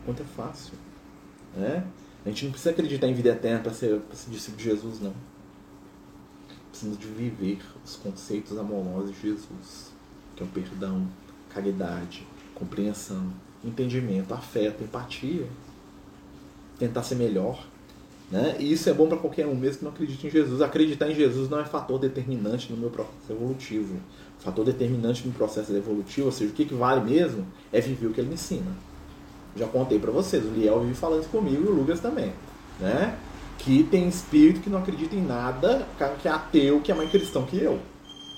Quanto 0.05 0.21
é 0.21 0.25
fácil. 0.37 0.73
Né? 1.55 1.83
A 2.23 2.29
gente 2.29 2.45
não 2.45 2.51
precisa 2.51 2.69
acreditar 2.69 3.07
em 3.07 3.15
vida 3.15 3.29
eterna 3.29 3.61
para 3.61 3.73
ser, 3.73 3.99
ser 4.13 4.29
discípulo 4.29 4.57
de 4.57 4.63
Jesus, 4.65 4.99
não. 4.99 5.15
Precisamos 6.69 6.99
de 6.99 7.07
viver 7.07 7.57
os 7.83 7.95
conceitos 7.95 8.55
amorosos 8.55 9.15
de 9.15 9.19
Jesus, 9.19 9.91
que 10.35 10.43
é 10.43 10.45
o 10.45 10.49
perdão, 10.49 11.07
caridade, 11.49 12.23
compreensão, 12.53 13.33
entendimento, 13.63 14.31
afeto, 14.31 14.83
empatia 14.83 15.47
tentar 16.77 17.03
ser 17.03 17.15
melhor. 17.15 17.65
Né? 18.31 18.55
E 18.59 18.71
isso 18.71 18.89
é 18.89 18.93
bom 18.93 19.07
para 19.07 19.17
qualquer 19.17 19.45
um, 19.45 19.55
mesmo 19.55 19.79
que 19.79 19.85
não 19.85 19.91
acredite 19.91 20.27
em 20.27 20.29
Jesus. 20.29 20.61
Acreditar 20.61 21.09
em 21.09 21.15
Jesus 21.15 21.49
não 21.49 21.59
é 21.59 21.65
fator 21.65 21.99
determinante 21.99 22.71
no 22.71 22.77
meu 22.77 22.89
processo 22.89 23.31
evolutivo. 23.31 23.95
Fator 24.39 24.65
determinante 24.65 25.25
no 25.27 25.33
processo 25.33 25.73
evolutivo, 25.75 26.27
ou 26.27 26.31
seja, 26.31 26.51
o 26.51 26.53
que, 26.53 26.65
que 26.65 26.73
vale 26.73 27.09
mesmo, 27.09 27.45
é 27.71 27.79
viver 27.79 28.07
o 28.07 28.11
que 28.11 28.19
ele 28.19 28.29
me 28.29 28.33
ensina. 28.33 28.71
Já 29.55 29.67
contei 29.67 29.99
para 29.99 30.11
vocês, 30.11 30.43
o 30.43 30.49
Liel 30.49 30.81
vive 30.81 30.95
falando 30.95 31.21
isso 31.21 31.29
comigo 31.29 31.63
e 31.63 31.67
o 31.67 31.71
Lucas 31.71 31.99
também. 31.99 32.33
Né? 32.79 33.17
Que 33.57 33.83
tem 33.83 34.07
espírito 34.07 34.59
que 34.59 34.69
não 34.69 34.79
acredita 34.79 35.15
em 35.15 35.25
nada, 35.25 35.87
que 36.21 36.27
é 36.27 36.31
ateu, 36.31 36.81
que 36.81 36.91
é 36.91 36.95
mais 36.95 37.09
cristão 37.09 37.45
que 37.45 37.57
eu. 37.57 37.79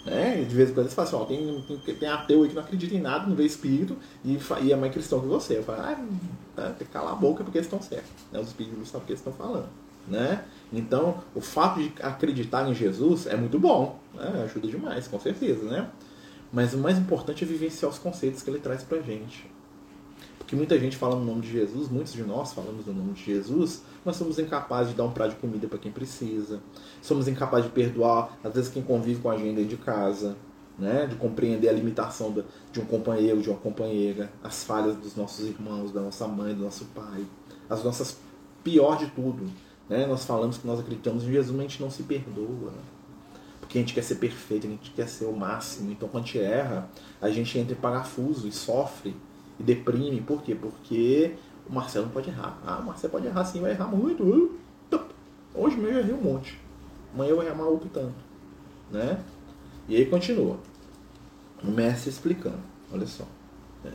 Né? 0.07 0.45
de 0.47 0.55
vez 0.55 0.69
em 0.69 0.73
quando 0.73 0.85
eles 0.85 0.93
falam 0.93 1.09
assim, 1.09 1.21
ó, 1.21 1.25
tem, 1.25 1.79
tem, 1.85 1.95
tem 1.95 2.07
ateu 2.07 2.43
aí 2.43 2.47
que 2.47 2.55
não 2.55 2.61
acredita 2.61 2.95
em 2.95 3.01
nada, 3.01 3.27
não 3.27 3.35
vê 3.35 3.45
espírito 3.45 3.97
e, 4.23 4.39
e 4.61 4.71
é 4.71 4.75
mais 4.75 4.93
cristão 4.93 5.19
que 5.19 5.27
você. 5.27 5.57
Eu 5.57 5.63
falo, 5.63 5.81
ah, 5.81 5.97
tá, 6.55 6.69
tem 6.69 6.87
que 6.87 6.93
calar 6.93 7.11
a 7.11 7.15
boca 7.15 7.43
porque 7.43 7.57
eles 7.57 7.67
estão 7.67 7.81
certos. 7.81 8.09
Né? 8.31 8.39
Os 8.39 8.47
espíritos 8.47 8.87
sabem 8.87 9.03
o 9.03 9.05
que 9.05 9.11
eles 9.11 9.19
estão 9.19 9.33
falando. 9.33 9.67
Né? 10.07 10.45
Então, 10.71 11.21
o 11.35 11.41
fato 11.41 11.81
de 11.81 11.91
acreditar 12.01 12.69
em 12.69 12.73
Jesus 12.73 13.27
é 13.27 13.35
muito 13.35 13.59
bom, 13.59 13.99
né? 14.13 14.43
ajuda 14.45 14.69
demais, 14.69 15.09
com 15.09 15.19
certeza. 15.19 15.65
Né? 15.65 15.89
Mas 16.53 16.73
o 16.73 16.77
mais 16.77 16.97
importante 16.97 17.43
é 17.43 17.47
vivenciar 17.47 17.91
os 17.91 17.99
conceitos 17.99 18.41
que 18.41 18.49
ele 18.49 18.59
traz 18.59 18.83
pra 18.83 19.01
gente. 19.01 19.45
Porque 20.47 20.55
muita 20.55 20.79
gente 20.79 20.95
fala 20.95 21.17
no 21.17 21.25
nome 21.25 21.41
de 21.41 21.51
Jesus, 21.51 21.89
muitos 21.89 22.13
de 22.13 22.23
nós 22.23 22.53
falamos 22.53 22.85
no 22.85 22.93
nome 22.93 23.11
de 23.11 23.25
Jesus, 23.25 23.83
mas 24.05 24.15
somos 24.15 24.39
incapazes 24.39 24.91
de 24.91 24.95
dar 24.95 25.03
um 25.03 25.11
prato 25.11 25.31
de 25.31 25.35
comida 25.41 25.67
para 25.67 25.77
quem 25.77 25.91
precisa. 25.91 26.61
Somos 27.01 27.27
incapazes 27.27 27.65
de 27.65 27.73
perdoar, 27.73 28.39
às 28.41 28.53
vezes, 28.53 28.71
quem 28.71 28.81
convive 28.81 29.19
com 29.19 29.29
a 29.29 29.35
dentro 29.35 29.65
de 29.65 29.75
casa. 29.75 30.37
Né? 30.79 31.05
De 31.05 31.15
compreender 31.15 31.67
a 31.67 31.73
limitação 31.73 32.33
de 32.71 32.79
um 32.79 32.85
companheiro, 32.85 33.41
de 33.41 33.49
uma 33.49 33.59
companheira, 33.59 34.31
as 34.41 34.63
falhas 34.63 34.95
dos 34.95 35.17
nossos 35.17 35.45
irmãos, 35.45 35.91
da 35.91 35.99
nossa 35.99 36.25
mãe, 36.29 36.55
do 36.55 36.63
nosso 36.63 36.85
pai, 36.95 37.25
as 37.69 37.83
nossas 37.83 38.17
pior 38.63 38.97
de 38.97 39.07
tudo. 39.07 39.51
Né? 39.89 40.05
Nós 40.05 40.23
falamos 40.23 40.57
que 40.57 40.65
nós 40.65 40.79
acreditamos 40.79 41.25
em 41.25 41.31
Jesus, 41.33 41.51
mas 41.51 41.65
a 41.65 41.67
gente 41.67 41.81
não 41.81 41.89
se 41.89 42.03
perdoa. 42.03 42.71
Porque 43.59 43.79
a 43.79 43.81
gente 43.81 43.93
quer 43.93 44.03
ser 44.03 44.15
perfeito, 44.15 44.65
a 44.65 44.69
gente 44.69 44.91
quer 44.91 45.09
ser 45.09 45.25
o 45.25 45.33
máximo. 45.33 45.91
Então, 45.91 46.07
quando 46.07 46.23
a 46.23 46.27
gente 46.27 46.39
erra, 46.39 46.89
a 47.19 47.29
gente 47.29 47.59
entra 47.59 47.73
em 47.73 47.77
parafuso 47.77 48.47
e 48.47 48.51
sofre 48.53 49.13
e 49.59 49.63
deprime. 49.63 50.21
Por 50.21 50.41
quê? 50.41 50.55
Porque 50.55 51.35
o 51.69 51.73
Marcelo 51.73 52.05
não 52.05 52.13
pode 52.13 52.29
errar. 52.29 52.59
Ah, 52.65 52.77
o 52.77 52.85
Marcelo 52.85 53.11
pode 53.11 53.27
errar 53.27 53.45
sim, 53.45 53.61
vai 53.61 53.71
errar 53.71 53.87
muito. 53.87 54.57
Hoje 55.57 55.75
mesmo 55.77 55.97
eu 55.97 55.99
errei 56.01 56.13
um 56.13 56.21
monte. 56.21 56.59
Amanhã 57.13 57.31
eu 57.31 57.35
vou 57.35 57.45
errar 57.45 57.63
outro 57.63 57.89
tanto. 57.89 58.15
Né? 58.91 59.19
E 59.89 59.95
aí 59.95 60.05
continua. 60.05 60.59
O 61.63 61.71
mestre 61.71 62.11
explicando. 62.11 62.59
Olha 62.93 63.07
só. 63.07 63.25
É. 63.83 63.91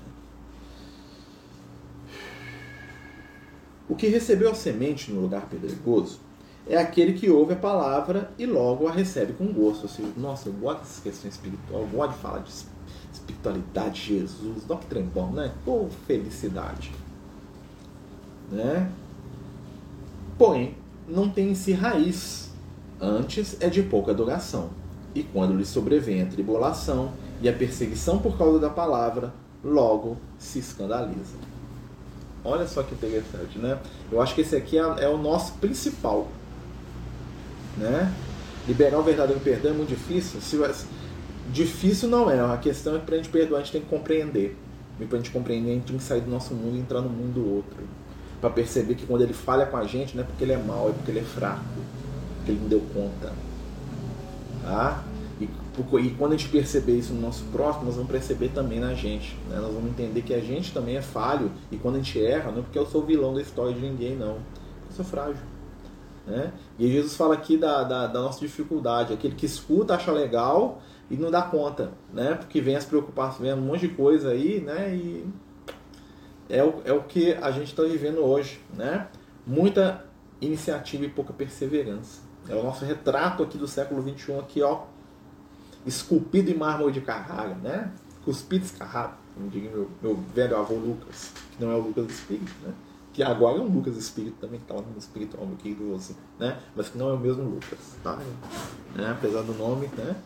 O 3.88 3.94
que 3.94 4.08
recebeu 4.08 4.50
a 4.50 4.54
semente 4.54 5.12
no 5.12 5.20
lugar 5.20 5.48
pedregoso 5.48 6.18
é 6.66 6.76
aquele 6.76 7.12
que 7.12 7.30
ouve 7.30 7.52
a 7.52 7.56
palavra 7.56 8.32
e 8.38 8.46
logo 8.46 8.88
a 8.88 8.90
recebe 8.90 9.32
com 9.34 9.46
gosto. 9.52 9.82
Ou 9.82 9.88
seja, 9.88 10.08
nossa, 10.16 10.48
eu 10.48 10.52
gosto 10.54 10.80
dessa 10.80 11.00
questão 11.00 11.30
espiritual, 11.30 11.82
eu 11.82 11.88
gosto 11.88 12.14
de 12.14 12.18
falar 12.18 12.38
de 12.40 12.50
espiritualidade, 13.12 14.00
Jesus, 14.00 14.64
olha 14.68 14.78
que 14.78 14.86
trem 14.86 15.04
bom, 15.04 15.30
né? 15.30 15.52
Pô, 15.64 15.88
felicidade. 16.06 16.92
Né? 18.50 18.90
Porém, 20.38 20.74
não 21.08 21.28
tem 21.28 21.50
em 21.50 21.54
si 21.54 21.72
raiz. 21.72 22.50
Antes 23.00 23.56
é 23.60 23.68
de 23.68 23.82
pouca 23.82 24.14
duração. 24.14 24.70
E 25.14 25.22
quando 25.22 25.56
lhe 25.56 25.64
sobrevém 25.64 26.22
a 26.22 26.26
tribulação 26.26 27.12
e 27.40 27.48
a 27.48 27.52
perseguição 27.52 28.18
por 28.18 28.38
causa 28.38 28.58
da 28.58 28.70
palavra, 28.70 29.32
logo 29.62 30.16
se 30.38 30.58
escandaliza. 30.58 31.36
Olha 32.44 32.66
só 32.66 32.82
que 32.82 32.94
interessante, 32.94 33.58
né? 33.58 33.78
Eu 34.10 34.20
acho 34.20 34.34
que 34.34 34.40
esse 34.40 34.56
aqui 34.56 34.78
é, 34.78 34.82
é 35.04 35.08
o 35.08 35.16
nosso 35.16 35.54
principal. 35.54 36.28
Né? 37.76 38.12
Liberar 38.66 38.98
o 38.98 39.02
verdadeiro 39.02 39.40
perdão 39.40 39.72
é 39.72 39.74
muito 39.74 39.90
difícil. 39.90 40.40
Se, 40.40 40.56
difícil 41.53 42.09
não 42.09 42.30
é, 42.30 42.40
a 42.40 42.57
questão 42.57 42.96
é 42.96 42.98
que 42.98 43.07
para 43.07 43.14
a 43.14 43.18
gente 43.18 43.28
perdoar 43.28 43.59
a 43.59 43.62
gente 43.62 43.72
tem 43.72 43.82
que 43.82 43.88
compreender. 43.88 44.57
E 45.00 45.07
para 45.07 45.18
a 45.18 45.20
gente 45.20 45.30
compreender, 45.30 45.70
a 45.70 45.74
gente 45.74 45.86
tem 45.86 45.96
que 45.96 46.03
sair 46.03 46.20
do 46.20 46.30
nosso 46.30 46.55
mundo 46.55 46.76
e 46.76 46.80
entrar 46.80 47.00
no 47.00 47.09
mundo 47.09 47.34
do 47.34 47.55
outro. 47.57 47.78
Para 48.40 48.50
perceber 48.50 48.94
que 48.94 49.07
quando 49.07 49.22
ele 49.22 49.32
falha 49.32 49.66
com 49.66 49.76
a 49.76 49.84
gente, 49.84 50.16
não 50.16 50.22
é 50.22 50.26
porque 50.26 50.44
ele 50.44 50.53
é 50.53 50.59
mau, 50.59 50.88
é 50.88 50.92
porque 50.92 51.11
ele 51.11 51.20
é 51.20 51.24
fraco. 51.24 51.64
Porque 52.36 52.53
ele 52.53 52.61
não 52.61 52.68
deu 52.68 52.82
conta. 52.92 53.32
Tá? 54.62 55.05
E, 55.40 55.44
e 55.44 56.11
quando 56.11 56.32
a 56.32 56.36
gente 56.36 56.50
perceber 56.50 56.98
isso 56.98 57.12
no 57.12 57.20
nosso 57.20 57.44
próximo, 57.44 57.86
nós 57.86 57.94
vamos 57.94 58.11
perceber 58.11 58.48
também 58.48 58.80
na 58.80 58.94
gente. 58.94 59.36
Né? 59.48 59.57
Nós 59.57 59.72
vamos 59.72 59.90
entender 59.90 60.22
que 60.22 60.34
a 60.34 60.40
gente 60.40 60.72
também 60.72 60.96
é 60.96 61.03
falho. 61.03 61.50
E 61.70 61.76
quando 61.76 61.96
a 61.96 61.98
gente 61.98 62.22
erra, 62.24 62.50
não 62.50 62.61
é 62.61 62.62
porque 62.62 62.78
eu 62.78 62.86
sou 62.86 63.03
vilão 63.03 63.34
da 63.34 63.40
história 63.40 63.72
de 63.72 63.80
ninguém, 63.80 64.16
não. 64.16 64.36
Eu 64.36 64.96
sou 64.96 65.05
frágil. 65.05 65.42
Né? 66.26 66.53
E 66.78 66.90
Jesus 66.90 67.16
fala 67.16 67.34
aqui 67.34 67.57
da, 67.57 67.82
da, 67.82 68.07
da, 68.07 68.20
nossa 68.20 68.40
dificuldade. 68.40 69.12
Aquele 69.12 69.34
que 69.34 69.46
escuta, 69.46 69.94
acha 69.94 70.12
legal 70.12 70.80
e 71.12 71.16
não 71.16 71.30
dá 71.30 71.42
conta. 71.42 71.92
Né? 72.12 72.34
Porque 72.34 72.60
vem 72.60 72.74
as 72.74 72.86
preocupações, 72.86 73.42
vem 73.42 73.52
um 73.52 73.60
monte 73.60 73.86
de 73.86 73.94
coisa 73.94 74.30
aí. 74.30 74.60
Né? 74.60 74.94
E 74.94 75.26
é 76.48 76.64
o, 76.64 76.80
é 76.86 76.92
o 76.92 77.02
que 77.02 77.34
a 77.34 77.50
gente 77.50 77.68
está 77.68 77.82
vivendo 77.82 78.20
hoje. 78.20 78.60
Né? 78.74 79.06
Muita 79.46 80.06
iniciativa 80.40 81.04
e 81.04 81.10
pouca 81.10 81.34
perseverança. 81.34 82.22
É 82.48 82.54
o 82.54 82.62
nosso 82.62 82.84
retrato 82.84 83.42
aqui 83.42 83.58
do 83.58 83.68
século 83.68 84.02
XXI, 84.02 84.32
aqui, 84.38 84.62
ó, 84.62 84.86
esculpido 85.86 86.50
em 86.50 86.54
mármore 86.54 86.92
de 86.92 87.00
Carrara, 87.00 87.54
né? 87.54 87.92
Cuspido 88.24 88.64
escarrado, 88.64 89.14
como 89.34 89.48
diria 89.48 89.70
meu, 89.70 89.88
meu 90.02 90.16
velho 90.34 90.56
avô 90.56 90.74
Lucas, 90.74 91.32
que 91.52 91.64
não 91.64 91.70
é 91.70 91.76
o 91.76 91.80
Lucas 91.80 92.10
Espírito, 92.10 92.52
né? 92.64 92.72
Que 93.12 93.22
agora 93.22 93.58
é 93.58 93.60
um 93.60 93.68
Lucas 93.68 93.96
Espírito 93.96 94.38
também, 94.40 94.58
que 94.58 94.64
está 94.64 94.74
lá 94.74 94.82
no 94.82 94.98
espiritual, 94.98 95.46
meu 95.46 95.56
querido 95.56 95.88
você, 95.88 96.14
né? 96.38 96.58
Mas 96.74 96.88
que 96.88 96.98
não 96.98 97.10
é 97.10 97.12
o 97.12 97.18
mesmo 97.18 97.44
Lucas, 97.44 97.78
tá? 98.02 98.18
Né? 98.96 99.10
Apesar 99.10 99.42
do 99.42 99.54
nome, 99.54 99.88
né? 99.96 100.16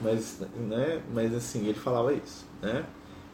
Mas, 0.00 0.40
né? 0.56 1.02
Mas 1.12 1.34
assim, 1.34 1.66
ele 1.66 1.78
falava 1.78 2.12
isso, 2.12 2.46
né? 2.60 2.84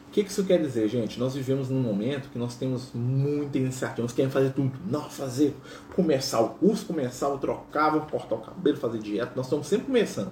O 0.07 0.11
que, 0.13 0.23
que 0.23 0.29
isso 0.29 0.43
quer 0.45 0.61
dizer, 0.61 0.87
gente? 0.87 1.19
Nós 1.19 1.33
vivemos 1.33 1.69
num 1.69 1.81
momento 1.81 2.29
que 2.29 2.37
nós 2.37 2.55
temos 2.55 2.91
muita 2.93 3.57
iniciativa, 3.57 4.03
nós 4.03 4.13
queremos 4.13 4.33
fazer 4.33 4.51
tudo. 4.51 4.71
Não, 4.85 5.09
fazer, 5.09 5.55
começar 5.95 6.39
o 6.39 6.49
curso, 6.49 6.85
começar 6.85 7.29
o 7.29 7.39
trocar, 7.39 7.89
vou 7.89 8.01
cortar 8.01 8.35
o 8.35 8.41
cabelo, 8.41 8.77
fazer 8.77 8.99
dieta. 8.99 9.31
Nós 9.35 9.47
estamos 9.47 9.65
sempre 9.65 9.87
começando 9.87 10.31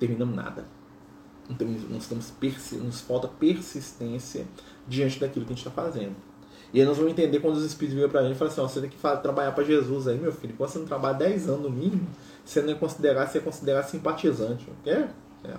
terminamos 0.00 0.34
nada. 0.34 0.64
Então, 1.48 1.68
nós 1.90 2.02
estamos 2.02 2.32
nos 2.82 3.00
falta 3.02 3.28
persistência 3.28 4.46
diante 4.88 5.20
daquilo 5.20 5.44
que 5.44 5.52
a 5.52 5.54
gente 5.54 5.66
está 5.66 5.82
fazendo. 5.82 6.16
E 6.72 6.80
aí 6.80 6.86
nós 6.86 6.96
vamos 6.96 7.12
entender 7.12 7.40
quando 7.40 7.56
os 7.56 7.64
Espíritos 7.64 7.96
viram 7.96 8.08
para 8.08 8.22
gente 8.22 8.36
e 8.36 8.38
falam 8.38 8.52
assim, 8.52 8.62
você 8.62 8.80
tem 8.80 8.90
que 8.90 8.96
trabalhar 8.96 9.52
para 9.52 9.64
Jesus 9.64 10.06
aí, 10.06 10.18
meu 10.18 10.32
filho. 10.32 10.54
Quando 10.56 10.70
você 10.70 10.78
não 10.78 10.86
trabalha 10.86 11.14
10 11.18 11.48
anos 11.48 11.62
no 11.62 11.70
mínimo, 11.70 12.06
você 12.44 12.62
não 12.62 12.72
é 12.72 12.74
considerar, 12.74 13.26
você 13.26 13.38
é 13.38 13.40
considerar 13.40 13.82
simpatizante. 13.82 14.66
É? 14.86 15.08
É. 15.44 15.54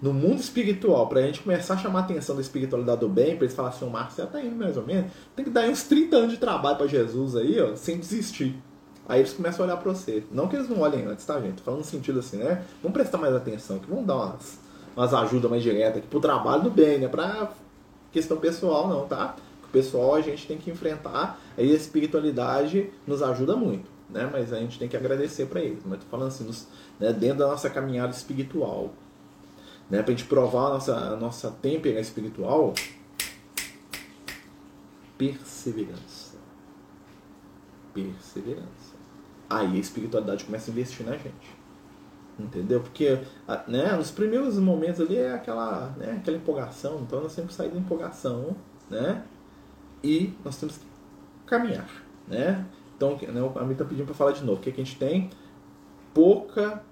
No 0.00 0.14
mundo 0.14 0.40
espiritual, 0.40 1.08
para 1.08 1.20
a 1.20 1.22
gente 1.22 1.42
começar 1.42 1.74
a 1.74 1.76
chamar 1.76 2.00
a 2.00 2.02
atenção 2.02 2.34
da 2.34 2.40
espiritualidade 2.40 3.00
do 3.00 3.08
bem, 3.08 3.36
para 3.36 3.44
eles 3.44 3.54
falarem 3.54 3.76
assim, 3.76 3.86
o 3.86 3.90
Marcos 3.90 4.16
já 4.16 4.24
está 4.24 4.40
indo 4.40 4.56
mais 4.56 4.76
ou 4.76 4.86
menos, 4.86 5.12
tem 5.36 5.44
que 5.44 5.50
dar 5.50 5.68
uns 5.68 5.82
30 5.82 6.16
anos 6.16 6.32
de 6.32 6.38
trabalho 6.38 6.78
para 6.78 6.86
Jesus 6.86 7.36
aí, 7.36 7.60
ó, 7.60 7.76
sem 7.76 7.98
desistir. 7.98 8.58
Aí 9.06 9.20
eles 9.20 9.32
começam 9.32 9.64
a 9.64 9.68
olhar 9.68 9.76
para 9.76 9.92
você. 9.92 10.22
Não 10.30 10.48
que 10.48 10.56
eles 10.56 10.68
não 10.68 10.80
olhem 10.80 11.04
antes, 11.04 11.26
tá, 11.26 11.38
gente? 11.40 11.56
Tô 11.56 11.64
falando 11.64 11.80
no 11.80 11.84
sentido 11.84 12.20
assim, 12.20 12.38
né? 12.38 12.64
Vamos 12.82 12.94
prestar 12.94 13.18
mais 13.18 13.34
atenção, 13.34 13.78
que 13.78 13.90
vamos 13.90 14.06
dar 14.06 14.14
umas, 14.14 14.58
umas 14.96 15.12
ajudas 15.12 15.50
mais 15.50 15.62
diretas 15.62 15.98
aqui 15.98 16.06
pro 16.06 16.20
trabalho 16.20 16.62
do 16.62 16.70
bem, 16.70 16.98
né? 16.98 17.08
Pra 17.08 17.50
questão 18.12 18.38
pessoal, 18.38 18.88
não, 18.88 19.06
tá? 19.06 19.36
O 19.64 19.68
pessoal 19.68 20.14
a 20.14 20.20
gente 20.20 20.46
tem 20.46 20.56
que 20.56 20.70
enfrentar, 20.70 21.40
aí 21.58 21.72
a 21.72 21.74
espiritualidade 21.74 22.90
nos 23.06 23.22
ajuda 23.22 23.54
muito, 23.54 23.90
né? 24.08 24.30
Mas 24.32 24.52
a 24.52 24.58
gente 24.60 24.78
tem 24.78 24.88
que 24.88 24.96
agradecer 24.96 25.46
para 25.46 25.60
eles. 25.60 25.82
Mas 25.84 26.00
tô 26.00 26.06
falando 26.06 26.28
assim, 26.28 26.44
nos, 26.44 26.66
né? 27.00 27.12
dentro 27.12 27.38
da 27.38 27.48
nossa 27.48 27.70
caminhada 27.70 28.12
espiritual, 28.12 28.92
né? 29.88 30.02
Pra 30.02 30.12
gente 30.12 30.24
provar 30.26 30.66
a 30.66 30.70
nossa, 30.70 30.94
a 30.94 31.16
nossa 31.16 31.50
têmpera 31.50 31.98
espiritual, 32.00 32.74
perseverança. 35.16 36.38
Perseverança 37.92 39.00
aí 39.50 39.76
a 39.76 39.80
espiritualidade 39.80 40.44
começa 40.44 40.70
a 40.70 40.72
investir 40.72 41.04
na 41.04 41.16
gente. 41.16 41.58
Entendeu? 42.38 42.80
Porque 42.80 43.18
né, 43.66 43.92
nos 43.96 44.10
primeiros 44.10 44.56
momentos 44.56 45.00
ali 45.00 45.16
é 45.18 45.34
aquela, 45.34 45.92
né, 45.98 46.16
aquela 46.20 46.36
empolgação, 46.36 47.00
então 47.02 47.20
nós 47.20 47.34
temos 47.34 47.50
que 47.50 47.56
sair 47.56 47.68
da 47.68 47.78
empolgação, 47.78 48.56
né? 48.88 49.24
E 50.02 50.32
nós 50.42 50.56
temos 50.56 50.78
que 50.78 50.86
caminhar, 51.44 51.90
né? 52.26 52.64
Então, 52.96 53.18
né, 53.20 53.52
a 53.56 53.64
mim 53.64 53.72
está 53.72 53.84
pedindo 53.84 54.06
para 54.06 54.14
falar 54.14 54.32
de 54.32 54.42
novo. 54.42 54.58
O 54.58 54.62
que, 54.62 54.70
é 54.70 54.72
que 54.72 54.80
a 54.80 54.84
gente 54.84 54.96
tem? 54.96 55.28
Pouca 56.14 56.82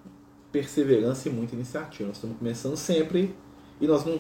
perseverança 0.59 1.29
e 1.29 1.33
muita 1.33 1.55
iniciativa. 1.55 2.09
Nós 2.09 2.17
estamos 2.17 2.37
começando 2.39 2.77
sempre 2.77 3.35
e 3.81 3.87
nós 3.87 4.05
não 4.05 4.19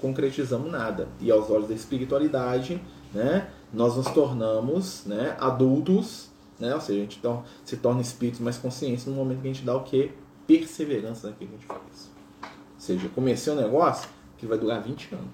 concretizamos 0.00 0.70
nada. 0.70 1.08
E 1.20 1.30
aos 1.30 1.50
olhos 1.50 1.68
da 1.68 1.74
espiritualidade, 1.74 2.80
né, 3.12 3.50
nós 3.72 3.96
nos 3.96 4.06
tornamos 4.10 5.04
né, 5.06 5.36
adultos 5.38 6.32
né? 6.58 6.74
Ou 6.74 6.80
seja, 6.80 6.98
a 6.98 7.02
gente 7.02 7.18
então, 7.18 7.44
se 7.64 7.76
torna 7.76 8.00
espíritos 8.00 8.40
mais 8.40 8.56
conscientes 8.56 9.06
no 9.06 9.12
momento 9.12 9.40
que 9.40 9.48
a 9.48 9.52
gente 9.52 9.64
dá 9.64 9.76
o 9.76 9.82
que? 9.82 10.12
Perseverança 10.46 11.28
naquilo 11.28 11.50
que 11.50 11.56
a 11.56 11.58
gente 11.58 11.66
faz. 11.66 12.10
Ou 12.42 12.80
seja, 12.80 13.08
comecei 13.08 13.52
um 13.52 13.56
negócio 13.56 14.08
que 14.38 14.46
vai 14.46 14.58
durar 14.58 14.82
20 14.82 15.14
anos. 15.14 15.26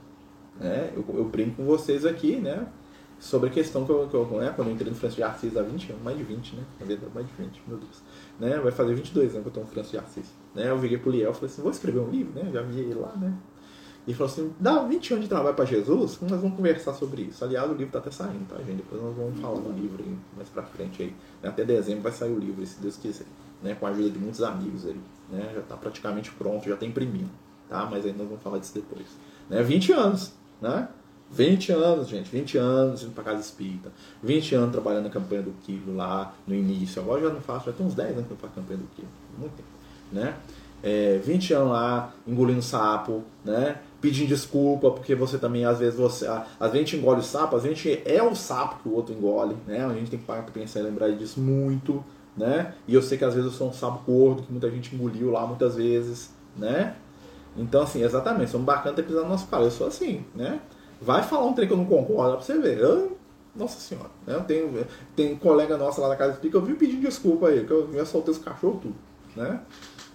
Né? 0.58 0.92
Eu, 0.94 1.04
eu 1.16 1.24
brinco 1.24 1.56
com 1.56 1.64
vocês 1.64 2.06
aqui, 2.06 2.36
né? 2.36 2.66
Sobre 3.20 3.50
a 3.50 3.52
questão 3.52 3.84
que 3.84 3.92
eu, 3.92 4.08
que 4.08 4.14
eu 4.14 4.26
né? 4.40 4.50
quando 4.56 4.68
eu 4.68 4.74
entrei 4.74 4.90
no 4.90 4.96
França 4.96 5.16
de 5.16 5.22
Assis 5.22 5.54
há 5.56 5.62
20 5.62 5.92
anos, 5.92 6.02
mais 6.02 6.16
de 6.16 6.24
20, 6.24 6.56
né? 6.56 6.64
Na 6.80 6.86
verdade, 6.86 7.12
mais 7.14 7.26
de 7.26 7.32
20, 7.34 7.62
meu 7.68 7.76
Deus. 7.76 8.02
Né? 8.40 8.58
Vai 8.58 8.72
fazer 8.72 8.94
22 8.94 9.34
anos 9.34 9.42
que 9.42 9.46
eu 9.46 9.50
estou 9.50 9.62
no 9.62 9.68
França 9.68 9.90
de 9.90 9.98
Assis. 9.98 10.32
Né? 10.54 10.70
Eu 10.70 10.78
virei 10.78 10.96
pro 10.96 11.10
Liel 11.10 11.30
e 11.30 11.34
falei 11.34 11.50
assim, 11.50 11.60
vou 11.60 11.70
escrever 11.70 12.00
um 12.00 12.10
livro, 12.10 12.32
né? 12.32 12.50
Já 12.50 12.62
vi 12.62 12.80
ele 12.80 12.94
lá, 12.94 13.14
né? 13.16 13.36
E 14.06 14.14
falou 14.14 14.32
assim: 14.32 14.52
dá 14.58 14.82
20 14.82 15.12
anos 15.12 15.24
de 15.24 15.28
trabalho 15.28 15.54
para 15.54 15.64
Jesus, 15.64 16.18
nós 16.22 16.40
vamos 16.40 16.56
conversar 16.56 16.94
sobre 16.94 17.22
isso. 17.22 17.44
Aliás, 17.44 17.66
o 17.68 17.72
livro 17.72 17.86
está 17.86 17.98
até 17.98 18.10
saindo, 18.10 18.48
tá, 18.48 18.56
gente? 18.58 18.78
Depois 18.78 19.00
nós 19.02 19.14
vamos 19.14 19.38
falar 19.40 19.60
do 19.60 19.70
livro 19.72 20.02
aí, 20.02 20.18
mais 20.36 20.48
para 20.48 20.62
frente 20.62 21.02
aí. 21.02 21.14
Até 21.42 21.64
dezembro 21.64 22.02
vai 22.02 22.12
sair 22.12 22.32
o 22.32 22.38
livro, 22.38 22.64
se 22.64 22.80
Deus 22.80 22.96
quiser. 22.96 23.26
Né? 23.62 23.74
Com 23.74 23.86
a 23.86 23.90
ajuda 23.90 24.10
de 24.10 24.18
muitos 24.18 24.42
amigos 24.42 24.86
aí. 24.86 25.00
Né? 25.30 25.50
Já 25.54 25.60
está 25.60 25.76
praticamente 25.76 26.30
pronto, 26.32 26.66
já 26.66 26.74
está 26.74 26.86
imprimindo. 26.86 27.30
Tá? 27.68 27.86
Mas 27.90 28.06
aí 28.06 28.12
nós 28.12 28.26
vamos 28.26 28.42
falar 28.42 28.58
disso 28.58 28.74
depois. 28.74 29.06
Né? 29.50 29.62
20 29.62 29.92
anos, 29.92 30.32
né? 30.60 30.88
20 31.30 31.72
anos, 31.72 32.08
gente, 32.08 32.30
20 32.30 32.58
anos 32.58 33.02
indo 33.02 33.12
para 33.12 33.24
casa 33.24 33.40
espírita, 33.40 33.90
20 34.22 34.54
anos 34.54 34.72
trabalhando 34.72 35.04
na 35.04 35.10
campanha 35.10 35.42
do 35.42 35.52
quilo 35.62 35.94
lá 35.94 36.34
no 36.46 36.54
início. 36.54 37.00
Agora 37.00 37.20
já 37.20 37.28
não 37.30 37.40
faço, 37.40 37.66
já 37.66 37.72
tem 37.72 37.86
uns 37.86 37.94
10 37.94 38.10
anos 38.10 38.26
que 38.26 38.32
eu 38.32 38.36
faço 38.36 38.54
campanha 38.54 38.78
do 38.78 38.88
quilo. 38.96 39.08
Muito 39.38 39.52
tempo, 39.52 39.68
né? 40.12 40.34
É, 40.82 41.20
20 41.22 41.52
anos 41.52 41.72
lá 41.72 42.12
engolindo 42.26 42.62
sapo, 42.62 43.22
né? 43.44 43.78
pedindo 44.00 44.28
desculpa, 44.28 44.90
porque 44.90 45.14
você 45.14 45.38
também, 45.38 45.64
às 45.64 45.78
vezes, 45.78 45.98
você. 45.98 46.26
Às 46.26 46.72
vezes 46.72 46.74
a 46.74 46.76
gente 46.78 46.96
engole 46.96 47.20
o 47.20 47.22
sapo, 47.22 47.56
às 47.56 47.62
vezes 47.62 47.78
a 47.78 47.82
gente 47.82 48.02
é 48.08 48.22
o 48.22 48.34
sapo 48.34 48.82
que 48.82 48.88
o 48.88 48.94
outro 48.94 49.14
engole, 49.14 49.56
né? 49.66 49.84
A 49.84 49.92
gente 49.92 50.10
tem 50.10 50.18
que 50.18 50.24
parar 50.24 50.42
pra 50.42 50.52
pensar 50.52 50.80
e 50.80 50.82
lembrar 50.82 51.10
disso 51.12 51.40
muito, 51.40 52.02
né? 52.36 52.74
E 52.88 52.94
eu 52.94 53.02
sei 53.02 53.18
que 53.18 53.24
às 53.24 53.34
vezes 53.34 53.52
eu 53.52 53.56
sou 53.56 53.68
um 53.68 53.72
sapo 53.72 54.02
gordo, 54.10 54.42
que 54.42 54.50
muita 54.50 54.70
gente 54.70 54.94
engoliu 54.94 55.30
lá 55.30 55.46
muitas 55.46 55.76
vezes, 55.76 56.30
né? 56.56 56.94
Então, 57.56 57.82
assim, 57.82 58.02
exatamente, 58.02 58.56
um 58.56 58.62
bacana 58.62 58.96
ter 58.96 59.02
pisado 59.02 59.24
no 59.24 59.30
nosso 59.30 59.46
cara. 59.48 59.64
Eu 59.64 59.70
sou 59.70 59.86
assim, 59.86 60.24
né? 60.34 60.60
Vai 61.00 61.22
falar 61.22 61.46
um 61.46 61.52
trem 61.52 61.66
que 61.66 61.72
eu 61.72 61.78
não 61.78 61.86
concordo, 61.86 62.36
pra 62.36 62.42
você 62.42 62.58
ver. 62.58 62.78
Eu, 62.78 63.16
nossa 63.54 63.80
senhora, 63.80 64.10
né? 64.26 64.34
Eu 64.34 64.44
tenho, 64.44 64.86
tem 65.16 65.34
colega 65.36 65.76
nossa 65.76 66.00
lá 66.00 66.08
na 66.08 66.16
casa 66.16 66.34
explica, 66.34 66.56
eu 66.56 66.62
vim 66.62 66.74
pedindo 66.74 67.00
desculpa 67.00 67.48
aí, 67.48 67.64
que 67.64 67.72
eu 67.72 67.92
já 67.92 68.04
soltei 68.04 68.32
os 68.32 68.38
cachorros 68.38 68.82
tudo, 68.82 68.94
né? 69.34 69.60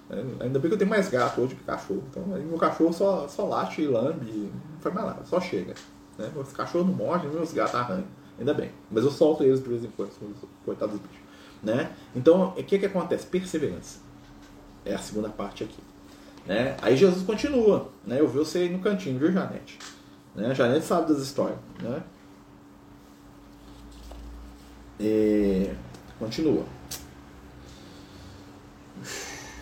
É, 0.09 0.43
ainda 0.43 0.59
bem 0.59 0.69
que 0.69 0.75
eu 0.75 0.77
tenho 0.77 0.89
mais 0.89 1.09
gato 1.09 1.41
hoje 1.41 1.55
que 1.55 1.63
cachorro. 1.63 2.03
Então, 2.09 2.23
meu 2.23 2.57
cachorro 2.57 2.93
só, 2.93 3.27
só 3.27 3.45
late 3.45 3.81
e 3.81 3.87
lambe, 3.87 4.51
não 4.73 4.79
faz 4.79 4.93
mais 4.93 5.07
nada, 5.07 5.25
só 5.25 5.41
chega. 5.41 5.73
Né? 6.17 6.31
Os 6.35 6.53
cachorros 6.53 6.87
não 6.87 6.93
mordem, 6.93 7.29
meus 7.29 7.51
gatos 7.51 7.75
arranham. 7.75 8.05
Ainda 8.37 8.53
bem. 8.53 8.71
Mas 8.91 9.03
eu 9.03 9.11
solto 9.11 9.43
eles 9.43 9.61
de 9.61 9.67
vez 9.67 9.83
em 9.83 9.89
quando, 9.89 10.11
coitados 10.63 10.99
dos 10.99 11.07
bichos. 11.07 11.25
Né? 11.63 11.91
Então, 12.15 12.49
o 12.49 12.63
que, 12.63 12.77
que 12.77 12.85
acontece? 12.85 13.25
Perseverança. 13.25 13.99
É 14.85 14.93
a 14.93 14.99
segunda 14.99 15.29
parte 15.29 15.63
aqui. 15.63 15.79
Né? 16.45 16.77
Aí 16.81 16.95
Jesus 16.95 17.25
continua. 17.25 17.89
Né? 18.05 18.19
Eu 18.19 18.27
vi 18.27 18.37
você 18.37 18.59
aí 18.59 18.69
no 18.69 18.79
cantinho, 18.79 19.17
viu, 19.17 19.31
Janete? 19.31 19.79
Né? 20.35 20.53
Janete 20.53 20.85
sabe 20.85 21.11
das 21.11 21.21
histórias. 21.21 21.57
Né? 21.81 22.03
E... 24.99 25.69
Continua. 26.19 26.65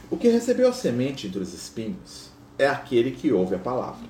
O 0.10 0.18
que 0.18 0.28
recebeu 0.28 0.70
a 0.70 0.74
semente 0.74 1.28
entre 1.28 1.40
os 1.40 1.54
espinhos 1.54 2.30
é 2.58 2.68
aquele 2.68 3.12
que 3.12 3.32
ouve 3.32 3.56
a 3.56 3.60
palavra. 3.60 4.08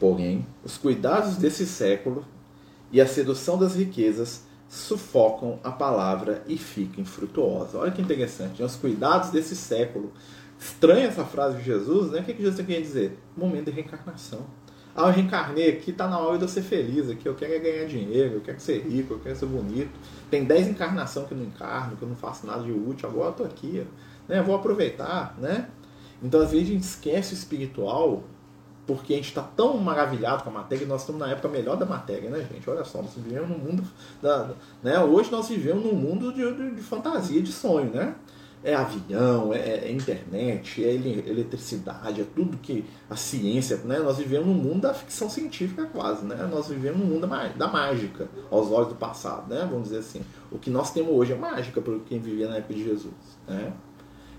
Porém, 0.00 0.46
os 0.64 0.78
cuidados 0.78 1.36
desse 1.36 1.66
século 1.66 2.24
e 2.90 3.00
a 3.00 3.06
sedução 3.06 3.58
das 3.58 3.74
riquezas 3.74 4.42
sufocam 4.68 5.60
a 5.62 5.70
palavra 5.70 6.42
e 6.46 6.56
fica 6.56 7.00
infrutuosa. 7.00 7.78
Olha 7.78 7.92
que 7.92 8.02
interessante. 8.02 8.60
Né? 8.60 8.66
Os 8.66 8.76
cuidados 8.76 9.30
desse 9.30 9.54
século. 9.54 10.12
Estranha 10.58 11.08
essa 11.08 11.24
frase 11.24 11.58
de 11.58 11.64
Jesus, 11.64 12.12
né? 12.12 12.20
O 12.20 12.24
que, 12.24 12.32
que 12.32 12.42
Jesus 12.42 12.64
quer 12.64 12.80
dizer? 12.80 13.18
Momento 13.36 13.66
de 13.66 13.72
reencarnação. 13.72 14.46
Ah, 14.96 15.08
eu 15.08 15.12
reencarnei 15.12 15.70
aqui, 15.70 15.92
tá 15.92 16.06
na 16.06 16.18
hora 16.18 16.38
de 16.38 16.44
eu 16.44 16.48
ser 16.48 16.62
feliz 16.62 17.10
aqui. 17.10 17.26
Eu 17.26 17.34
quero 17.34 17.52
é 17.52 17.58
ganhar 17.58 17.86
dinheiro, 17.86 18.34
eu 18.34 18.40
quero 18.40 18.60
ser 18.60 18.80
rico, 18.80 19.14
eu 19.14 19.18
quero 19.18 19.36
ser 19.36 19.46
bonito. 19.46 19.90
Tem 20.30 20.44
10 20.44 20.68
encarnações 20.68 21.26
que 21.26 21.34
eu 21.34 21.38
não 21.38 21.46
encarno, 21.46 21.96
que 21.96 22.02
eu 22.02 22.08
não 22.08 22.16
faço 22.16 22.46
nada 22.46 22.62
de 22.62 22.70
útil. 22.70 23.08
Agora 23.08 23.30
eu 23.30 23.32
tô 23.32 23.44
aqui, 23.44 23.84
né? 24.28 24.38
Eu 24.38 24.44
vou 24.44 24.54
aproveitar, 24.54 25.36
né? 25.38 25.68
Então, 26.22 26.40
às 26.40 26.52
vezes, 26.52 26.68
a 26.68 26.72
gente 26.72 26.84
esquece 26.84 27.34
o 27.34 27.36
espiritual 27.36 28.22
porque 28.86 29.14
a 29.14 29.16
gente 29.16 29.28
está 29.28 29.42
tão 29.42 29.78
maravilhado 29.78 30.44
com 30.44 30.50
a 30.50 30.52
matéria, 30.52 30.86
nós 30.86 31.00
estamos 31.00 31.20
na 31.20 31.30
época 31.30 31.48
melhor 31.48 31.76
da 31.76 31.86
matéria, 31.86 32.28
né, 32.28 32.46
gente? 32.52 32.68
Olha 32.68 32.84
só, 32.84 33.00
nós 33.00 33.14
vivemos 33.16 33.48
num 33.48 33.58
mundo. 33.58 33.82
Da, 34.20 34.50
né? 34.82 34.98
Hoje 35.00 35.30
nós 35.30 35.48
vivemos 35.48 35.84
num 35.84 35.94
mundo 35.94 36.32
de, 36.32 36.52
de, 36.52 36.74
de 36.74 36.82
fantasia, 36.82 37.42
de 37.42 37.52
sonho, 37.52 37.90
né? 37.90 38.14
É 38.64 38.74
avião, 38.74 39.52
é, 39.52 39.58
é, 39.58 39.92
internet, 39.92 40.82
é 40.82 40.94
eletricidade, 40.94 42.22
é 42.22 42.24
tudo 42.24 42.56
que 42.56 42.82
a 43.10 43.14
ciência, 43.14 43.76
né? 43.84 43.98
Nós 43.98 44.16
vivemos 44.16 44.46
num 44.46 44.54
mundo 44.54 44.80
da 44.80 44.94
ficção 44.94 45.28
científica 45.28 45.84
quase, 45.84 46.24
né? 46.24 46.48
Nós 46.50 46.68
vivemos 46.68 46.98
num 46.98 47.04
mundo 47.04 47.28
da 47.58 47.68
mágica, 47.68 48.26
aos 48.50 48.70
olhos 48.70 48.88
do 48.88 48.94
passado, 48.94 49.52
né? 49.52 49.68
Vamos 49.70 49.90
dizer 49.90 49.98
assim. 49.98 50.22
O 50.50 50.58
que 50.58 50.70
nós 50.70 50.90
temos 50.92 51.12
hoje 51.12 51.34
é 51.34 51.36
mágica 51.36 51.82
para 51.82 51.98
quem 52.06 52.18
vivia 52.18 52.48
na 52.48 52.56
época 52.56 52.72
de 52.72 52.84
Jesus, 52.84 53.12
né? 53.46 53.74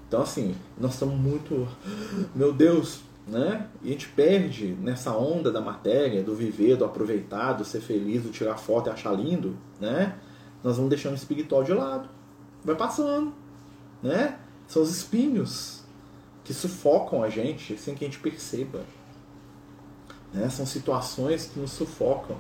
Então, 0.08 0.24
assim, 0.24 0.56
nós 0.76 0.94
estamos 0.94 1.16
muito. 1.16 1.68
Meu 2.34 2.52
Deus, 2.52 3.02
né? 3.28 3.68
E 3.84 3.90
a 3.90 3.92
gente 3.92 4.08
perde 4.10 4.76
nessa 4.82 5.16
onda 5.16 5.52
da 5.52 5.62
matéria, 5.62 6.24
do 6.24 6.34
viver, 6.34 6.78
do 6.78 6.86
aproveitar, 6.86 7.54
do 7.54 7.64
ser 7.64 7.82
feliz, 7.82 8.24
do 8.24 8.30
tirar 8.30 8.58
foto 8.58 8.88
e 8.88 8.92
achar 8.92 9.14
lindo, 9.14 9.56
né? 9.80 10.16
Nós 10.64 10.78
vamos 10.78 10.90
deixando 10.90 11.14
o 11.14 11.16
espiritual 11.16 11.64
de 11.64 11.74
lado. 11.74 12.10
Vai 12.64 12.76
passando, 12.76 13.32
né? 14.06 14.38
São 14.68 14.82
os 14.82 14.96
espinhos 14.96 15.84
que 16.44 16.54
sufocam 16.54 17.24
a 17.24 17.30
gente 17.30 17.78
sem 17.78 17.96
que 17.96 18.06
a 18.06 18.08
gente 18.08 18.20
perceba. 18.20 18.84
Né? 20.34 20.50
São 20.50 20.66
situações 20.66 21.48
que 21.48 21.60
nos 21.60 21.72
sufocam. 21.72 22.38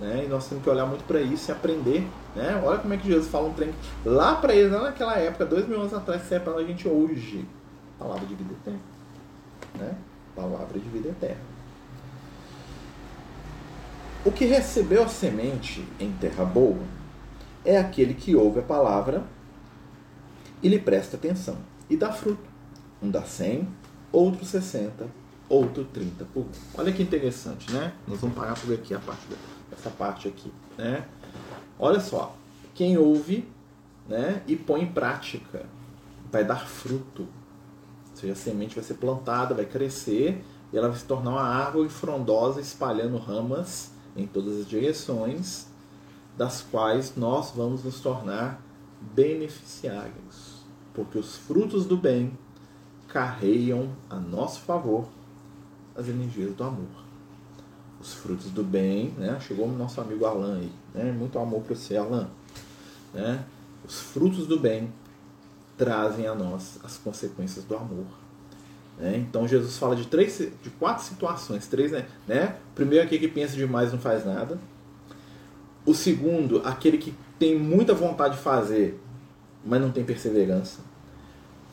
Né? 0.00 0.24
E 0.24 0.28
nós 0.28 0.48
temos 0.48 0.64
que 0.64 0.70
olhar 0.70 0.86
muito 0.86 1.04
para 1.04 1.20
isso 1.20 1.50
e 1.50 1.52
aprender. 1.52 2.06
Né? 2.34 2.62
Olha 2.64 2.78
como 2.78 2.94
é 2.94 2.96
que 2.96 3.06
Jesus 3.06 3.28
fala 3.28 3.48
um 3.48 3.52
trem 3.52 3.74
lá 4.04 4.36
para 4.36 4.54
eles, 4.54 4.72
lá 4.72 4.82
naquela 4.82 5.16
época, 5.18 5.44
dois 5.44 5.66
mil 5.68 5.80
anos 5.80 5.92
atrás, 5.92 6.26
que 6.26 6.34
é 6.34 6.38
para 6.38 6.54
a 6.54 6.64
gente 6.64 6.88
hoje. 6.88 7.46
Palavra 7.98 8.26
de 8.26 8.34
vida 8.34 8.52
eterna 8.52 8.96
né? 9.78 9.94
Palavra 10.34 10.78
de 10.78 10.88
vida 10.88 11.08
eterna. 11.08 11.56
O 14.24 14.32
que 14.32 14.44
recebeu 14.44 15.04
a 15.04 15.08
semente 15.08 15.86
em 16.00 16.12
terra 16.12 16.44
boa 16.44 16.82
é 17.64 17.78
aquele 17.78 18.14
que 18.14 18.34
ouve 18.34 18.60
a 18.60 18.62
palavra 18.62 19.24
e 20.62 20.68
lhe 20.68 20.78
presta 20.78 21.16
atenção 21.16 21.56
e 21.88 21.96
dá 21.96 22.12
fruto. 22.12 22.48
Um 23.02 23.10
dá 23.10 23.22
100, 23.22 23.68
outro 24.10 24.44
60, 24.44 25.06
outro 25.48 25.84
30 25.84 26.24
por 26.26 26.44
um. 26.44 26.50
Olha 26.74 26.92
que 26.92 27.02
interessante, 27.02 27.70
né? 27.72 27.92
Nós 28.06 28.20
vamos 28.20 28.36
parar 28.36 28.58
por 28.58 28.72
aqui 28.72 28.94
a 28.94 28.98
parte 28.98 29.26
dessa 29.70 29.90
parte 29.90 30.28
aqui, 30.28 30.52
né? 30.78 31.06
Olha 31.78 32.00
só, 32.00 32.34
quem 32.74 32.96
ouve, 32.96 33.46
né, 34.08 34.42
e 34.46 34.56
põe 34.56 34.82
em 34.82 34.92
prática 34.92 35.66
vai 36.30 36.44
dar 36.44 36.66
fruto. 36.66 37.22
Ou 38.10 38.16
seja, 38.16 38.32
a 38.32 38.36
semente 38.36 38.74
vai 38.74 38.84
ser 38.84 38.94
plantada, 38.94 39.54
vai 39.54 39.66
crescer 39.66 40.42
e 40.72 40.76
ela 40.76 40.88
vai 40.88 40.98
se 40.98 41.04
tornar 41.04 41.32
uma 41.32 41.42
árvore 41.42 41.88
frondosa 41.88 42.60
espalhando 42.60 43.18
ramas 43.18 43.90
em 44.16 44.26
todas 44.26 44.60
as 44.60 44.66
direções, 44.66 45.66
das 46.36 46.62
quais 46.62 47.14
nós 47.16 47.50
vamos 47.50 47.84
nos 47.84 48.00
tornar 48.00 48.62
beneficiários, 49.00 50.64
porque 50.94 51.18
os 51.18 51.36
frutos 51.36 51.86
do 51.86 51.96
bem 51.96 52.36
carregam 53.08 53.90
a 54.10 54.16
nosso 54.16 54.60
favor 54.60 55.06
as 55.94 56.08
energias 56.08 56.54
do 56.54 56.64
amor. 56.64 57.06
Os 58.00 58.12
frutos 58.14 58.50
do 58.50 58.62
bem, 58.62 59.14
né? 59.16 59.38
Chegou 59.40 59.66
o 59.66 59.72
nosso 59.72 60.00
amigo 60.00 60.26
Alan 60.26 60.58
aí, 60.58 60.72
né? 60.94 61.10
Muito 61.12 61.38
amor 61.38 61.62
para 61.62 61.74
você, 61.74 61.96
Alan. 61.96 62.28
Né? 63.14 63.42
Os 63.86 63.98
frutos 64.00 64.46
do 64.46 64.60
bem 64.60 64.92
trazem 65.76 66.26
a 66.26 66.34
nós 66.34 66.78
as 66.84 66.98
consequências 66.98 67.64
do 67.64 67.74
amor. 67.74 68.06
Né? 68.98 69.16
Então 69.16 69.46
Jesus 69.46 69.78
fala 69.78 69.96
de 69.96 70.06
três, 70.06 70.38
de 70.62 70.70
quatro 70.70 71.04
situações, 71.04 71.66
três, 71.66 71.92
né? 71.92 72.06
né? 72.26 72.56
Primeiro 72.74 73.04
aquele 73.04 73.26
que 73.26 73.32
pensa 73.32 73.56
demais 73.56 73.92
não 73.92 73.98
faz 73.98 74.24
nada. 74.24 74.58
O 75.86 75.94
segundo, 75.94 76.60
aquele 76.64 76.98
que 76.98 77.14
tem 77.38 77.58
muita 77.58 77.94
vontade 77.94 78.36
de 78.36 78.42
fazer, 78.42 79.00
mas 79.64 79.80
não 79.80 79.90
tem 79.90 80.04
perseverança. 80.04 80.80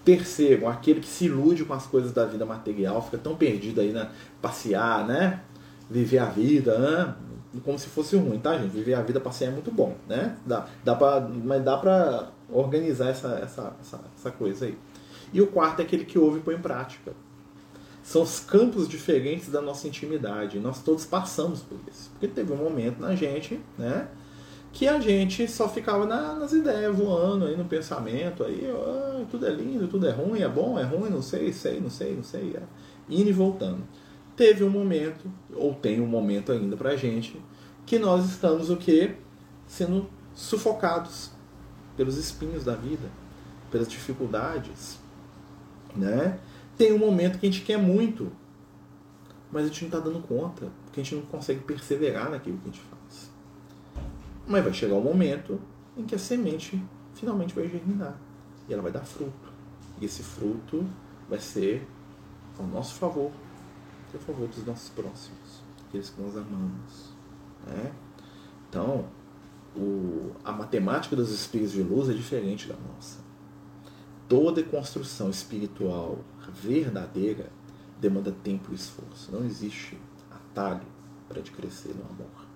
Terceiro, 0.05 0.68
aquele 0.68 0.99
que 0.99 1.07
se 1.07 1.26
ilude 1.26 1.66
com 1.66 1.74
as 1.74 1.86
coisas 1.88 2.11
da 2.11 2.26
vida 2.26 2.45
material, 2.45 3.01
fica 3.01 3.18
tão 3.18 3.36
perdido 3.36 3.82
aí, 3.82 3.91
né? 3.91 4.09
Passear, 4.41 5.07
né? 5.07 5.41
Viver 5.89 6.20
a 6.20 6.26
vida, 6.26 6.78
né? 6.78 7.16
como 7.61 7.78
se 7.78 7.88
fosse 7.88 8.16
ruim, 8.16 8.39
tá, 8.39 8.57
gente? 8.57 8.72
Viver 8.72 8.95
a 8.95 9.01
vida 9.01 9.20
passear 9.20 9.49
é 9.49 9.53
muito 9.53 9.72
bom, 9.72 9.95
né? 10.07 10.36
Dá, 10.45 10.66
dá 10.84 10.95
pra, 10.95 11.22
mas 11.22 11.64
dá 11.64 11.78
pra 11.78 12.30
organizar 12.49 13.09
essa, 13.09 13.39
essa, 13.43 13.74
essa, 13.80 13.99
essa 14.18 14.32
coisa 14.32 14.66
aí. 14.66 14.78
E 15.32 15.41
o 15.41 15.47
quarto 15.47 15.80
é 15.80 15.84
aquele 15.84 16.05
que 16.05 16.18
ouve 16.18 16.39
e 16.39 16.41
põe 16.41 16.55
em 16.55 16.61
prática. 16.61 17.14
São 18.04 18.22
os 18.22 18.41
campos 18.41 18.88
diferentes 18.88 19.47
da 19.49 19.62
nossa 19.62 19.88
intimidade. 19.88 20.60
Nós 20.60 20.84
todos 20.84 21.06
passamos 21.06 21.62
por 21.62 21.80
isso. 21.89 22.10
Porque 22.12 22.28
teve 22.28 22.51
um 22.51 22.58
momento 22.58 22.99
na 22.99 23.16
gente, 23.16 23.62
né? 23.78 24.10
Que 24.74 24.88
a 24.88 24.99
gente 24.99 25.47
só 25.47 25.70
ficava 25.70 26.06
na, 26.06 26.34
nas 26.34 26.51
ideias, 26.51 26.93
voando 26.93 27.45
aí 27.45 27.56
no 27.56 27.64
pensamento, 27.64 28.43
aí, 28.43 28.68
oh, 28.70 29.24
tudo 29.26 29.47
é 29.47 29.51
lindo, 29.51 29.88
tudo 29.88 30.06
é 30.08 30.12
ruim, 30.12 30.41
é 30.41 30.49
bom, 30.49 30.78
é 30.78 30.84
ruim, 30.84 31.10
não 31.10 31.22
sei, 31.22 31.54
sei, 31.54 31.80
não 31.80 31.89
sei, 31.89 32.14
não 32.16 32.24
sei. 32.24 32.58
É. 32.58 32.64
Indo 33.10 33.30
e 33.30 33.34
voltando. 33.34 33.84
Teve 34.36 34.64
um 34.64 34.70
momento, 34.70 35.32
ou 35.54 35.74
tem 35.74 36.01
um 36.01 36.08
momento 36.08 36.51
ainda 36.51 36.76
pra 36.76 36.95
gente, 36.97 37.39
que 37.86 37.97
nós 37.97 38.26
estamos 38.26 38.70
o 38.70 38.76
quê? 38.76 39.16
Sendo 39.66 40.10
sufocados 40.34 41.32
pelos 41.95 42.18
espinhos 42.18 42.66
da 42.66 42.76
vida, 42.76 43.08
pelas 43.72 43.88
dificuldades, 43.88 44.99
né? 45.95 46.39
Tem 46.78 46.91
um 46.91 46.97
momento 46.97 47.39
que 47.39 47.47
a 47.47 47.51
gente 47.51 47.63
quer 47.63 47.78
muito, 47.78 48.32
mas 49.51 49.65
a 49.65 49.67
gente 49.67 49.82
não 49.82 49.88
está 49.89 49.99
dando 49.99 50.28
conta, 50.28 50.71
porque 50.86 50.99
a 50.99 51.03
gente 51.03 51.15
não 51.15 51.21
consegue 51.24 51.61
perseverar 51.61 52.32
naquilo 52.32 52.57
que 52.57 52.69
a 52.69 52.71
gente 52.71 52.82
faz. 52.82 53.32
Mas 54.47 54.63
vai 54.63 54.74
chegar 54.74 54.95
o 54.95 54.99
um 54.99 55.03
momento 55.03 55.59
em 55.95 56.03
que 56.03 56.15
a 56.15 56.19
semente 56.19 56.84
finalmente 57.13 57.53
vai 57.53 57.67
germinar 57.67 58.19
e 58.67 58.74
ela 58.74 58.82
vai 58.82 58.91
dar 58.91 59.05
fruto. 59.05 59.53
E 60.01 60.05
esse 60.05 60.24
fruto 60.24 60.86
vai 61.30 61.39
ser 61.39 61.88
ao 62.57 62.65
nosso 62.67 62.95
favor, 62.95 63.32
a 64.13 64.17
favor 64.17 64.47
dos 64.47 64.65
nossos 64.65 64.89
próximos, 64.89 65.63
aqueles 65.88 66.09
que 66.09 66.21
nós 66.21 66.36
amamos. 66.36 67.13
Né? 67.65 67.91
Então, 68.69 69.05
o, 69.76 70.32
a 70.43 70.51
matemática 70.51 71.15
dos 71.15 71.32
espíritos 71.32 71.74
de 71.74 71.82
luz 71.82 72.09
é 72.09 72.13
diferente 72.13 72.67
da 72.67 72.76
nossa. 72.76 73.22
Toda 74.34 74.63
construção 74.63 75.29
espiritual 75.29 76.17
verdadeira 76.59 77.51
demanda 78.01 78.31
tempo 78.31 78.71
e 78.71 78.75
esforço. 78.75 79.31
Não 79.31 79.45
existe 79.45 79.95
atalho 80.31 80.81
para 81.29 81.39
de 81.39 81.51
crescer 81.51 81.93
no 81.93 82.03
amor. 82.03 82.47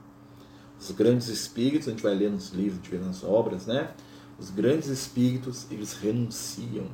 Os 0.79 0.89
grandes 0.89 1.27
espíritos, 1.27 1.87
a 1.87 1.91
gente 1.91 2.01
vai 2.01 2.15
ler 2.15 2.31
nos 2.31 2.49
livros, 2.49 2.79
vê 2.87 2.97
nas 2.97 3.23
obras, 3.23 3.67
né? 3.67 3.93
Os 4.39 4.49
grandes 4.49 4.87
espíritos, 4.87 5.67
eles 5.69 5.93
renunciam 5.93 6.87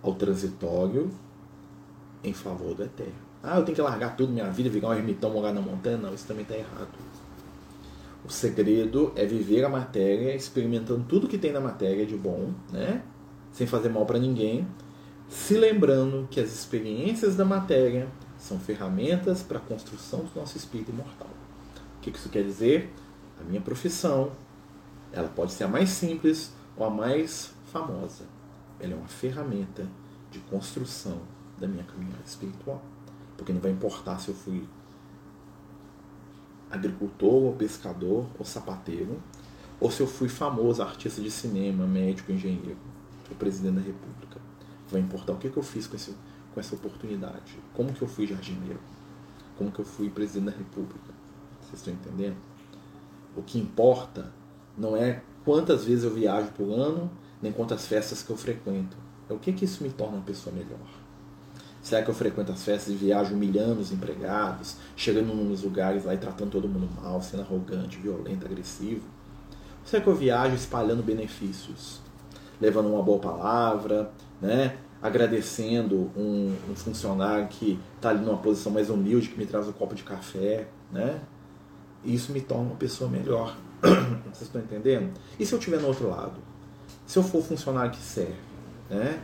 ao 0.00 0.14
transitório 0.14 1.10
em 2.22 2.32
favor 2.32 2.72
do 2.76 2.84
eterno. 2.84 3.14
Ah, 3.42 3.58
eu 3.58 3.64
tenho 3.64 3.74
que 3.74 3.82
largar 3.82 4.14
tudo, 4.14 4.32
minha 4.32 4.48
vida, 4.48 4.70
virar 4.70 4.90
um 4.90 4.94
ermitão, 4.94 5.32
morar 5.32 5.52
na 5.52 5.60
montanha? 5.60 5.96
Não, 5.96 6.14
isso 6.14 6.28
também 6.28 6.44
está 6.44 6.54
errado. 6.54 6.96
O 8.24 8.30
segredo 8.30 9.12
é 9.16 9.26
viver 9.26 9.64
a 9.64 9.68
matéria, 9.68 10.36
experimentando 10.36 11.04
tudo 11.08 11.26
que 11.26 11.36
tem 11.36 11.50
na 11.50 11.60
matéria 11.60 12.06
de 12.06 12.16
bom, 12.16 12.52
né? 12.70 13.02
Sem 13.54 13.66
fazer 13.68 13.88
mal 13.88 14.04
para 14.04 14.18
ninguém, 14.18 14.66
se 15.28 15.56
lembrando 15.56 16.26
que 16.28 16.40
as 16.40 16.52
experiências 16.52 17.36
da 17.36 17.44
matéria 17.44 18.08
são 18.36 18.58
ferramentas 18.58 19.42
para 19.42 19.58
a 19.58 19.60
construção 19.60 20.24
do 20.24 20.40
nosso 20.40 20.58
espírito 20.58 20.90
imortal. 20.90 21.30
O 21.96 22.00
que 22.00 22.10
isso 22.10 22.28
quer 22.28 22.42
dizer? 22.42 22.92
A 23.40 23.44
minha 23.44 23.60
profissão, 23.60 24.32
ela 25.12 25.28
pode 25.28 25.52
ser 25.52 25.64
a 25.64 25.68
mais 25.68 25.88
simples 25.90 26.52
ou 26.76 26.84
a 26.84 26.90
mais 26.90 27.54
famosa. 27.72 28.24
Ela 28.80 28.92
é 28.92 28.96
uma 28.96 29.08
ferramenta 29.08 29.86
de 30.32 30.40
construção 30.40 31.20
da 31.58 31.68
minha 31.68 31.84
caminhada 31.84 32.24
espiritual. 32.26 32.82
Porque 33.36 33.52
não 33.52 33.60
vai 33.60 33.70
importar 33.70 34.18
se 34.18 34.28
eu 34.28 34.34
fui 34.34 34.66
agricultor, 36.70 37.44
ou 37.44 37.52
pescador, 37.52 38.26
ou 38.36 38.44
sapateiro, 38.44 39.22
ou 39.80 39.90
se 39.90 40.00
eu 40.00 40.06
fui 40.08 40.28
famoso 40.28 40.82
artista 40.82 41.22
de 41.22 41.30
cinema, 41.30 41.86
médico, 41.86 42.32
engenheiro, 42.32 42.76
ou 43.30 43.36
presidente 43.36 43.76
da 43.76 43.80
república. 43.80 44.40
Vai 44.90 45.00
importar 45.00 45.32
o 45.32 45.36
que, 45.36 45.50
que 45.50 45.56
eu 45.56 45.62
fiz 45.62 45.86
com, 45.86 45.96
esse, 45.96 46.14
com 46.52 46.60
essa 46.60 46.74
oportunidade. 46.74 47.58
Como 47.72 47.92
que 47.92 48.02
eu 48.02 48.08
fui 48.08 48.26
jardineiro. 48.26 48.80
Como 49.56 49.70
que 49.70 49.80
eu 49.80 49.84
fui 49.84 50.10
presidente 50.10 50.52
da 50.52 50.58
república. 50.58 51.14
Vocês 51.60 51.74
estão 51.74 51.94
entendendo? 51.94 52.36
O 53.36 53.42
que 53.42 53.58
importa 53.58 54.32
não 54.76 54.96
é 54.96 55.22
quantas 55.44 55.84
vezes 55.84 56.04
eu 56.04 56.10
viajo 56.10 56.48
por 56.52 56.70
ano, 56.70 57.10
nem 57.40 57.52
quantas 57.52 57.86
festas 57.86 58.22
que 58.22 58.30
eu 58.30 58.36
frequento. 58.36 58.96
É 59.28 59.32
o 59.32 59.38
que, 59.38 59.52
que 59.52 59.64
isso 59.64 59.82
me 59.82 59.90
torna 59.90 60.16
uma 60.16 60.24
pessoa 60.24 60.54
melhor. 60.54 61.04
Será 61.82 62.02
que 62.02 62.10
eu 62.10 62.14
frequento 62.14 62.50
as 62.50 62.64
festas 62.64 62.94
e 62.94 62.96
viajo 62.96 63.34
humilhando 63.34 63.80
os 63.80 63.92
empregados, 63.92 64.76
chegando 64.96 65.34
nos 65.34 65.62
lugares 65.62 66.04
lá 66.04 66.14
e 66.14 66.18
tratando 66.18 66.52
todo 66.52 66.66
mundo 66.66 66.88
mal, 67.00 67.20
sendo 67.20 67.42
arrogante, 67.42 67.98
violento, 67.98 68.46
agressivo? 68.46 69.02
Será 69.84 70.02
que 70.02 70.08
eu 70.08 70.14
viajo 70.14 70.54
espalhando 70.54 71.02
benefícios, 71.02 72.00
levando 72.60 72.86
uma 72.86 73.02
boa 73.02 73.18
palavra, 73.18 74.10
né? 74.40 74.76
agradecendo 75.04 76.10
um, 76.16 76.56
um 76.70 76.74
funcionário 76.74 77.46
que 77.48 77.78
está 77.94 78.08
ali 78.08 78.24
numa 78.24 78.38
posição 78.38 78.72
mais 78.72 78.88
humilde, 78.88 79.28
que 79.28 79.36
me 79.36 79.44
traz 79.44 79.68
um 79.68 79.72
copo 79.72 79.94
de 79.94 80.02
café, 80.02 80.66
né? 80.90 81.20
Isso 82.02 82.32
me 82.32 82.40
torna 82.40 82.64
uma 82.70 82.76
pessoa 82.76 83.10
melhor. 83.10 83.54
Vocês 84.32 84.42
estão 84.42 84.62
entendendo? 84.62 85.12
E 85.38 85.44
se 85.44 85.52
eu 85.52 85.58
estiver 85.58 85.78
no 85.78 85.88
outro 85.88 86.08
lado? 86.08 86.40
Se 87.06 87.18
eu 87.18 87.22
for 87.22 87.42
funcionário 87.42 87.90
que 87.90 87.98
serve, 87.98 88.32
né? 88.88 89.20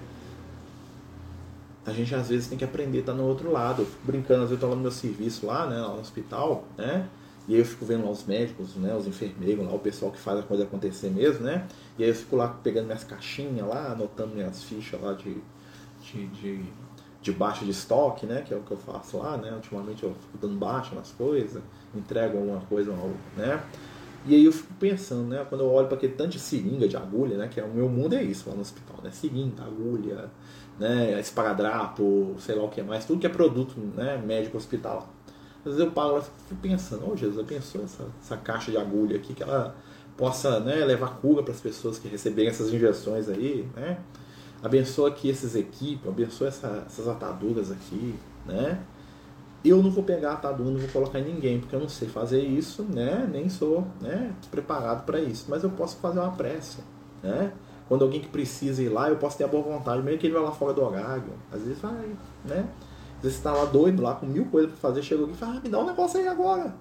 A 1.86 1.92
gente 1.92 2.14
às 2.14 2.28
vezes 2.28 2.46
tem 2.46 2.58
que 2.58 2.64
aprender 2.64 2.98
a 2.98 3.00
estar 3.00 3.14
no 3.14 3.24
outro 3.24 3.50
lado. 3.50 3.80
Eu 3.80 3.86
fico 3.86 4.02
brincando, 4.04 4.42
às 4.42 4.50
vezes 4.50 4.52
eu 4.52 4.54
estou 4.56 4.68
lá 4.68 4.76
no 4.76 4.82
meu 4.82 4.90
serviço 4.90 5.46
lá, 5.46 5.66
né, 5.66 5.80
lá 5.80 5.94
no 5.94 6.00
hospital, 6.00 6.64
né? 6.76 7.08
E 7.48 7.54
aí 7.54 7.60
eu 7.60 7.64
fico 7.64 7.84
vendo 7.84 8.04
lá 8.04 8.10
os 8.10 8.24
médicos, 8.24 8.76
né, 8.76 8.94
os 8.94 9.06
enfermeiros, 9.06 9.66
lá 9.66 9.72
o 9.74 9.78
pessoal 9.78 10.12
que 10.12 10.18
faz 10.18 10.38
a 10.38 10.42
coisa 10.42 10.64
acontecer 10.64 11.10
mesmo, 11.10 11.44
né? 11.44 11.66
E 11.98 12.04
aí 12.04 12.10
eu 12.10 12.14
fico 12.14 12.36
lá 12.36 12.48
pegando 12.48 12.86
minhas 12.86 13.04
caixinhas 13.04 13.66
lá, 13.66 13.92
anotando 13.92 14.34
minhas 14.34 14.62
fichas 14.62 15.00
lá 15.00 15.14
de, 15.14 15.36
de, 16.02 16.26
de, 16.28 16.64
de 17.20 17.32
baixa 17.32 17.64
de 17.64 17.70
estoque, 17.70 18.26
né? 18.26 18.42
Que 18.42 18.54
é 18.54 18.56
o 18.56 18.60
que 18.60 18.70
eu 18.70 18.76
faço 18.76 19.18
lá, 19.18 19.36
né? 19.36 19.52
Ultimamente 19.52 20.04
eu 20.04 20.14
fico 20.14 20.38
dando 20.38 20.56
baixa 20.56 20.94
nas 20.94 21.10
coisas, 21.12 21.62
entrego 21.94 22.38
alguma 22.38 22.60
coisa, 22.60 22.92
né? 23.36 23.62
E 24.26 24.34
aí 24.34 24.44
eu 24.44 24.52
fico 24.52 24.72
pensando, 24.74 25.28
né? 25.28 25.46
Quando 25.48 25.62
eu 25.62 25.70
olho 25.70 25.86
para 25.86 25.96
aquele 25.96 26.12
tanto 26.12 26.32
de 26.32 26.38
seringa, 26.38 26.86
de 26.86 26.96
agulha, 26.96 27.38
né? 27.38 27.48
Que 27.48 27.58
é 27.58 27.64
o 27.64 27.68
meu 27.68 27.88
mundo 27.88 28.14
é 28.14 28.22
isso 28.22 28.48
lá 28.48 28.54
no 28.54 28.60
hospital, 28.60 28.98
né? 29.02 29.10
Seringa, 29.10 29.64
agulha, 29.64 30.30
né? 30.78 31.18
Esparadrapo, 31.18 32.34
sei 32.38 32.54
lá 32.54 32.64
o 32.64 32.68
que 32.68 32.82
mais, 32.82 33.04
tudo 33.04 33.18
que 33.18 33.26
é 33.26 33.30
produto, 33.30 33.74
né? 33.96 34.22
Médico 34.24 34.58
hospital. 34.58 35.08
Às 35.60 35.72
vezes 35.72 35.80
eu 35.80 35.90
paro 35.90 36.18
e 36.18 36.22
fico 36.48 36.60
pensando, 36.60 37.10
oh, 37.10 37.16
Jesus, 37.16 37.46
pensou 37.46 37.82
essa, 37.84 38.06
essa 38.22 38.36
caixa 38.36 38.70
de 38.70 38.78
agulha 38.78 39.16
aqui 39.16 39.34
que 39.34 39.42
ela 39.42 39.74
possa 40.16 40.60
né, 40.60 40.76
levar 40.84 41.18
cura 41.20 41.42
para 41.42 41.52
as 41.52 41.60
pessoas 41.60 41.98
que 41.98 42.08
receberem 42.08 42.50
essas 42.50 42.72
injeções 42.72 43.28
aí, 43.28 43.68
né? 43.74 43.98
Abençoa 44.62 45.08
aqui 45.08 45.28
esses 45.28 45.54
equipes, 45.54 46.06
abençoa 46.06 46.48
essa, 46.48 46.84
essas 46.86 47.08
ataduras 47.08 47.70
aqui, 47.70 48.14
né? 48.46 48.78
eu 49.64 49.82
não 49.82 49.90
vou 49.90 50.02
pegar 50.02 50.30
a 50.30 50.34
atadura, 50.34 50.70
não 50.70 50.78
vou 50.78 50.88
colocar 50.88 51.20
em 51.20 51.24
ninguém, 51.24 51.60
porque 51.60 51.76
eu 51.76 51.80
não 51.80 51.88
sei 51.88 52.08
fazer 52.08 52.40
isso, 52.40 52.82
né? 52.82 53.28
Nem 53.30 53.48
sou 53.48 53.86
né, 54.00 54.32
preparado 54.50 55.04
para 55.04 55.20
isso. 55.20 55.46
Mas 55.48 55.62
eu 55.62 55.70
posso 55.70 55.96
fazer 55.98 56.18
uma 56.18 56.32
prece, 56.32 56.78
né? 57.22 57.52
Quando 57.86 58.02
alguém 58.02 58.20
que 58.20 58.28
precisa 58.28 58.82
ir 58.82 58.88
lá, 58.88 59.10
eu 59.10 59.16
posso 59.16 59.36
ter 59.36 59.44
a 59.44 59.48
boa 59.48 59.62
vontade, 59.62 60.02
mesmo 60.02 60.18
que 60.18 60.26
ele 60.26 60.34
vá 60.34 60.40
lá 60.40 60.52
fora 60.52 60.72
do 60.72 60.82
horário. 60.82 61.32
Às 61.52 61.62
vezes 61.62 61.80
vai, 61.80 62.16
né? 62.44 62.66
Você 63.22 63.42
tá 63.42 63.52
lá 63.52 63.64
doido, 63.64 64.02
lá 64.02 64.14
com 64.14 64.26
mil 64.26 64.46
coisas 64.46 64.70
para 64.70 64.80
fazer, 64.80 65.02
chega 65.02 65.20
alguém 65.20 65.34
e 65.34 65.38
fala, 65.38 65.56
ah, 65.56 65.60
me 65.60 65.68
dá 65.68 65.78
um 65.78 65.86
negócio 65.86 66.18
aí 66.18 66.26
agora, 66.26 66.74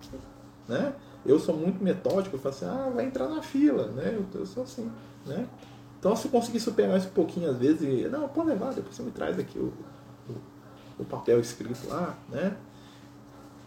né? 0.67 0.93
Eu 1.25 1.37
sou 1.37 1.55
muito 1.55 1.83
metódico, 1.83 2.35
eu 2.35 2.39
falo 2.39 2.55
assim, 2.55 2.65
ah, 2.65 2.91
vai 2.95 3.05
entrar 3.05 3.27
na 3.27 3.41
fila, 3.41 3.87
né? 3.87 4.15
Eu, 4.15 4.39
eu 4.39 4.45
sou 4.45 4.63
assim, 4.63 4.89
né? 5.25 5.47
Então 5.99 6.15
se 6.15 6.25
eu 6.25 6.31
conseguir 6.31 6.61
superar 6.61 6.97
isso 6.97 7.09
um 7.09 7.11
pouquinho 7.11 7.49
às 7.49 7.57
vezes, 7.57 7.81
e, 7.81 8.07
não, 8.07 8.27
pode 8.29 8.49
levar, 8.49 8.73
depois 8.73 8.95
você 8.95 9.03
me 9.03 9.11
traz 9.11 9.37
aqui 9.37 9.59
o, 9.59 9.73
o, 10.29 11.01
o 11.01 11.05
papel 11.05 11.39
escrito 11.41 11.89
lá, 11.89 12.17
né? 12.29 12.55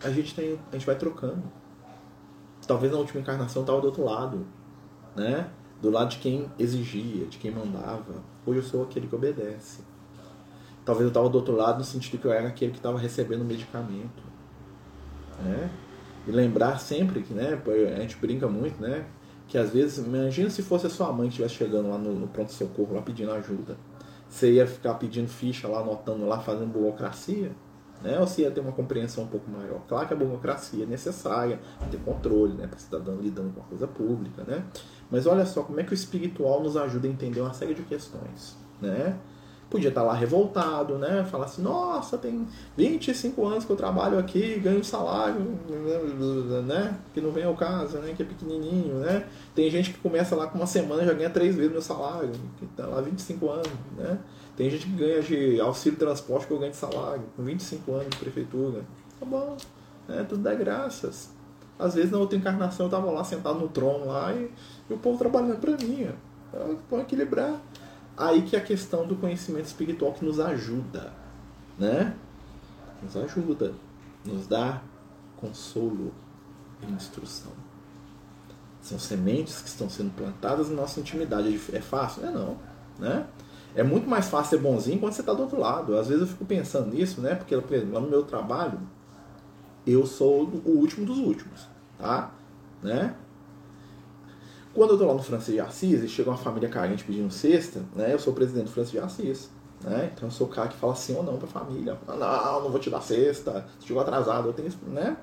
a 0.04 0.10
gente 0.10 0.34
tem, 0.34 0.58
a 0.70 0.76
gente 0.76 0.86
vai 0.86 0.96
trocando. 0.96 1.42
Talvez 2.66 2.92
na 2.92 2.98
última 2.98 3.20
encarnação 3.20 3.62
estava 3.62 3.80
do 3.80 3.86
outro 3.86 4.04
lado, 4.04 4.46
né? 5.16 5.50
Do 5.80 5.90
lado 5.90 6.10
de 6.10 6.18
quem 6.18 6.50
exigia, 6.58 7.26
de 7.26 7.38
quem 7.38 7.50
mandava. 7.50 8.22
Hoje 8.46 8.58
eu 8.60 8.62
sou 8.62 8.82
aquele 8.84 9.06
que 9.06 9.14
obedece. 9.14 9.82
Talvez 10.85 11.05
eu 11.05 11.09
estava 11.09 11.28
do 11.28 11.37
outro 11.37 11.55
lado 11.55 11.78
no 11.78 11.85
sentido 11.85 12.20
que 12.20 12.26
eu 12.26 12.33
era 12.33 12.49
aquele 12.49 12.72
que 12.72 12.78
estava 12.78 12.99
recebendo 12.99 13.43
o 13.43 13.45
medicamento, 13.45 14.22
né? 15.43 15.70
E 16.26 16.30
lembrar 16.30 16.78
sempre 16.78 17.22
que, 17.22 17.33
né? 17.33 17.61
A 17.97 18.01
gente 18.01 18.16
brinca 18.16 18.49
muito, 18.49 18.80
né? 18.80 19.07
Que 19.47 19.59
às 19.59 19.70
vezes, 19.70 20.05
imagina 20.05 20.51
se 20.51 20.62
fosse 20.62 20.87
a 20.87 20.91
sua 20.91 21.12
mãe 21.12 21.28
que 21.28 21.35
estivesse 21.35 21.55
chegando 21.55 21.89
lá 21.89 21.99
no, 21.99 22.14
no 22.14 22.28
pronto-socorro, 22.28 22.95
lá 22.95 23.03
pedindo 23.03 23.33
ajuda. 23.33 23.76
Você 24.28 24.53
ia 24.53 24.66
ficar 24.66 24.95
pedindo 24.95 25.28
ficha 25.28 25.68
lá, 25.68 25.80
anotando 25.80 26.26
lá, 26.26 26.41
fazendo 26.41 26.72
burocracia? 26.72 27.53
né? 28.03 28.18
ou 28.18 28.26
se 28.26 28.43
ia 28.43 28.51
ter 28.51 28.61
uma 28.61 28.72
compreensão 28.72 29.24
um 29.24 29.28
pouco 29.28 29.51
maior. 29.51 29.80
Claro 29.89 30.07
que 30.07 30.14
a 30.14 30.16
burocracia 30.16 30.85
é 30.85 30.87
necessária, 30.87 31.61
ter 31.91 31.99
controle, 31.99 32.55
né? 32.55 32.66
para 32.66 32.78
cidadão 32.78 33.16
lidando 33.16 33.53
com 33.53 33.61
a 33.61 33.64
coisa 33.64 33.87
pública, 33.87 34.43
né? 34.45 34.64
Mas 35.11 35.26
olha 35.26 35.47
só 35.47 35.62
como 35.62 35.80
é 35.80 35.85
que 35.85 35.93
o 35.93 35.95
espiritual 35.95 36.62
nos 36.62 36.76
ajuda 36.76 37.07
a 37.07 37.11
entender 37.11 37.41
uma 37.41 37.55
série 37.55 37.74
de 37.74 37.83
questões, 37.83 38.57
né? 38.80 39.16
Podia 39.72 39.88
estar 39.88 40.02
lá 40.02 40.12
revoltado, 40.12 40.98
né? 40.98 41.24
Falar 41.30 41.46
assim, 41.46 41.62
nossa, 41.62 42.18
tem 42.18 42.46
25 42.76 43.46
anos 43.46 43.64
que 43.64 43.72
eu 43.72 43.76
trabalho 43.76 44.18
aqui, 44.18 44.60
ganho 44.60 44.80
um 44.80 44.84
salário, 44.84 45.40
né? 46.66 46.98
Que 47.14 47.22
não 47.22 47.32
vem 47.32 47.44
ao 47.44 47.54
caso, 47.54 47.96
né? 47.96 48.12
Que 48.14 48.22
é 48.22 48.26
pequenininho, 48.26 48.96
né? 48.96 49.26
Tem 49.54 49.70
gente 49.70 49.90
que 49.90 49.98
começa 49.98 50.36
lá 50.36 50.46
com 50.46 50.58
uma 50.58 50.66
semana 50.66 51.02
e 51.02 51.06
já 51.06 51.14
ganha 51.14 51.30
três 51.30 51.56
vezes 51.56 51.72
meu 51.72 51.80
salário, 51.80 52.32
que 52.58 52.66
está 52.66 52.86
lá 52.86 53.00
25 53.00 53.48
anos, 53.48 53.68
né? 53.96 54.18
Tem 54.58 54.68
gente 54.68 54.84
que 54.84 54.92
ganha 54.92 55.22
de 55.22 55.58
auxílio 55.58 55.98
transporte 55.98 56.46
que 56.46 56.52
eu 56.52 56.58
ganho 56.58 56.72
de 56.72 56.76
salário, 56.76 57.22
com 57.34 57.42
25 57.42 57.92
anos 57.92 58.10
de 58.10 58.18
prefeitura. 58.18 58.82
Tá 59.18 59.24
bom, 59.24 59.56
né? 60.06 60.26
tudo 60.28 60.42
dá 60.42 60.54
graças. 60.54 61.30
Às 61.78 61.94
vezes 61.94 62.10
na 62.10 62.18
outra 62.18 62.36
encarnação 62.36 62.84
eu 62.84 62.88
estava 62.88 63.10
lá 63.10 63.24
sentado 63.24 63.58
no 63.58 63.68
trono 63.68 64.04
lá 64.08 64.34
e, 64.34 64.50
e 64.90 64.92
o 64.92 64.98
povo 64.98 65.16
trabalhando 65.16 65.58
para 65.60 65.78
mim. 65.78 66.10
Vamos 66.90 67.06
equilibrar. 67.06 67.58
Aí 68.16 68.42
que 68.42 68.56
é 68.56 68.58
a 68.58 68.62
questão 68.62 69.06
do 69.06 69.16
conhecimento 69.16 69.66
espiritual 69.66 70.12
que 70.12 70.24
nos 70.24 70.38
ajuda, 70.38 71.12
né? 71.78 72.14
Nos 73.02 73.16
ajuda, 73.16 73.72
nos 74.24 74.46
dá 74.46 74.82
consolo 75.36 76.12
e 76.82 76.92
instrução. 76.92 77.52
São 78.80 78.98
sementes 78.98 79.60
que 79.60 79.68
estão 79.68 79.88
sendo 79.88 80.14
plantadas 80.14 80.68
na 80.68 80.76
nossa 80.76 81.00
intimidade. 81.00 81.58
É 81.72 81.80
fácil? 81.80 82.26
É 82.26 82.30
não, 82.30 82.58
né? 82.98 83.26
É 83.74 83.82
muito 83.82 84.08
mais 84.08 84.28
fácil 84.28 84.58
ser 84.58 84.62
bonzinho 84.62 85.00
quando 85.00 85.14
você 85.14 85.22
está 85.22 85.32
do 85.32 85.42
outro 85.42 85.58
lado. 85.58 85.96
Às 85.96 86.08
vezes 86.08 86.22
eu 86.22 86.28
fico 86.28 86.44
pensando 86.44 86.94
nisso, 86.94 87.20
né? 87.20 87.34
Porque, 87.34 87.56
lá 87.56 88.00
no 88.00 88.08
meu 88.08 88.22
trabalho, 88.22 88.78
eu 89.86 90.06
sou 90.06 90.44
o 90.64 90.70
último 90.70 91.06
dos 91.06 91.18
últimos, 91.18 91.66
tá? 91.98 92.30
Né? 92.82 93.14
Quando 94.74 94.90
eu 94.90 94.94
estou 94.94 95.08
lá 95.08 95.14
no 95.14 95.22
Francisco 95.22 95.52
de 95.52 95.60
Assis 95.60 96.02
e 96.02 96.08
chega 96.08 96.30
uma 96.30 96.36
família 96.36 96.68
carente 96.68 97.04
pedindo 97.04 97.30
cesta, 97.30 97.82
né? 97.94 98.12
Eu 98.12 98.18
sou 98.18 98.32
o 98.32 98.36
presidente 98.36 98.66
do 98.66 98.70
Francisco 98.70 98.98
de 98.98 99.04
Assis. 99.04 99.50
Né? 99.82 100.12
Então 100.14 100.28
eu 100.28 100.32
sou 100.32 100.46
o 100.46 100.50
cara 100.50 100.68
que 100.68 100.76
fala 100.76 100.94
sim 100.94 101.14
ou 101.16 101.22
não 101.22 101.36
para 101.36 101.48
a 101.48 101.50
família. 101.50 101.98
Ah, 102.06 102.14
não, 102.16 102.62
não 102.62 102.70
vou 102.70 102.78
te 102.78 102.88
dar 102.88 103.00
cesta. 103.00 103.66
Se 103.80 103.86
chegou 103.86 104.00
atrasado, 104.00 104.48
eu 104.48 104.52
tenho 104.52 104.68
isso, 104.68 104.78
né? 104.86 105.16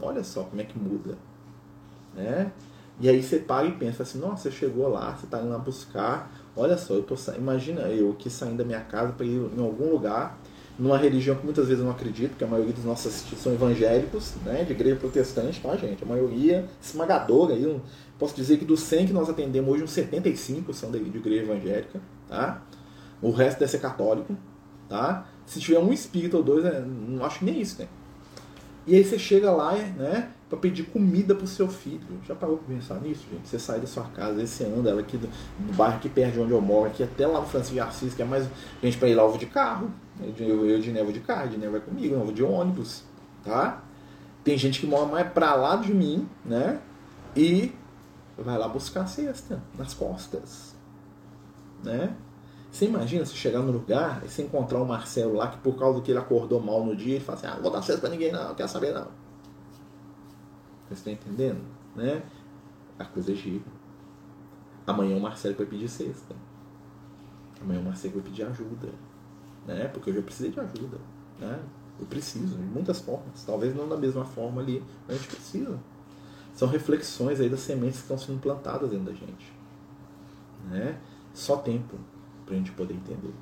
Olha 0.00 0.24
só 0.24 0.44
como 0.44 0.60
é 0.60 0.64
que 0.64 0.78
muda, 0.78 1.18
né? 2.14 2.52
E 3.00 3.08
aí 3.08 3.22
você 3.22 3.38
para 3.38 3.66
e 3.66 3.72
pensa 3.72 4.02
assim, 4.02 4.18
nossa, 4.18 4.42
você 4.42 4.50
chegou 4.50 4.88
lá, 4.88 5.14
você 5.16 5.24
está 5.24 5.40
indo 5.40 5.50
lá 5.50 5.58
buscar. 5.58 6.30
Olha 6.54 6.76
só, 6.76 6.94
eu 6.94 7.02
tô 7.02 7.16
sa... 7.16 7.36
imagina 7.36 7.82
eu 7.82 8.14
que 8.14 8.30
saindo 8.30 8.58
da 8.58 8.64
minha 8.64 8.80
casa 8.80 9.12
para 9.12 9.26
ir 9.26 9.50
em 9.56 9.60
algum 9.60 9.90
lugar, 9.90 10.38
numa 10.80 10.96
religião 10.96 11.36
que 11.36 11.44
muitas 11.44 11.66
vezes 11.68 11.80
eu 11.80 11.84
não 11.84 11.92
acredito, 11.92 12.30
porque 12.30 12.44
a 12.44 12.46
maioria 12.46 12.72
dos 12.72 12.84
nossos 12.84 13.06
assistidos 13.08 13.42
são 13.42 13.52
evangélicos, 13.52 14.34
né, 14.46 14.64
de 14.64 14.72
igreja 14.72 14.96
protestante, 14.96 15.60
tá, 15.60 15.76
gente? 15.76 16.02
A 16.02 16.06
maioria 16.06 16.66
esmagadora 16.82 17.52
aí, 17.52 17.80
posso 18.18 18.34
dizer 18.34 18.58
que 18.58 18.64
dos 18.64 18.80
100 18.80 19.08
que 19.08 19.12
nós 19.12 19.28
atendemos 19.28 19.70
hoje, 19.70 19.84
uns 19.84 19.90
75 19.90 20.72
são 20.72 20.90
de, 20.90 20.98
de 20.98 21.18
igreja 21.18 21.42
evangélica, 21.42 22.00
tá? 22.26 22.62
O 23.20 23.30
resto 23.30 23.58
deve 23.58 23.70
ser 23.70 23.78
católico, 23.78 24.34
tá? 24.88 25.26
Se 25.44 25.60
tiver 25.60 25.78
um 25.78 25.92
espírito 25.92 26.38
ou 26.38 26.42
dois, 26.42 26.64
é, 26.64 26.80
não 26.80 27.22
acho 27.26 27.40
que 27.40 27.44
nem 27.44 27.60
isso, 27.60 27.78
né? 27.78 27.86
E 28.86 28.96
aí 28.96 29.04
você 29.04 29.18
chega 29.18 29.50
lá, 29.50 29.74
né? 29.74 30.30
Para 30.50 30.58
pedir 30.58 30.82
comida 30.86 31.32
pro 31.32 31.46
seu 31.46 31.68
filho. 31.68 32.00
Já 32.26 32.34
parou 32.34 32.58
para 32.58 32.74
pensar 32.74 33.00
nisso, 33.00 33.24
gente? 33.30 33.48
Você 33.48 33.58
sai 33.58 33.78
da 33.78 33.86
sua 33.86 34.02
casa, 34.04 34.44
você 34.44 34.64
anda 34.64 34.90
ela 34.90 35.00
aqui 35.00 35.16
do, 35.16 35.28
do, 35.28 35.72
bairro 35.74 35.96
aqui 35.96 36.08
perto 36.08 36.34
de 36.34 36.40
onde 36.40 36.50
eu 36.50 36.60
moro, 36.60 36.88
aqui 36.88 37.04
até 37.04 37.24
lá 37.24 37.40
no 37.40 37.46
Francisco 37.46 37.74
de 37.74 37.80
Assis, 37.80 38.14
que 38.14 38.20
é 38.20 38.24
mais 38.24 38.48
gente 38.82 38.98
para 38.98 39.08
ir 39.08 39.14
lá, 39.14 39.22
eu 39.22 39.38
de 39.38 39.46
carro. 39.46 39.88
Eu, 40.20 40.68
eu 40.68 40.80
de 40.80 40.90
Neva 40.90 41.12
de 41.12 41.20
carro, 41.20 41.48
de 41.48 41.56
Neva 41.56 41.72
vai 41.72 41.80
comigo, 41.80 42.14
eu 42.14 42.24
vou 42.24 42.32
de 42.32 42.42
ônibus, 42.42 43.04
tá? 43.44 43.82
Tem 44.42 44.58
gente 44.58 44.80
que 44.80 44.86
mora 44.86 45.06
mais 45.06 45.32
para 45.32 45.54
lá 45.54 45.76
de 45.76 45.94
mim, 45.94 46.28
né? 46.44 46.80
E 47.36 47.72
vai 48.36 48.58
lá 48.58 48.66
buscar 48.66 49.02
a 49.02 49.06
cesta 49.06 49.62
nas 49.78 49.94
costas, 49.94 50.74
né? 51.84 52.14
Você 52.72 52.86
imagina 52.86 53.24
você 53.24 53.34
chegar 53.34 53.60
no 53.60 53.72
lugar 53.72 54.22
e 54.24 54.28
você 54.28 54.42
encontrar 54.42 54.80
o 54.80 54.86
Marcelo 54.86 55.34
lá 55.34 55.48
que 55.48 55.58
por 55.58 55.78
causa 55.78 56.00
que 56.00 56.10
ele 56.10 56.18
acordou 56.18 56.60
mal 56.60 56.84
no 56.84 56.94
dia, 56.94 57.14
ele 57.14 57.24
fala 57.24 57.38
assim, 57.38 57.46
ah, 57.46 57.58
vou 57.62 57.70
dar 57.70 57.82
certo 57.82 58.00
pra 58.00 58.10
ninguém 58.10 58.32
não, 58.32 58.48
não 58.48 58.54
quero 58.54 58.68
saber 58.68 58.92
não. 58.92 59.06
Você 60.90 61.10
está 61.10 61.10
entendendo? 61.12 61.64
Né? 61.94 62.22
A 62.98 63.04
coisa 63.04 63.32
gira. 63.32 63.64
Amanhã 64.84 65.16
o 65.16 65.20
Marcelo 65.20 65.54
vai 65.54 65.66
pedir 65.66 65.88
cesta. 65.88 66.34
Amanhã 67.62 67.80
o 67.80 67.84
Marcelo 67.84 68.14
vai 68.14 68.22
pedir 68.24 68.42
ajuda. 68.42 68.88
Né? 69.66 69.86
Porque 69.88 70.10
eu 70.10 70.14
já 70.14 70.22
precisei 70.22 70.50
de 70.50 70.58
ajuda. 70.58 70.98
Né? 71.38 71.62
Eu 72.00 72.06
preciso, 72.06 72.56
de 72.56 72.64
muitas 72.64 73.00
formas. 73.00 73.44
Talvez 73.44 73.74
não 73.74 73.88
da 73.88 73.96
mesma 73.96 74.24
forma 74.24 74.60
ali, 74.60 74.82
mas 75.06 75.16
a 75.16 75.20
gente 75.20 75.28
precisa. 75.28 75.78
São 76.54 76.66
reflexões 76.66 77.40
aí 77.40 77.48
das 77.48 77.60
sementes 77.60 77.98
que 77.98 78.02
estão 78.02 78.18
sendo 78.18 78.40
plantadas 78.40 78.90
dentro 78.90 79.06
da 79.06 79.12
gente. 79.12 79.52
Né? 80.68 80.98
Só 81.32 81.56
tempo 81.56 81.96
para 82.44 82.54
a 82.54 82.58
gente 82.58 82.72
poder 82.72 82.94
entender. 82.94 83.32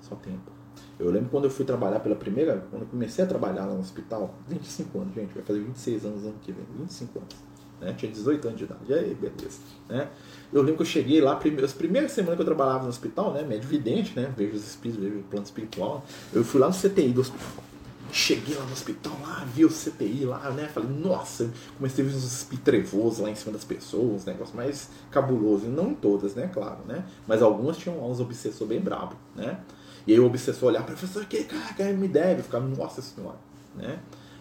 Só 0.00 0.14
tempo. 0.14 0.55
Eu 0.98 1.10
lembro 1.10 1.28
quando 1.30 1.44
eu 1.44 1.50
fui 1.50 1.64
trabalhar 1.64 2.00
pela 2.00 2.16
primeira, 2.16 2.64
quando 2.70 2.82
eu 2.82 2.88
comecei 2.88 3.24
a 3.24 3.28
trabalhar 3.28 3.66
lá 3.66 3.74
no 3.74 3.80
hospital, 3.80 4.34
25 4.48 4.98
anos, 5.00 5.14
gente, 5.14 5.34
vai 5.34 5.42
fazer 5.42 5.60
26 5.60 6.04
anos 6.04 6.24
ano 6.24 6.34
que 6.42 6.52
vem, 6.52 6.64
25 6.78 7.18
anos. 7.18 7.46
Né? 7.80 7.94
Tinha 7.96 8.10
18 8.10 8.48
anos 8.48 8.58
de 8.58 8.64
idade. 8.64 8.80
E 8.88 8.94
aí, 8.94 9.14
beleza. 9.14 9.58
Né? 9.88 10.08
Eu 10.52 10.62
lembro 10.62 10.76
que 10.76 10.82
eu 10.82 10.86
cheguei 10.86 11.20
lá, 11.20 11.38
as 11.62 11.72
primeiras 11.72 12.12
semanas 12.12 12.36
que 12.36 12.42
eu 12.42 12.46
trabalhava 12.46 12.84
no 12.84 12.88
hospital, 12.88 13.32
né? 13.34 13.42
Médio 13.42 13.68
vidente, 13.68 14.18
né? 14.18 14.32
Vejo 14.36 14.56
os 14.56 14.66
espíritos, 14.66 15.04
vejo 15.04 15.18
o 15.18 15.22
plano 15.24 15.44
espiritual. 15.44 16.04
Eu 16.32 16.44
fui 16.44 16.60
lá 16.60 16.68
no 16.68 16.74
CTI 16.74 17.12
do 17.12 17.20
hospital. 17.20 17.64
Cheguei 18.12 18.54
lá 18.54 18.64
no 18.64 18.72
hospital, 18.72 19.12
lá, 19.20 19.44
vi 19.52 19.64
o 19.64 19.68
CTI 19.68 20.24
lá, 20.24 20.50
né? 20.50 20.68
Falei, 20.68 20.88
nossa, 20.88 21.50
comecei 21.76 22.04
a 22.04 22.08
ver 22.08 22.14
uns 22.14 22.24
espíritos 22.24 22.64
trevosos 22.64 23.18
lá 23.18 23.28
em 23.28 23.34
cima 23.34 23.52
das 23.52 23.64
pessoas, 23.64 24.24
negócio 24.24 24.56
mais 24.56 24.88
cabuloso. 25.10 25.66
Não 25.66 25.90
em 25.90 25.94
todas, 25.94 26.34
né? 26.34 26.48
Claro, 26.52 26.78
né? 26.86 27.04
Mas 27.26 27.42
algumas 27.42 27.76
tinham 27.76 27.98
lá 27.98 28.06
uns 28.06 28.20
obsessores 28.20 28.68
bem 28.68 28.80
brabo, 28.80 29.16
né? 29.34 29.58
E 30.06 30.12
aí 30.12 30.20
o 30.20 30.26
obsessor 30.26 30.68
olhava, 30.68 30.86
professor, 30.86 31.24
que 31.24 31.44
cara, 31.44 31.92
me 31.92 32.06
deve? 32.06 32.40
Eu 32.40 32.44
ficava, 32.44 32.66
nossa 32.66 33.02
senhora, 33.02 33.38
né? 33.74 33.98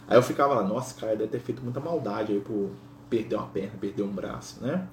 Aí 0.08 0.18
eu 0.18 0.22
ficava 0.22 0.54
lá, 0.54 0.64
nossa, 0.64 0.94
cara, 1.00 1.16
deve 1.16 1.32
ter 1.32 1.40
feito 1.40 1.64
muita 1.64 1.80
maldade 1.80 2.32
aí 2.32 2.40
por 2.40 2.70
perder 3.10 3.36
uma 3.36 3.48
perna, 3.48 3.72
perder 3.80 4.04
um 4.04 4.12
braço, 4.12 4.64
né? 4.64 4.88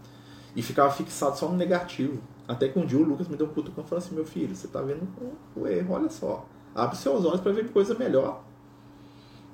E 0.56 0.62
ficava 0.62 0.90
fixado 0.90 1.36
só 1.36 1.48
no 1.48 1.56
negativo. 1.56 2.22
Até 2.48 2.68
que 2.68 2.78
um 2.78 2.86
dia 2.86 2.98
o 2.98 3.02
Lucas 3.02 3.28
me 3.28 3.36
deu 3.36 3.46
um 3.46 3.50
cutucão 3.50 3.84
e 3.84 3.86
falou 3.86 4.04
assim, 4.04 4.14
meu 4.14 4.24
filho, 4.24 4.54
você 4.54 4.68
tá 4.68 4.80
vendo 4.80 5.06
o 5.54 5.66
erro, 5.66 5.94
olha 5.94 6.08
só. 6.08 6.46
Abre 6.74 6.96
seus 6.96 7.24
olhos 7.24 7.40
para 7.40 7.52
ver 7.52 7.70
coisa 7.70 7.94
melhor. 7.94 8.42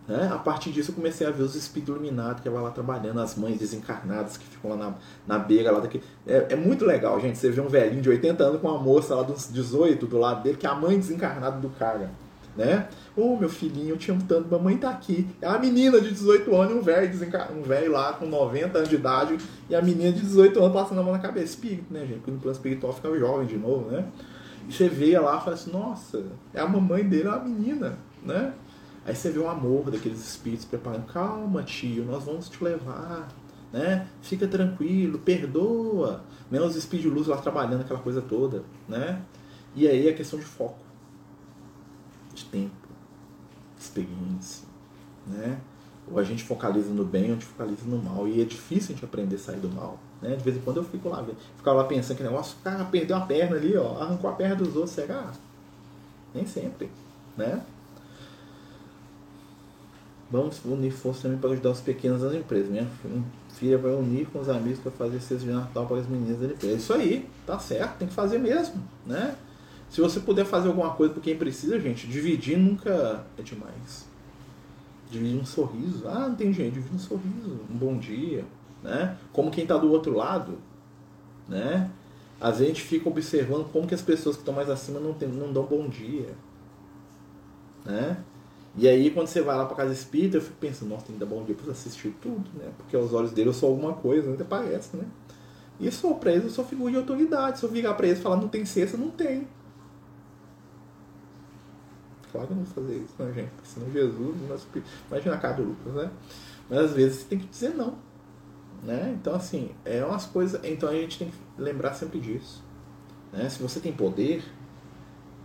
Né? 0.09 0.27
A 0.33 0.39
partir 0.39 0.73
disso 0.73 0.91
eu 0.91 0.95
comecei 0.95 1.27
a 1.27 1.31
ver 1.31 1.43
os 1.43 1.55
espíritos 1.55 1.95
iluminados 1.95 2.41
que 2.41 2.49
estavam 2.49 2.63
lá 2.63 2.71
trabalhando, 2.71 3.21
as 3.21 3.35
mães 3.37 3.59
desencarnadas 3.59 4.39
que 4.39 4.47
ficam 4.47 4.71
lá 4.71 4.77
na, 4.77 4.95
na 5.27 5.39
beira 5.39 5.71
lá 5.71 5.81
daqui. 5.81 6.01
É, 6.27 6.47
é, 6.49 6.57
muito 6.57 6.87
legal, 6.87 7.21
gente. 7.21 7.37
Você 7.37 7.51
vê 7.51 7.61
um 7.61 7.69
velhinho 7.69 8.01
de 8.01 8.09
80 8.09 8.43
anos 8.43 8.61
com 8.63 8.69
uma 8.69 8.79
moça 8.79 9.15
lá 9.15 9.23
dos 9.23 9.53
18 9.53 10.07
do 10.07 10.17
lado 10.17 10.43
dele, 10.43 10.57
que 10.57 10.67
é 10.67 10.71
a 10.71 10.75
mãe 10.75 10.99
desencarnada 10.99 11.61
do 11.61 11.69
cara. 11.69 12.11
Né? 12.57 12.89
Ô 13.15 13.35
oh, 13.35 13.37
meu 13.37 13.51
filhinho, 13.51 13.91
eu 13.91 13.97
te 13.99 14.11
amo 14.11 14.23
tanto, 14.27 14.51
mamãe 14.51 14.79
tá 14.79 14.89
aqui. 14.89 15.29
É 15.43 15.47
a 15.47 15.59
menina 15.59 16.01
de 16.01 16.11
18 16.11 16.57
anos 16.57 16.75
e 16.75 16.79
um 16.79 16.83
velho 16.83 17.11
um 17.57 17.63
velho 17.63 17.93
lá 17.93 18.15
com 18.15 18.27
90 18.27 18.79
anos 18.79 18.89
de 18.89 18.97
idade 18.97 19.39
e 19.69 19.77
a 19.77 19.83
menina 19.83 20.11
de 20.11 20.23
18 20.23 20.59
anos 20.59 20.73
passando 20.73 21.01
a 21.01 21.05
mão 21.05 21.13
na 21.13 21.19
cabeça. 21.19 21.47
Espírito, 21.47 21.93
né, 21.93 22.01
gente? 22.01 22.17
Porque 22.17 22.31
no 22.31 22.39
plano 22.39 22.57
espiritual 22.57 22.95
fica 22.95 23.15
jovem 23.17 23.47
de 23.47 23.59
novo, 23.59 23.91
né? 23.91 24.07
E 24.67 24.73
você 24.73 24.89
vê 24.89 25.19
lá 25.19 25.37
e 25.37 25.45
fala 25.45 25.55
assim, 25.55 25.71
nossa, 25.71 26.25
é 26.53 26.61
a 26.61 26.67
mamãe 26.67 27.05
dele, 27.05 27.29
é 27.29 27.31
a 27.31 27.39
menina, 27.39 27.99
né? 28.25 28.55
Aí 29.09 29.17
você 29.17 29.31
vê 29.31 29.39
o 29.39 29.49
amor 29.49 29.91
daqueles 29.91 30.21
espíritos 30.21 30.67
preparando, 30.67 31.07
calma 31.07 31.63
tio, 31.63 32.05
nós 32.05 32.25
vamos 32.25 32.51
te 32.51 32.63
levar, 32.63 33.27
né? 33.73 34.07
Fica 34.21 34.47
tranquilo, 34.47 35.19
perdoa. 35.19 36.23
Né? 36.51 36.61
Os 36.61 36.77
espíritos 36.77 37.11
de 37.11 37.17
luz 37.17 37.27
lá 37.27 37.39
trabalhando 37.39 37.81
aquela 37.81 38.01
coisa 38.01 38.21
toda, 38.21 38.65
né? 38.87 39.23
E 39.75 39.89
aí 39.89 40.09
é 40.09 40.13
questão 40.13 40.39
de 40.39 40.45
foco, 40.45 40.77
de 42.35 42.45
tempo, 42.45 42.87
experiência, 43.81 44.69
né? 45.27 45.59
Ou 46.07 46.19
a 46.19 46.23
gente 46.23 46.45
focaliza 46.45 46.91
no 46.91 47.05
bem 47.07 47.29
ou 47.29 47.31
a 47.31 47.35
gente 47.35 47.47
focaliza 47.47 47.87
no 47.87 47.97
mal. 47.97 48.29
E 48.29 48.43
é 48.43 48.45
difícil 48.45 48.91
a 48.91 48.93
gente 48.95 49.07
aprender 49.07 49.37
a 49.37 49.39
sair 49.39 49.61
do 49.61 49.71
mal. 49.71 49.99
Né? 50.21 50.37
De 50.37 50.45
vez 50.45 50.59
em 50.59 50.61
quando 50.61 50.79
eu 50.79 50.85
fico 50.85 51.09
lá, 51.09 51.25
ficava 51.57 51.79
lá 51.79 51.85
pensando 51.85 52.19
que 52.19 52.23
negócio, 52.23 52.59
o 52.61 52.63
cara 52.63 52.85
perdeu 52.85 53.17
a 53.17 53.23
perna 53.23 53.57
ali, 53.57 53.75
ó, 53.75 54.03
arrancou 54.03 54.29
a 54.29 54.35
perna 54.35 54.57
dos 54.57 54.77
outros, 54.77 54.91
será? 54.91 55.33
Nem 56.35 56.45
sempre, 56.47 56.91
né? 57.35 57.63
Vamos 60.31 60.63
unir 60.65 60.91
forças 60.91 61.23
também 61.23 61.39
para 61.39 61.51
ajudar 61.51 61.71
os 61.71 61.81
pequenos 61.81 62.21
das 62.21 62.35
empresas. 62.35 62.69
Minha 62.69 62.87
filha 63.51 63.79
vai 63.79 63.93
unir 63.93 64.27
com 64.27 64.41
os 64.41 64.49
amigos 64.49 64.79
para 64.79 64.93
fazer 64.93 65.21
cesta 65.21 65.47
de 65.47 65.51
Natal 65.51 65.87
para 65.87 65.99
as 65.99 66.07
meninas 66.07 66.39
da 66.39 66.47
empresa. 66.47 66.77
Isso 66.77 66.93
aí, 66.93 67.27
tá 67.47 67.59
certo, 67.59 67.99
tem 67.99 68.09
que 68.09 68.15
fazer 68.15 68.39
mesmo, 68.39 68.83
né? 69.07 69.37
Se 69.89 70.03
você 70.03 70.21
puder 70.21 70.45
fazer 70.45 70.69
alguma 70.69 70.91
coisa 70.91 71.15
por 71.15 71.23
quem 71.23 71.37
precisa, 71.37 71.81
gente, 71.81 72.07
dividir 72.07 72.59
nunca 72.59 73.25
é 73.39 73.43
demais. 73.43 74.07
Dividir 75.11 75.41
um 75.41 75.47
sorriso. 75.47 76.07
Ah, 76.07 76.29
não 76.29 76.35
tem 76.35 76.53
gente, 76.53 76.75
dividir 76.75 76.95
um 76.95 76.99
sorriso, 76.99 77.61
um 77.71 77.77
bom 77.77 77.97
dia, 77.97 78.45
né? 78.83 79.17
Como 79.33 79.51
quem 79.51 79.63
está 79.63 79.79
do 79.79 79.91
outro 79.91 80.15
lado, 80.15 80.59
né? 81.49 81.91
Às 82.39 82.59
vezes 82.59 82.65
a 82.65 82.75
gente 82.75 82.83
fica 82.83 83.09
observando 83.09 83.73
como 83.73 83.87
que 83.87 83.95
as 83.95 84.03
pessoas 84.03 84.37
que 84.37 84.43
estão 84.43 84.55
mais 84.55 84.69
acima 84.69 85.01
não, 85.01 85.15
tem, 85.15 85.27
não 85.27 85.53
dão 85.53 85.65
bom 85.65 85.89
dia, 85.89 86.35
né? 87.85 88.19
E 88.79 88.87
aí, 88.87 89.11
quando 89.11 89.27
você 89.27 89.43
vai 89.43 89.57
lá 89.57 89.67
pra 89.67 89.77
casa 89.77 89.93
espírita, 89.93 90.37
eu 90.37 90.41
fico 90.41 90.57
pensando, 90.61 90.91
nossa, 90.91 91.07
tem 91.07 91.15
que 91.17 91.21
dar 91.21 91.27
bom 91.27 91.43
dia 91.43 91.53
pra 91.53 91.73
assistir 91.73 92.15
tudo, 92.23 92.49
né? 92.55 92.71
Porque 92.77 92.95
aos 92.95 93.13
olhos 93.13 93.33
dele 93.33 93.49
eu 93.49 93.53
sou 93.53 93.71
alguma 93.71 93.95
coisa, 93.95 94.33
até 94.33 94.45
parece, 94.45 94.97
né? 94.97 95.05
E 95.81 95.91
sou 95.91 96.15
pra 96.15 96.31
eles, 96.31 96.45
eu 96.45 96.51
sou 96.51 96.65
figura 96.65 96.93
de 96.93 96.97
autoridade. 96.99 97.59
Se 97.59 97.65
eu 97.65 97.71
virar 97.71 97.95
pra 97.95 98.07
eles 98.07 98.21
e 98.21 98.23
falar 98.23 98.37
não 98.37 98.47
tem 98.47 98.65
cesta, 98.65 98.97
não 98.97 99.11
tem. 99.11 99.49
Claro 102.31 102.47
que 102.47 102.53
eu 102.53 102.57
não 102.57 102.65
vou 102.65 102.73
fazer 102.73 102.99
isso, 102.99 103.15
né, 103.19 103.33
gente? 103.33 103.51
Porque 103.51 103.69
senão 103.69 103.91
Jesus, 103.91 104.37
imagina 105.11 105.35
a 105.35 105.39
cara 105.39 105.55
do 105.55 105.63
Lucas, 105.65 105.95
né? 105.95 106.11
Mas 106.71 106.79
às 106.79 106.93
vezes 106.93 107.19
você 107.19 107.25
tem 107.25 107.39
que 107.41 107.47
dizer 107.47 107.75
não. 107.75 107.95
Né? 108.85 109.17
Então, 109.21 109.35
assim, 109.35 109.71
é 109.85 110.05
umas 110.05 110.27
coisas. 110.27 110.61
Então 110.63 110.89
a 110.89 110.93
gente 110.93 111.19
tem 111.19 111.31
que 111.31 111.37
lembrar 111.61 111.95
sempre 111.95 112.21
disso. 112.21 112.63
Né? 113.33 113.49
Se 113.49 113.61
você 113.61 113.81
tem 113.81 113.93
poder, 113.93 114.45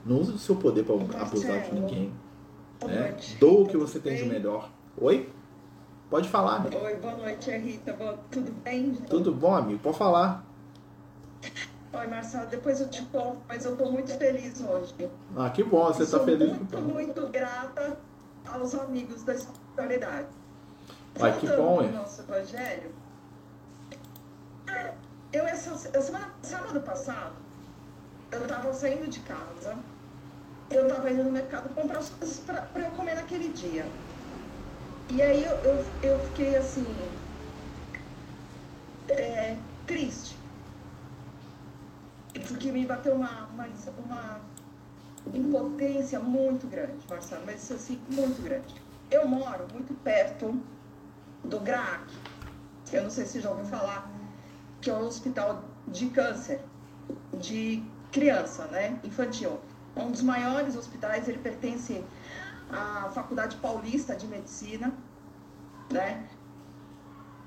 não 0.06 0.20
use 0.20 0.34
o 0.34 0.38
seu 0.38 0.56
poder 0.56 0.84
para 0.84 1.22
abusar 1.22 1.62
de 1.64 1.74
ninguém. 1.74 2.14
Né? 2.88 3.16
Doa 3.40 3.64
o 3.64 3.68
que 3.68 3.78
você 3.78 4.00
tem 4.00 4.16
de 4.16 4.26
melhor. 4.26 4.70
Oi? 4.98 5.30
Pode 6.10 6.30
falar. 6.30 6.66
Oi, 6.66 6.96
boa 6.98 7.16
noite, 7.16 7.50
Rita. 7.50 7.94
Tudo 8.30 8.52
bem? 8.64 8.94
Tudo 9.10 9.34
bom, 9.34 9.56
amigo? 9.56 9.80
Pode 9.80 9.98
falar. 9.98 10.46
Oi, 11.94 12.08
Marcelo, 12.08 12.48
depois 12.48 12.82
eu 12.82 12.90
te 12.90 13.04
conto, 13.06 13.38
mas 13.48 13.66
eu 13.66 13.74
estou 13.74 13.92
muito 13.92 14.12
feliz 14.18 14.62
hoje. 14.62 14.96
Ah, 15.36 15.50
que 15.50 15.64
bom, 15.64 15.86
você 15.86 16.04
está 16.04 16.20
feliz. 16.20 16.50
Muito, 16.50 16.82
muito 16.82 17.28
grata 17.28 17.98
aos 18.48 18.74
amigos 18.74 19.24
da 19.24 19.36
espiritualidade. 19.36 20.28
Ai, 21.20 21.38
que 21.40 21.48
bom, 21.48 21.84
hein? 21.84 21.92
nosso 21.92 22.22
evangelho. 22.22 22.92
Eu, 25.32 25.46
essa, 25.46 25.76
semana, 25.76 26.34
sábado 26.42 26.82
passado, 26.82 27.34
eu 28.32 28.42
estava 28.42 28.74
saindo 28.74 29.08
de 29.08 29.20
casa 29.22 29.78
eu 30.76 30.88
estava 30.88 31.12
indo 31.12 31.24
no 31.24 31.32
mercado 31.32 31.70
comprar 31.74 32.00
as 32.00 32.10
coisas 32.10 32.40
para 32.40 32.68
eu 32.76 32.92
comer 32.92 33.16
naquele 33.16 33.50
dia. 33.50 33.86
E 35.10 35.22
aí 35.22 35.44
eu, 35.44 35.56
eu, 35.58 35.86
eu 36.02 36.20
fiquei 36.26 36.56
assim, 36.56 36.86
é, 39.10 39.58
triste. 39.86 40.36
Porque 42.48 42.72
me 42.72 42.86
bateu 42.86 43.14
uma, 43.14 43.48
uma, 43.54 43.68
uma 43.98 44.42
impotência 45.34 46.20
muito 46.20 46.68
grande, 46.68 47.06
Marcelo, 47.08 47.44
mas 47.46 47.72
assim, 47.72 48.00
muito 48.10 48.42
grande. 48.42 48.74
Eu 49.12 49.28
moro 49.28 49.68
muito 49.72 49.94
perto 50.04 50.60
do 51.44 51.60
GRAC, 51.60 52.08
eu 52.92 53.04
não 53.04 53.10
sei 53.10 53.26
se 53.26 53.40
já 53.40 53.50
ouviu 53.52 53.66
falar, 53.66 54.10
que 54.82 54.90
é 54.90 54.94
um 54.94 55.06
hospital 55.06 55.64
de 55.88 56.10
câncer 56.10 56.62
de 57.40 57.84
criança, 58.12 58.66
né, 58.68 59.00
infantil 59.04 59.60
é 59.96 60.02
um 60.02 60.12
dos 60.12 60.22
maiores 60.22 60.76
hospitais, 60.76 61.28
ele 61.28 61.38
pertence 61.38 62.04
à 62.70 63.10
Faculdade 63.14 63.58
Paulista 63.58 64.16
de 64.16 64.28
Medicina, 64.28 64.94
né? 65.92 66.28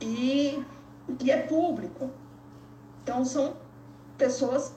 E, 0.00 0.64
e 1.22 1.30
é 1.30 1.42
público. 1.42 2.10
Então 3.02 3.24
são 3.24 3.56
pessoas 4.16 4.74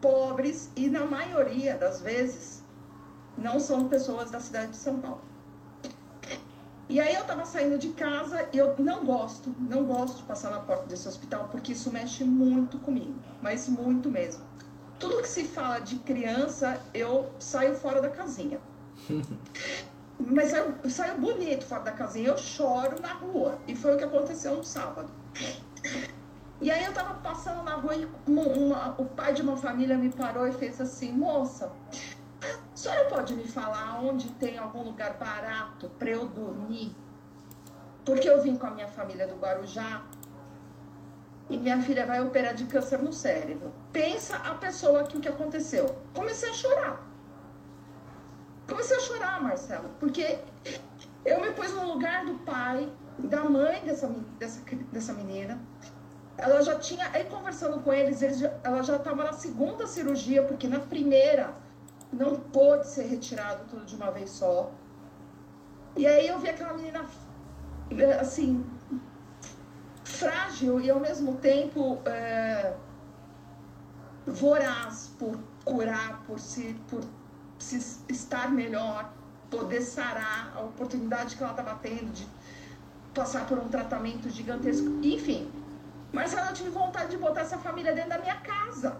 pobres 0.00 0.70
e 0.74 0.88
na 0.88 1.04
maioria 1.04 1.76
das 1.76 2.00
vezes 2.00 2.62
não 3.36 3.60
são 3.60 3.88
pessoas 3.88 4.30
da 4.30 4.40
cidade 4.40 4.72
de 4.72 4.76
São 4.76 4.98
Paulo. 4.98 5.20
E 6.88 6.98
aí 6.98 7.14
eu 7.14 7.24
tava 7.24 7.44
saindo 7.44 7.78
de 7.78 7.90
casa 7.90 8.48
e 8.52 8.58
eu 8.58 8.74
não 8.78 9.04
gosto, 9.04 9.54
não 9.60 9.84
gosto 9.84 10.18
de 10.18 10.22
passar 10.24 10.50
na 10.50 10.58
porta 10.58 10.86
desse 10.86 11.06
hospital 11.06 11.48
porque 11.48 11.72
isso 11.72 11.92
mexe 11.92 12.24
muito 12.24 12.78
comigo, 12.80 13.14
mas 13.40 13.68
muito 13.68 14.10
mesmo 14.10 14.49
tudo 15.00 15.22
que 15.22 15.28
se 15.28 15.44
fala 15.44 15.80
de 15.80 15.96
criança, 16.00 16.80
eu 16.92 17.32
saio 17.40 17.74
fora 17.74 18.00
da 18.00 18.10
casinha. 18.10 18.60
Mas 20.20 20.52
eu 20.52 20.74
saio 20.90 21.18
bonito 21.18 21.64
fora 21.64 21.84
da 21.84 21.92
casinha, 21.92 22.28
eu 22.28 22.36
choro 22.36 23.00
na 23.00 23.14
rua. 23.14 23.58
E 23.66 23.74
foi 23.74 23.94
o 23.94 23.98
que 23.98 24.04
aconteceu 24.04 24.54
no 24.54 24.62
sábado. 24.62 25.10
E 26.60 26.70
aí 26.70 26.84
eu 26.84 26.92
tava 26.92 27.14
passando 27.14 27.62
na 27.62 27.76
rua 27.76 27.96
e 27.96 28.06
uma, 28.26 28.42
uma, 28.42 28.94
o 28.98 29.06
pai 29.06 29.32
de 29.32 29.40
uma 29.40 29.56
família 29.56 29.96
me 29.96 30.10
parou 30.10 30.46
e 30.46 30.52
fez 30.52 30.78
assim, 30.78 31.10
moça, 31.10 31.72
a 32.42 32.76
senhora 32.76 33.08
pode 33.08 33.34
me 33.34 33.48
falar 33.48 33.98
onde 34.02 34.28
tem 34.32 34.58
algum 34.58 34.82
lugar 34.82 35.14
barato 35.14 35.88
para 35.98 36.10
eu 36.10 36.28
dormir? 36.28 36.94
Porque 38.04 38.28
eu 38.28 38.42
vim 38.42 38.56
com 38.56 38.66
a 38.66 38.70
minha 38.72 38.88
família 38.88 39.26
do 39.26 39.36
Guarujá 39.36 40.02
e 41.50 41.58
minha 41.58 41.82
filha 41.82 42.06
vai 42.06 42.22
operar 42.22 42.54
de 42.54 42.64
câncer 42.64 43.02
no 43.02 43.12
cérebro. 43.12 43.72
Pensa 43.92 44.36
a 44.36 44.54
pessoa 44.54 45.02
que 45.04 45.16
o 45.16 45.20
que 45.20 45.28
aconteceu. 45.28 45.96
Comecei 46.14 46.48
a 46.48 46.52
chorar. 46.52 47.10
Comecei 48.68 48.96
a 48.96 49.00
chorar, 49.00 49.42
Marcelo, 49.42 49.90
porque 49.98 50.38
eu 51.24 51.40
me 51.40 51.50
pus 51.50 51.72
no 51.74 51.92
lugar 51.92 52.24
do 52.24 52.34
pai, 52.44 52.88
da 53.18 53.42
mãe 53.42 53.82
dessa, 53.84 54.06
dessa, 54.38 54.62
dessa 54.92 55.12
menina. 55.12 55.60
Ela 56.38 56.62
já 56.62 56.78
tinha, 56.78 57.10
aí 57.12 57.24
conversando 57.24 57.80
com 57.80 57.92
eles, 57.92 58.22
eles 58.22 58.42
ela 58.62 58.82
já 58.82 58.96
estava 58.96 59.24
na 59.24 59.32
segunda 59.32 59.88
cirurgia, 59.88 60.44
porque 60.44 60.68
na 60.68 60.78
primeira 60.78 61.52
não 62.12 62.36
pôde 62.36 62.86
ser 62.86 63.06
retirado 63.06 63.64
tudo 63.68 63.84
de 63.84 63.96
uma 63.96 64.12
vez 64.12 64.30
só. 64.30 64.70
E 65.96 66.06
aí 66.06 66.28
eu 66.28 66.38
vi 66.38 66.48
aquela 66.48 66.74
menina, 66.74 67.04
assim, 68.20 68.64
frágil 70.10 70.80
e 70.80 70.90
ao 70.90 71.00
mesmo 71.00 71.36
tempo 71.36 72.00
é, 72.04 72.74
voraz 74.26 75.10
por 75.18 75.38
curar, 75.64 76.22
por 76.26 76.38
se, 76.38 76.74
por 76.88 77.02
se 77.58 77.78
estar 78.08 78.50
melhor, 78.50 79.12
poder 79.50 79.82
sarar, 79.82 80.52
a 80.54 80.60
oportunidade 80.60 81.36
que 81.36 81.42
ela 81.42 81.52
estava 81.52 81.74
tendo 81.76 82.12
de 82.12 82.26
passar 83.14 83.46
por 83.46 83.58
um 83.58 83.68
tratamento 83.68 84.28
gigantesco, 84.28 84.86
enfim. 85.02 85.50
Mas 86.12 86.34
ela 86.34 86.52
tive 86.52 86.70
vontade 86.70 87.10
de 87.10 87.16
botar 87.16 87.42
essa 87.42 87.58
família 87.58 87.92
dentro 87.92 88.10
da 88.10 88.18
minha 88.18 88.36
casa. 88.36 88.96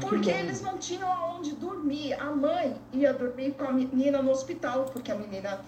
Porque 0.00 0.30
eles 0.30 0.60
não 0.60 0.78
tinham 0.78 1.10
aonde 1.10 1.54
dormir. 1.54 2.14
A 2.14 2.30
mãe 2.30 2.80
ia 2.92 3.12
dormir 3.12 3.52
com 3.52 3.64
a 3.64 3.72
menina 3.72 4.22
no 4.22 4.30
hospital, 4.30 4.84
porque 4.84 5.10
a 5.10 5.16
menina 5.16 5.60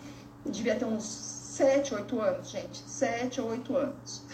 devia 0.46 0.76
ter 0.76 0.84
uns 0.84 1.33
7, 1.54 1.94
8 1.94 2.20
anos, 2.20 2.50
gente. 2.50 2.78
7 2.78 3.40
ou 3.40 3.50
8 3.50 3.76
anos. 3.76 4.24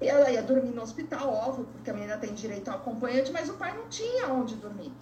E 0.00 0.08
ela 0.08 0.28
ia 0.30 0.42
dormir 0.42 0.70
no 0.70 0.82
hospital, 0.82 1.32
óbvio, 1.32 1.66
porque 1.72 1.88
a 1.88 1.94
menina 1.94 2.16
tem 2.18 2.34
direito 2.34 2.68
a 2.68 2.74
acompanhante, 2.74 3.32
mas 3.32 3.48
o 3.48 3.54
pai 3.54 3.74
não 3.76 3.88
tinha 3.88 4.28
onde 4.28 4.56
dormir. 4.56 4.92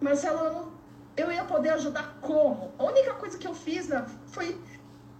Marcelo, 0.00 0.72
eu 1.16 1.30
ia 1.30 1.44
poder 1.44 1.70
ajudar 1.70 2.18
como? 2.22 2.72
A 2.78 2.84
única 2.84 3.14
coisa 3.14 3.36
que 3.36 3.46
eu 3.46 3.54
fiz 3.54 3.88
né, 3.88 4.04
foi 4.28 4.58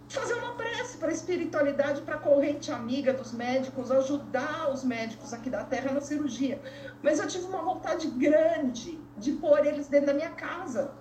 fazer 0.08 0.34
uma 0.34 0.54
prece 0.54 0.96
para 0.96 1.10
a 1.10 1.12
espiritualidade, 1.12 2.00
para 2.00 2.16
a 2.16 2.18
corrente 2.18 2.72
amiga 2.72 3.12
dos 3.12 3.32
médicos, 3.32 3.92
ajudar 3.92 4.72
os 4.72 4.82
médicos 4.82 5.34
aqui 5.34 5.50
da 5.50 5.64
Terra 5.64 5.92
na 5.92 6.00
cirurgia. 6.00 6.60
Mas 7.02 7.20
eu 7.20 7.28
tive 7.28 7.44
uma 7.44 7.62
vontade 7.62 8.08
grande 8.08 8.98
de 9.18 9.32
pôr 9.32 9.64
eles 9.66 9.86
dentro 9.86 10.06
da 10.06 10.14
minha 10.14 10.30
casa. 10.30 10.92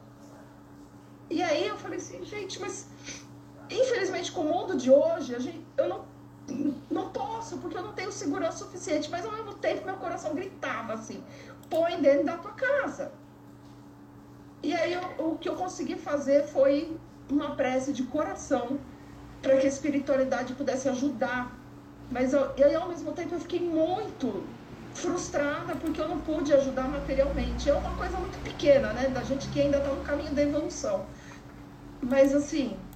E 1.29 1.41
aí 1.41 1.67
eu 1.67 1.77
falei 1.77 1.99
assim, 1.99 2.23
gente, 2.25 2.59
mas 2.59 2.89
infelizmente 3.69 4.31
com 4.31 4.41
o 4.41 4.45
mundo 4.45 4.77
de 4.77 4.89
hoje, 4.91 5.39
gente, 5.39 5.65
eu 5.77 5.87
não, 5.87 6.05
não 6.89 7.09
posso, 7.09 7.57
porque 7.59 7.77
eu 7.77 7.83
não 7.83 7.93
tenho 7.93 8.11
segurança 8.11 8.59
suficiente. 8.59 9.09
Mas 9.09 9.25
ao 9.25 9.31
mesmo 9.31 9.55
tempo 9.55 9.85
meu 9.85 9.97
coração 9.97 10.33
gritava 10.35 10.93
assim, 10.93 11.23
põe 11.69 12.01
dentro 12.01 12.25
da 12.25 12.37
tua 12.37 12.53
casa. 12.53 13.11
E 14.61 14.73
aí 14.73 14.93
eu, 14.93 15.25
o 15.25 15.37
que 15.37 15.47
eu 15.47 15.55
consegui 15.55 15.95
fazer 15.95 16.43
foi 16.47 16.99
uma 17.29 17.55
prece 17.55 17.93
de 17.93 18.03
coração 18.03 18.79
para 19.41 19.57
que 19.57 19.65
a 19.65 19.69
espiritualidade 19.69 20.53
pudesse 20.55 20.89
ajudar. 20.89 21.57
Mas 22.09 22.33
eu, 22.33 22.53
e 22.57 22.63
aí, 22.63 22.75
ao 22.75 22.89
mesmo 22.89 23.13
tempo, 23.13 23.35
eu 23.35 23.39
fiquei 23.39 23.61
muito 23.61 24.53
frustrada 24.91 25.75
porque 25.75 26.01
eu 26.01 26.07
não 26.09 26.21
pude 26.21 26.53
ajudar 26.53 26.87
materialmente. 26.89 27.69
É 27.69 27.73
uma 27.73 27.95
coisa 27.95 28.17
muito 28.19 28.39
pequena, 28.41 28.93
né? 28.93 29.09
Da 29.09 29.23
gente 29.23 29.49
que 29.49 29.61
ainda 29.61 29.77
está 29.77 29.93
no 29.93 30.01
caminho 30.03 30.33
da 30.33 30.41
evolução. 30.41 31.09
Mas, 32.01 32.33
assim, 32.33 32.88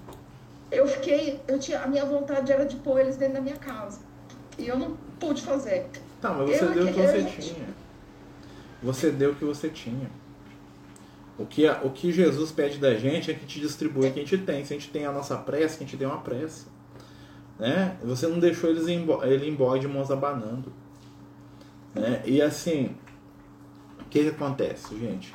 eu 0.74 0.88
fiquei. 0.88 1.39
Eu 1.47 1.59
tinha, 1.59 1.82
a 1.82 1.88
minha 1.88 2.05
vontade 2.05 2.51
era 2.51 2.65
de 2.65 2.76
pôr 2.78 2.99
eles 2.99 3.15
dentro 3.15 3.36
da 3.36 3.41
minha 3.41 3.55
casa. 3.55 3.99
E 4.57 4.67
eu 4.67 4.78
não 4.78 4.97
pude 5.19 5.41
fazer. 5.41 5.88
Tá, 6.19 6.34
mas 6.34 6.49
você 6.49 6.63
eu, 6.63 6.71
deu 6.71 6.84
o 6.84 6.93
que 6.93 7.01
você 7.01 7.24
tinha. 7.24 7.67
Você 8.82 9.11
deu 9.11 9.32
o 9.32 9.36
que 9.36 9.45
você 9.45 9.69
tinha. 9.69 10.09
O 11.38 11.45
que, 11.45 11.67
o 11.67 11.89
que 11.89 12.11
Jesus 12.11 12.51
pede 12.51 12.78
da 12.78 12.93
gente 12.95 13.32
é 13.32 13.34
que 13.34 13.45
te 13.45 13.59
distribui 13.59 14.07
o 14.07 14.11
que 14.11 14.19
a 14.19 14.24
gente 14.24 14.38
tem. 14.39 14.63
Se 14.63 14.74
a 14.74 14.78
gente 14.78 14.89
tem 14.89 15.05
a 15.05 15.11
nossa 15.11 15.36
prece, 15.38 15.78
que 15.78 15.84
a 15.84 15.88
gente 15.88 15.97
dê 15.97 16.05
uma 16.05 16.19
prece. 16.19 16.67
Né? 17.57 17.97
Você 18.03 18.28
não 18.28 18.39
deixou 18.39 18.69
eles 18.69 18.88
ele 18.88 19.49
embora 19.49 19.80
de 19.80 19.88
mãos 19.88 20.11
abanando. 20.11 20.71
Né? 21.95 22.21
E 22.26 22.41
assim, 22.41 22.95
o 23.99 24.05
que, 24.09 24.24
que 24.24 24.30
acontece, 24.30 24.97
gente? 24.99 25.34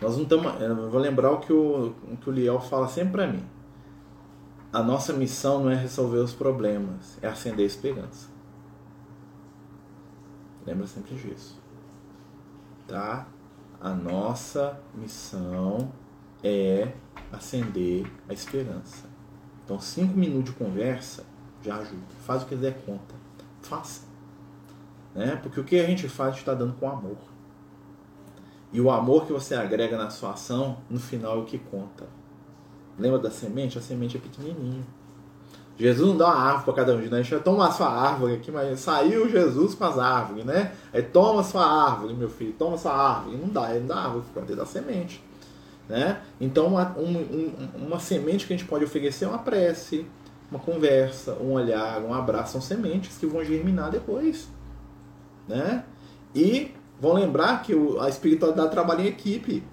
Nós 0.00 0.16
não 0.16 0.24
estamos. 0.24 0.60
Eu 0.60 0.90
vou 0.90 1.00
lembrar 1.00 1.32
o 1.32 1.38
que 1.38 1.52
o, 1.52 1.94
o 2.10 2.16
que 2.16 2.30
o 2.30 2.32
Liel 2.32 2.60
fala 2.60 2.88
sempre 2.88 3.12
para 3.12 3.26
mim. 3.26 3.44
A 4.72 4.82
nossa 4.84 5.12
missão 5.12 5.64
não 5.64 5.70
é 5.70 5.74
resolver 5.74 6.18
os 6.18 6.32
problemas, 6.32 7.18
é 7.20 7.26
acender 7.26 7.64
a 7.64 7.66
esperança. 7.66 8.28
Lembra 10.64 10.86
sempre 10.86 11.16
disso. 11.16 11.58
Tá? 12.86 13.26
A 13.80 13.90
nossa 13.90 14.80
missão 14.94 15.90
é 16.44 16.92
acender 17.32 18.06
a 18.28 18.32
esperança. 18.32 19.08
Então, 19.64 19.80
cinco 19.80 20.16
minutos 20.16 20.52
de 20.52 20.58
conversa 20.58 21.24
já 21.62 21.76
ajuda. 21.76 22.06
Faz 22.24 22.44
o 22.44 22.46
que 22.46 22.54
der 22.54 22.80
conta. 22.84 23.14
Faça. 23.62 24.02
Né? 25.14 25.34
Porque 25.34 25.58
o 25.58 25.64
que 25.64 25.80
a 25.80 25.86
gente 25.86 26.08
faz 26.08 26.36
está 26.36 26.54
dando 26.54 26.74
com 26.74 26.88
amor. 26.88 27.18
E 28.72 28.80
o 28.80 28.88
amor 28.88 29.26
que 29.26 29.32
você 29.32 29.56
agrega 29.56 29.98
na 29.98 30.10
sua 30.10 30.34
ação, 30.34 30.78
no 30.88 31.00
final 31.00 31.38
é 31.38 31.40
o 31.40 31.44
que 31.44 31.58
conta. 31.58 32.19
Lembra 33.00 33.18
da 33.18 33.30
semente? 33.30 33.78
A 33.78 33.80
semente 33.80 34.16
é 34.16 34.20
pequenininha. 34.20 34.84
Jesus 35.78 36.10
não 36.10 36.16
dá 36.18 36.26
uma 36.26 36.36
árvore 36.36 36.64
para 36.64 36.74
cada 36.74 36.94
um 36.94 37.00
de 37.00 37.08
nós. 37.08 37.20
A 37.20 37.22
gente 37.22 37.32
vai 37.32 37.42
tomar 37.42 37.72
sua 37.72 37.88
árvore 37.88 38.34
aqui, 38.34 38.52
mas 38.52 38.80
saiu 38.80 39.30
Jesus 39.30 39.74
com 39.74 39.84
as 39.84 39.98
árvores, 39.98 40.44
né? 40.44 40.72
Aí 40.92 41.02
toma 41.02 41.42
sua 41.42 41.64
árvore, 41.64 42.12
meu 42.12 42.28
filho, 42.28 42.52
toma 42.52 42.76
sua 42.76 42.92
árvore. 42.92 43.38
Não 43.38 43.48
dá, 43.48 43.70
ele 43.70 43.80
não 43.80 43.86
dá 43.86 43.96
árvore, 43.96 44.24
fica 44.26 44.54
da 44.54 44.66
semente. 44.66 45.24
Né? 45.88 46.20
Então, 46.40 46.68
uma, 46.68 46.96
um, 46.96 47.16
um, 47.16 47.86
uma 47.86 47.98
semente 47.98 48.46
que 48.46 48.52
a 48.52 48.56
gente 48.56 48.68
pode 48.68 48.84
oferecer 48.84 49.24
é 49.24 49.28
uma 49.28 49.38
prece, 49.38 50.06
uma 50.50 50.60
conversa, 50.60 51.32
um 51.40 51.52
olhar, 51.52 52.00
um 52.02 52.12
abraço. 52.12 52.52
São 52.52 52.60
sementes 52.60 53.16
que 53.16 53.26
vão 53.26 53.42
germinar 53.42 53.90
depois. 53.90 54.48
Né? 55.48 55.82
E 56.34 56.74
vão 57.00 57.14
lembrar 57.14 57.62
que 57.62 57.72
a 58.00 58.08
espiritualidade 58.08 58.70
trabalha 58.70 59.02
em 59.02 59.06
equipe. 59.06 59.64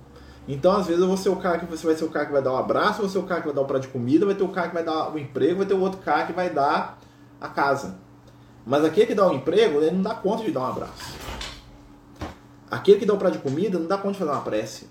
Então, 0.48 0.72
às 0.78 0.88
vezes, 0.88 1.02
eu 1.02 1.18
ser 1.18 1.30
o 1.30 1.36
cara 1.36 1.60
que 1.60 1.66
você 1.66 1.86
vai 1.86 1.96
ser 1.96 2.06
o 2.06 2.10
cara 2.10 2.26
que 2.26 2.32
vai 2.32 2.42
dar 2.42 2.54
um 2.54 2.58
abraço, 2.58 3.02
vou 3.02 3.10
ser 3.10 3.18
o 3.18 3.24
cara 3.24 3.42
que 3.42 3.48
vai 3.48 3.56
dar 3.56 3.62
um 3.62 3.66
prato 3.66 3.82
de 3.82 3.88
comida, 3.90 4.26
vai 4.26 4.36
ter 4.36 4.44
o 4.44 4.50
cara 4.50 4.70
que 4.70 4.74
vai 4.74 4.84
dar 4.84 5.14
o 5.14 5.20
emprego, 5.20 5.58
vai 5.58 5.66
ter 5.66 5.74
o 5.74 5.82
outro 5.82 6.00
cara 6.00 6.26
que 6.26 6.34
vai 6.34 6.50
dar 6.50 6.98
a 7.42 7.50
casa. 7.50 7.96
Mas 8.66 8.86
aquele 8.86 9.08
que 9.08 9.16
dá 9.16 9.28
o 9.28 9.32
um 9.32 9.36
emprego, 9.36 9.82
ele 9.82 9.92
não 9.92 10.02
dá 10.02 10.16
conta 10.16 10.44
de 10.44 10.52
dar 10.52 10.62
um 10.62 10.66
abraço. 10.66 11.16
Aquele 12.72 13.00
que 13.00 13.06
dá 13.06 13.14
o 13.14 13.18
prato 13.18 13.34
de 13.34 13.40
comida 13.40 13.78
não 13.78 13.88
dá 13.88 13.98
conta 13.98 14.14
de 14.14 14.20
fazer 14.20 14.32
uma 14.32 14.42
prece. 14.42 14.90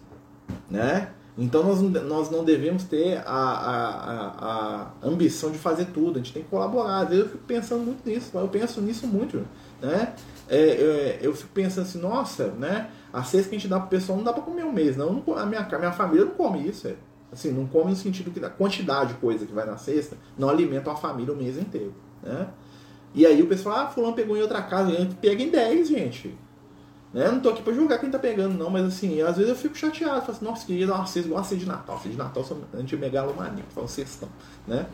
Né? 0.71 1.11
Então 1.39 1.63
nós, 1.63 1.81
nós 1.81 2.31
não 2.31 2.45
devemos 2.45 2.85
ter 2.85 3.19
a, 3.19 3.31
a, 3.31 3.91
a, 3.91 4.83
a, 5.03 5.07
ambição 5.07 5.51
de 5.51 5.59
fazer 5.59 5.87
tudo, 5.87 6.19
a 6.19 6.23
gente 6.23 6.33
tem 6.33 6.43
que 6.43 6.49
colaborar. 6.49 7.01
Às 7.01 7.09
vezes 7.11 7.25
eu 7.25 7.31
fico 7.31 7.45
pensando 7.45 7.83
muito 7.83 8.09
nisso, 8.09 8.31
eu 8.35 8.49
penso 8.49 8.81
nisso 8.81 9.07
muito. 9.07 9.47
Né? 9.81 10.15
É, 10.49 10.59
é, 10.59 11.19
eu 11.21 11.35
fico 11.35 11.51
pensando 11.53 11.85
assim, 11.85 11.99
nossa, 11.99 12.49
né? 12.53 12.89
A 13.17 13.23
cesta 13.23 13.49
que 13.49 13.57
a 13.57 13.59
gente 13.59 13.67
dá 13.67 13.81
pro 13.81 13.89
pessoal 13.89 14.19
não 14.19 14.25
dá 14.25 14.31
para 14.31 14.43
comer 14.43 14.63
um 14.63 14.71
mês, 14.71 14.95
não. 14.95 15.11
não 15.11 15.39
a, 15.39 15.47
minha, 15.47 15.63
a 15.63 15.79
minha 15.79 15.93
família 15.93 16.27
não 16.27 16.33
come 16.33 16.69
isso. 16.69 16.87
É. 16.87 16.97
Assim, 17.33 17.51
não 17.51 17.67
come 17.67 17.89
no 17.89 17.97
sentido 17.97 18.31
que 18.31 18.45
a 18.45 18.51
quantidade 18.51 19.15
de 19.15 19.21
coisa 19.21 19.47
que 19.47 19.55
vai 19.55 19.65
na 19.65 19.79
cesta 19.79 20.19
não 20.37 20.51
alimenta 20.51 20.93
a 20.93 20.97
família 20.97 21.33
o 21.33 21.37
mês 21.37 21.57
inteiro. 21.57 21.95
Né? 22.23 22.47
E 23.15 23.25
aí 23.25 23.43
o 23.43 23.47
pessoal, 23.47 23.77
ah, 23.79 23.87
fulano 23.87 24.13
pegou 24.13 24.37
em 24.37 24.43
outra 24.43 24.61
casa, 24.61 24.93
pega 25.19 25.43
em 25.43 25.49
10, 25.49 25.89
gente. 25.89 26.37
Né? 27.13 27.31
Não 27.31 27.41
tô 27.41 27.49
aqui 27.49 27.63
pra 27.63 27.73
julgar 27.73 27.99
quem 27.99 28.11
tá 28.11 28.19
pegando, 28.19 28.59
não, 28.59 28.69
mas 28.69 28.85
assim, 28.85 29.23
às 29.23 29.37
vezes 29.37 29.51
eu 29.51 29.57
fico 29.57 29.77
chateado. 29.77 30.21
Falo 30.21 30.33
assim, 30.33 30.45
nossa, 30.45 30.67
queria 30.67 30.87
dar 30.87 30.97
uma 30.97 31.07
cesta 31.07 31.29
igual 31.29 31.41
a 31.41 31.45
cesta 31.45 31.57
de 31.57 31.67
Natal. 31.67 31.97
Cesta 31.97 32.11
de 32.11 32.17
Natal 32.17 32.45
a 32.75 32.77
gente 32.79 32.97
megalomaníaco, 32.97 33.73
fala 33.73 33.89
cestão, 33.89 34.29
né? 34.67 34.87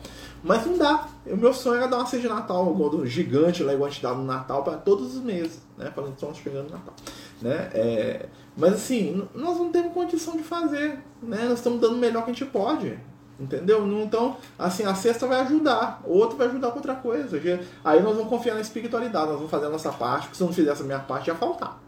Mas 0.43 0.65
não 0.65 0.77
dá. 0.77 1.07
O 1.25 1.35
meu 1.35 1.53
sonho 1.53 1.77
era 1.77 1.87
dar 1.87 1.97
uma 1.97 2.05
cesta 2.05 2.27
de 2.27 2.33
Natal, 2.33 2.73
um 2.73 3.05
gigante 3.05 3.63
lá, 3.63 3.73
igual 3.73 3.87
a 3.87 3.89
gente 3.91 4.01
dá 4.01 4.13
no 4.13 4.23
Natal, 4.23 4.63
para 4.63 4.77
todos 4.77 5.15
os 5.15 5.21
meses, 5.21 5.59
né? 5.77 5.91
Falando 5.93 6.11
que 6.11 6.17
estamos 6.17 6.37
chegando 6.37 6.65
no 6.65 6.71
Natal. 6.71 6.93
Né? 7.41 7.69
É, 7.73 8.25
mas 8.55 8.73
assim, 8.73 9.27
nós 9.35 9.57
não 9.57 9.69
temos 9.69 9.91
condição 9.93 10.37
de 10.37 10.43
fazer, 10.43 10.99
né? 11.21 11.45
Nós 11.49 11.59
estamos 11.59 11.81
dando 11.81 11.95
o 11.95 11.99
melhor 11.99 12.23
que 12.23 12.31
a 12.31 12.33
gente 12.33 12.45
pode. 12.45 12.97
Entendeu? 13.39 13.85
Então, 14.03 14.37
assim, 14.57 14.85
a 14.85 14.93
cesta 14.93 15.27
vai 15.27 15.41
ajudar, 15.41 16.01
outro 16.05 16.37
vai 16.37 16.47
ajudar 16.47 16.69
com 16.69 16.77
outra 16.77 16.95
coisa. 16.95 17.37
Aí 17.83 18.01
nós 18.01 18.15
vamos 18.15 18.29
confiar 18.29 18.53
na 18.53 18.61
espiritualidade, 18.61 19.25
nós 19.25 19.35
vamos 19.35 19.51
fazer 19.51 19.65
a 19.65 19.69
nossa 19.69 19.91
parte, 19.91 20.27
porque 20.27 20.37
se 20.37 20.43
eu 20.43 20.47
não 20.47 20.53
fizesse 20.53 20.83
a 20.83 20.85
minha 20.85 20.99
parte, 20.99 21.27
ia 21.27 21.35
faltar. 21.35 21.82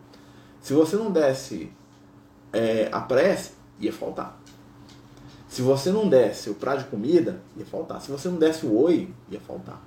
Se 0.66 0.74
você 0.74 0.96
não 0.96 1.12
desse 1.12 1.72
é, 2.52 2.90
a 2.92 3.00
prece, 3.00 3.52
ia 3.80 3.94
faltar. 3.94 4.36
Se 5.48 5.62
você 5.62 5.92
não 5.92 6.10
desse 6.10 6.50
o 6.50 6.56
prato 6.56 6.80
de 6.80 6.86
comida, 6.86 7.40
ia 7.56 7.64
faltar. 7.64 8.02
Se 8.02 8.10
você 8.10 8.28
não 8.28 8.38
desse 8.38 8.66
o 8.66 8.76
oi, 8.76 9.14
ia 9.30 9.40
faltar. 9.40 9.80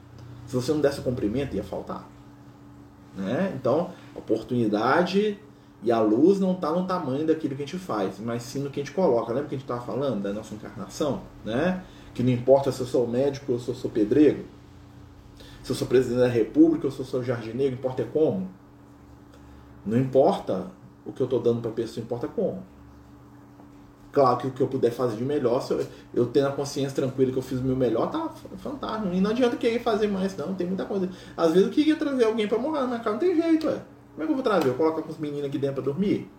Se 0.46 0.54
você 0.54 0.70
não 0.70 0.80
desse 0.80 1.00
o 1.00 1.02
cumprimento, 1.02 1.56
ia 1.56 1.64
faltar. 1.64 2.08
Né? 3.16 3.52
Então, 3.56 3.90
a 4.14 4.20
oportunidade 4.20 5.40
e 5.82 5.90
a 5.90 6.00
luz 6.00 6.38
não 6.38 6.52
está 6.52 6.70
no 6.70 6.86
tamanho 6.86 7.26
daquilo 7.26 7.56
que 7.56 7.64
a 7.64 7.66
gente 7.66 7.76
faz, 7.76 8.20
mas 8.20 8.44
sim 8.44 8.60
no 8.60 8.70
que 8.70 8.78
a 8.78 8.84
gente 8.84 8.94
coloca. 8.94 9.32
Lembra 9.32 9.48
que 9.48 9.56
a 9.56 9.58
gente 9.58 9.64
estava 9.64 9.84
falando 9.84 10.22
da 10.22 10.32
nossa 10.32 10.54
encarnação? 10.54 11.22
Né? 11.44 11.82
Que 12.14 12.22
não 12.22 12.30
importa 12.30 12.70
se 12.70 12.78
eu 12.78 12.86
sou 12.86 13.04
médico 13.04 13.54
ou 13.54 13.58
se 13.58 13.66
eu 13.66 13.74
sou 13.74 13.90
pedreiro, 13.90 14.46
se 15.60 15.72
eu 15.72 15.74
sou 15.74 15.88
presidente 15.88 16.20
da 16.20 16.28
república 16.28 16.86
ou 16.86 16.92
se 16.92 17.00
eu 17.00 17.04
sou 17.04 17.20
jardineiro, 17.20 17.74
importa 17.74 18.02
é 18.02 18.04
como. 18.04 18.48
Não 19.88 19.98
importa 19.98 20.66
o 21.06 21.12
que 21.12 21.22
eu 21.22 21.24
estou 21.24 21.40
dando 21.40 21.62
para 21.62 21.70
a 21.70 21.74
pessoa, 21.74 22.04
importa 22.04 22.28
como. 22.28 22.62
Claro 24.12 24.36
que 24.38 24.46
o 24.46 24.50
que 24.50 24.60
eu 24.60 24.66
puder 24.66 24.90
fazer 24.90 25.16
de 25.16 25.24
melhor, 25.24 25.62
se 25.62 25.72
eu, 25.72 25.86
eu 26.12 26.26
tendo 26.26 26.48
a 26.48 26.52
consciência 26.52 26.94
tranquila 26.94 27.32
que 27.32 27.38
eu 27.38 27.42
fiz 27.42 27.58
o 27.58 27.62
meu 27.62 27.76
melhor, 27.76 28.10
tá 28.10 28.28
fantástico. 28.58 29.14
E 29.14 29.20
não 29.20 29.30
adianta 29.30 29.56
querer 29.56 29.80
fazer 29.80 30.08
mais, 30.08 30.36
não. 30.36 30.54
Tem 30.54 30.66
muita 30.66 30.84
coisa. 30.84 31.08
Às 31.36 31.52
vezes 31.52 31.68
eu 31.68 31.72
queria 31.72 31.96
trazer 31.96 32.24
alguém 32.24 32.46
para 32.46 32.58
morar 32.58 32.82
na 32.82 32.86
minha 32.86 32.98
casa, 32.98 33.12
não 33.12 33.18
tem 33.18 33.34
jeito, 33.34 33.66
ué. 33.66 33.80
Como 34.12 34.22
é 34.22 34.26
que 34.26 34.32
eu 34.32 34.34
vou 34.34 34.42
trazer? 34.42 34.68
Eu 34.68 34.74
coloco 34.74 35.02
com 35.02 35.10
os 35.10 35.18
meninos 35.18 35.46
aqui 35.46 35.56
dentro 35.56 35.76
para 35.76 35.84
dormir? 35.84 36.30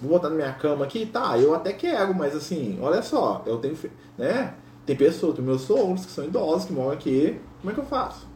Vou 0.00 0.10
botar 0.10 0.28
na 0.28 0.34
minha 0.34 0.52
cama 0.52 0.84
aqui? 0.84 1.06
Tá, 1.06 1.38
eu 1.38 1.54
até 1.54 1.72
quero, 1.72 2.14
mas 2.14 2.36
assim, 2.36 2.78
olha 2.82 3.00
só, 3.00 3.42
eu 3.46 3.58
tenho. 3.58 3.76
Né? 4.18 4.54
Tem 4.84 4.96
pessoas, 4.96 5.34
tem 5.34 5.44
meus 5.44 5.62
sogros 5.62 6.04
que 6.04 6.12
são 6.12 6.24
idosos, 6.24 6.66
que 6.66 6.72
moram 6.72 6.92
aqui. 6.92 7.40
Como 7.60 7.70
é 7.70 7.74
que 7.74 7.80
eu 7.80 7.84
faço? 7.84 8.26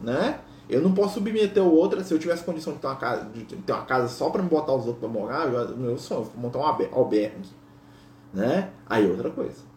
Né? 0.00 0.40
Eu 0.70 0.80
não 0.80 0.92
posso 0.92 1.14
submeter 1.14 1.62
o 1.62 1.74
outro, 1.74 2.02
se 2.04 2.14
eu 2.14 2.18
tivesse 2.18 2.44
condição 2.44 2.74
de 2.74 2.78
ter 2.78 2.86
uma 2.86 2.96
casa, 2.96 3.28
de 3.30 3.44
ter 3.44 3.72
uma 3.72 3.84
casa 3.84 4.08
só 4.08 4.30
para 4.30 4.42
me 4.42 4.48
botar 4.48 4.72
os 4.72 4.86
outros 4.86 4.98
para 4.98 5.08
morar, 5.08 5.52
eu, 5.52 5.76
meu 5.76 5.98
sonho, 5.98 6.30
montar 6.36 6.58
um 6.60 6.64
albergue 6.92 7.48
né? 8.32 8.70
Aí 8.86 9.10
outra 9.10 9.30
coisa. 9.30 9.70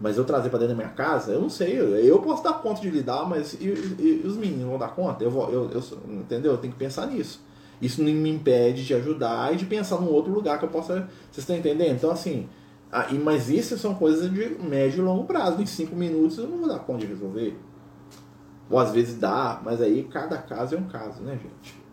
Mas 0.00 0.16
eu 0.16 0.24
trazer 0.24 0.48
para 0.50 0.58
dentro 0.58 0.74
da 0.74 0.82
minha 0.82 0.94
casa, 0.94 1.32
eu 1.32 1.40
não 1.40 1.48
sei. 1.48 1.78
Eu 1.78 2.20
posso 2.20 2.42
dar 2.42 2.54
conta 2.54 2.80
de 2.80 2.90
lidar, 2.90 3.28
mas 3.28 3.54
e, 3.54 3.66
e, 3.66 4.22
e 4.24 4.26
os 4.26 4.36
meninos 4.36 4.68
vão 4.68 4.78
dar 4.78 4.88
conta? 4.88 5.22
Eu 5.22 5.30
vou, 5.30 5.50
eu, 5.50 5.70
eu, 5.70 5.82
entendeu? 6.08 6.52
Eu 6.52 6.58
tenho 6.58 6.72
que 6.72 6.78
pensar 6.78 7.06
nisso. 7.06 7.40
Isso 7.80 8.02
não 8.02 8.10
me 8.12 8.30
impede 8.30 8.84
de 8.84 8.94
ajudar 8.94 9.52
e 9.52 9.56
de 9.56 9.66
pensar 9.66 10.00
num 10.00 10.10
outro 10.10 10.32
lugar 10.32 10.58
que 10.58 10.64
eu 10.64 10.68
possa. 10.68 11.08
Vocês 11.30 11.38
estão 11.38 11.56
entendendo? 11.56 11.96
Então, 11.96 12.10
assim. 12.10 12.48
Mas 13.24 13.50
isso 13.50 13.76
são 13.76 13.94
coisas 13.94 14.32
de 14.32 14.56
médio 14.62 15.00
e 15.00 15.02
longo 15.02 15.24
prazo. 15.24 15.60
Em 15.60 15.66
cinco 15.66 15.96
minutos 15.96 16.38
eu 16.38 16.46
não 16.46 16.58
vou 16.58 16.68
dar 16.68 16.78
conta 16.80 17.00
de 17.00 17.06
resolver. 17.06 17.56
Ou 18.70 18.78
às 18.78 18.92
vezes 18.92 19.18
dá, 19.18 19.60
mas 19.62 19.80
aí 19.80 20.04
cada 20.04 20.38
caso 20.38 20.74
é 20.74 20.78
um 20.78 20.84
caso, 20.84 21.22
né, 21.22 21.38
gente? 21.40 21.84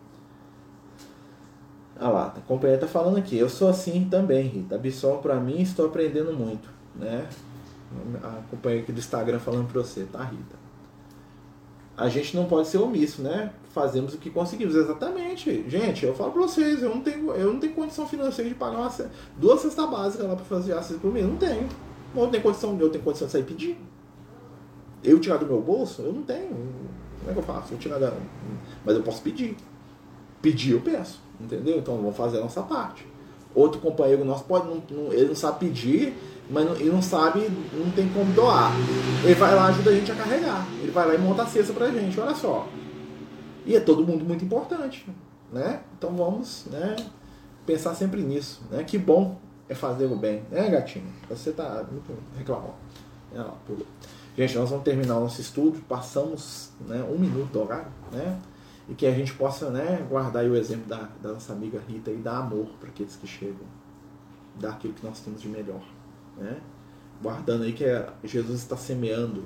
Ah 1.99 2.09
lá, 2.09 2.33
a 2.35 2.41
companheira 2.41 2.81
tá 2.81 2.87
falando 2.87 3.17
aqui. 3.17 3.37
Eu 3.37 3.49
sou 3.49 3.69
assim 3.69 4.07
também, 4.09 4.47
Rita. 4.47 4.75
Absol 4.75 5.19
para 5.21 5.35
mim 5.35 5.61
estou 5.61 5.85
aprendendo 5.85 6.33
muito, 6.33 6.67
né? 6.95 7.27
A 8.23 8.41
companheira 8.49 8.83
aqui 8.83 8.91
do 8.91 8.99
Instagram 8.99 9.37
falando 9.39 9.71
para 9.71 9.81
você, 9.81 10.05
tá, 10.11 10.23
Rita? 10.23 10.61
A 11.95 12.09
gente 12.09 12.35
não 12.35 12.45
pode 12.45 12.69
ser 12.69 12.79
omisso, 12.79 13.21
né? 13.21 13.51
Fazemos 13.71 14.15
o 14.15 14.17
que 14.17 14.31
conseguimos. 14.31 14.73
Exatamente. 14.73 15.69
Gente, 15.69 16.03
eu 16.03 16.15
falo 16.15 16.31
para 16.31 16.41
vocês, 16.41 16.81
eu 16.81 16.89
não 16.89 17.01
tenho, 17.01 17.31
eu 17.33 17.53
não 17.53 17.59
tenho 17.59 17.73
condição 17.73 18.07
financeira 18.07 18.49
de 18.49 18.55
pagar 18.55 18.79
uma, 18.79 18.91
duas 19.37 19.59
cestas 19.59 19.89
básicas 19.89 20.27
lá 20.27 20.35
para 20.35 20.45
fazer 20.45 20.73
assistência 20.73 21.01
por 21.01 21.13
mês. 21.13 21.27
Não 21.27 21.35
tenho. 21.35 21.69
Eu 22.15 22.27
tenho 22.27 22.41
condição, 22.41 22.77
eu 22.79 22.89
tenho 22.89 23.03
condição 23.03 23.27
de 23.27 23.33
sair 23.33 23.43
pedir. 23.43 23.77
Eu 25.03 25.19
tirar 25.19 25.37
do 25.37 25.45
meu 25.45 25.61
bolso? 25.61 26.01
Eu 26.01 26.13
não 26.13 26.23
tenho. 26.23 26.49
Como 27.19 27.29
é 27.29 27.33
que 27.33 27.39
eu 27.39 27.43
faço? 27.43 27.73
Eu 27.73 27.77
tirar 27.77 27.99
da... 27.99 28.13
Mas 28.85 28.95
eu 28.95 29.03
posso 29.03 29.21
pedir. 29.21 29.55
Pedir 30.41 30.71
eu 30.71 30.81
peço. 30.81 31.19
Entendeu? 31.39 31.77
Então 31.77 31.97
vamos 31.97 32.15
fazer 32.15 32.37
a 32.37 32.41
nossa 32.41 32.61
parte. 32.61 33.05
Outro 33.53 33.81
companheiro 33.81 34.23
nosso 34.23 34.45
pode, 34.45 34.67
não, 34.67 34.81
não, 34.89 35.11
ele 35.11 35.27
não 35.27 35.35
sabe 35.35 35.59
pedir, 35.59 36.13
mas 36.49 36.65
não, 36.65 36.75
ele 36.75 36.89
não 36.89 37.01
sabe, 37.01 37.49
não 37.73 37.91
tem 37.91 38.07
como 38.09 38.31
doar. 38.33 38.71
Ele 39.23 39.35
vai 39.35 39.53
lá 39.53 39.67
ajuda 39.67 39.89
a 39.89 39.93
gente 39.93 40.11
a 40.11 40.15
carregar. 40.15 40.65
Ele 40.81 40.91
vai 40.91 41.07
lá 41.07 41.15
e 41.15 41.17
monta 41.17 41.43
a 41.43 41.45
cesta 41.45 41.73
pra 41.73 41.89
gente, 41.91 42.19
olha 42.19 42.33
só. 42.33 42.67
E 43.65 43.75
é 43.75 43.79
todo 43.79 44.05
mundo 44.05 44.23
muito 44.23 44.45
importante, 44.45 45.05
né? 45.51 45.81
Então 45.97 46.15
vamos, 46.15 46.65
né, 46.71 46.95
pensar 47.65 47.93
sempre 47.93 48.21
nisso, 48.21 48.61
né? 48.71 48.83
Que 48.83 48.97
bom 48.97 49.37
é 49.67 49.75
fazer 49.75 50.05
o 50.05 50.15
bem, 50.15 50.43
né, 50.49 50.69
gatinho? 50.69 51.11
Você 51.29 51.51
tá 51.51 51.85
muito 51.91 52.13
reclamando. 52.37 52.73
Gente, 54.41 54.57
nós 54.57 54.71
vamos 54.71 54.83
terminar 54.83 55.17
o 55.17 55.19
nosso 55.19 55.39
estudo, 55.39 55.79
passamos 55.87 56.71
né, 56.87 57.03
um 57.03 57.15
minuto 57.15 57.51
do 57.51 57.61
horário, 57.61 57.91
né? 58.11 58.39
e 58.89 58.95
que 58.95 59.05
a 59.05 59.11
gente 59.11 59.35
possa 59.35 59.69
né, 59.69 60.03
guardar 60.09 60.43
o 60.45 60.55
exemplo 60.55 60.87
da, 60.87 61.09
da 61.21 61.33
nossa 61.33 61.53
amiga 61.53 61.79
Rita 61.87 62.09
e 62.09 62.15
dar 62.15 62.37
amor 62.37 62.65
para 62.79 62.89
aqueles 62.89 63.15
que 63.15 63.27
chegam, 63.27 63.67
dar 64.59 64.71
aquilo 64.71 64.95
que 64.95 65.05
nós 65.05 65.19
temos 65.19 65.43
de 65.43 65.47
melhor, 65.47 65.83
né? 66.39 66.57
guardando 67.21 67.65
aí 67.65 67.71
que 67.71 67.85
é, 67.85 68.09
Jesus 68.23 68.61
está 68.61 68.75
semeando, 68.75 69.43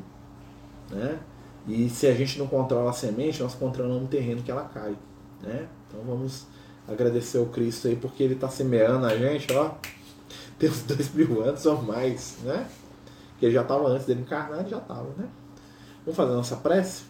né? 0.89 1.19
E 1.67 1.89
se 1.89 2.07
a 2.07 2.13
gente 2.13 2.39
não 2.39 2.47
controla 2.47 2.91
a 2.91 2.93
semente, 2.93 3.43
nós 3.43 3.53
controlamos 3.53 4.05
o 4.05 4.07
terreno 4.07 4.43
que 4.43 4.49
ela 4.49 4.63
cai, 4.63 4.95
né? 5.43 5.67
Então 5.89 5.99
vamos 6.05 6.47
agradecer 6.87 7.37
ao 7.37 7.47
Cristo 7.47 7.89
aí 7.89 7.97
porque 7.97 8.23
ele 8.23 8.35
está 8.35 8.47
semeando 8.47 9.05
a 9.05 9.17
gente, 9.17 9.51
ó, 9.51 9.71
tem 10.57 10.69
uns 10.69 10.83
dois 10.83 11.13
mil 11.13 11.43
anos 11.43 11.65
ou 11.65 11.81
mais, 11.81 12.37
né? 12.45 12.65
Que 13.37 13.45
ele 13.45 13.53
já 13.53 13.61
estava 13.61 13.87
antes 13.87 14.05
dele 14.05 14.21
encarnar, 14.21 14.59
ele 14.59 14.69
já 14.69 14.77
estava, 14.77 15.09
né? 15.17 15.29
Vamos 16.05 16.15
fazer 16.15 16.31
a 16.31 16.35
nossa 16.35 16.55
prece? 16.57 17.03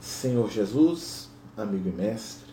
Senhor 0.00 0.50
Jesus, 0.50 1.30
amigo 1.56 1.88
e 1.88 1.92
mestre, 1.92 2.52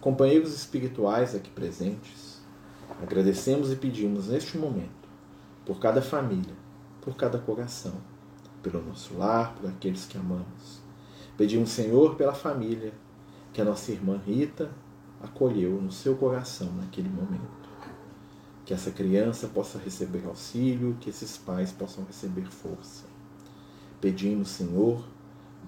companheiros 0.00 0.54
espirituais 0.54 1.34
aqui 1.34 1.50
presentes, 1.50 2.40
agradecemos 3.02 3.72
e 3.72 3.76
pedimos 3.76 4.28
neste 4.28 4.56
momento 4.56 4.90
por 5.64 5.80
cada 5.80 6.00
família, 6.00 6.54
por 7.00 7.16
cada 7.16 7.38
coração, 7.38 7.94
pelo 8.62 8.80
nosso 8.82 9.16
lar, 9.16 9.54
por 9.54 9.68
aqueles 9.68 10.06
que 10.06 10.16
amamos. 10.16 10.80
Pedimos, 11.36 11.70
Senhor, 11.70 12.14
pela 12.14 12.34
família 12.34 12.92
que 13.52 13.60
a 13.60 13.64
nossa 13.64 13.90
irmã 13.90 14.20
Rita 14.24 14.70
acolheu 15.20 15.80
no 15.82 15.90
seu 15.90 16.16
coração 16.16 16.72
naquele 16.74 17.08
momento. 17.08 17.65
Que 18.66 18.74
essa 18.74 18.90
criança 18.90 19.48
possa 19.48 19.78
receber 19.78 20.26
auxílio, 20.26 20.98
que 21.00 21.08
esses 21.08 21.38
pais 21.38 21.72
possam 21.72 22.04
receber 22.04 22.44
força. 22.50 23.04
Pedimos, 24.00 24.48
Senhor, 24.48 25.02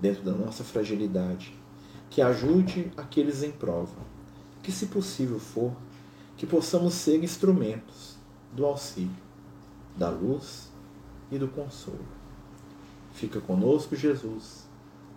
dentro 0.00 0.22
da 0.22 0.32
nossa 0.32 0.62
fragilidade, 0.62 1.54
que 2.10 2.20
ajude 2.20 2.92
aqueles 2.96 3.42
em 3.42 3.50
prova, 3.50 3.96
que, 4.62 4.70
se 4.70 4.86
possível 4.86 5.38
for, 5.38 5.72
que 6.36 6.46
possamos 6.46 6.92
ser 6.94 7.22
instrumentos 7.22 8.18
do 8.52 8.66
auxílio, 8.66 9.16
da 9.96 10.10
luz 10.10 10.70
e 11.30 11.38
do 11.38 11.48
consolo. 11.48 12.04
Fica 13.12 13.40
conosco, 13.40 13.96
Jesus, 13.96 14.68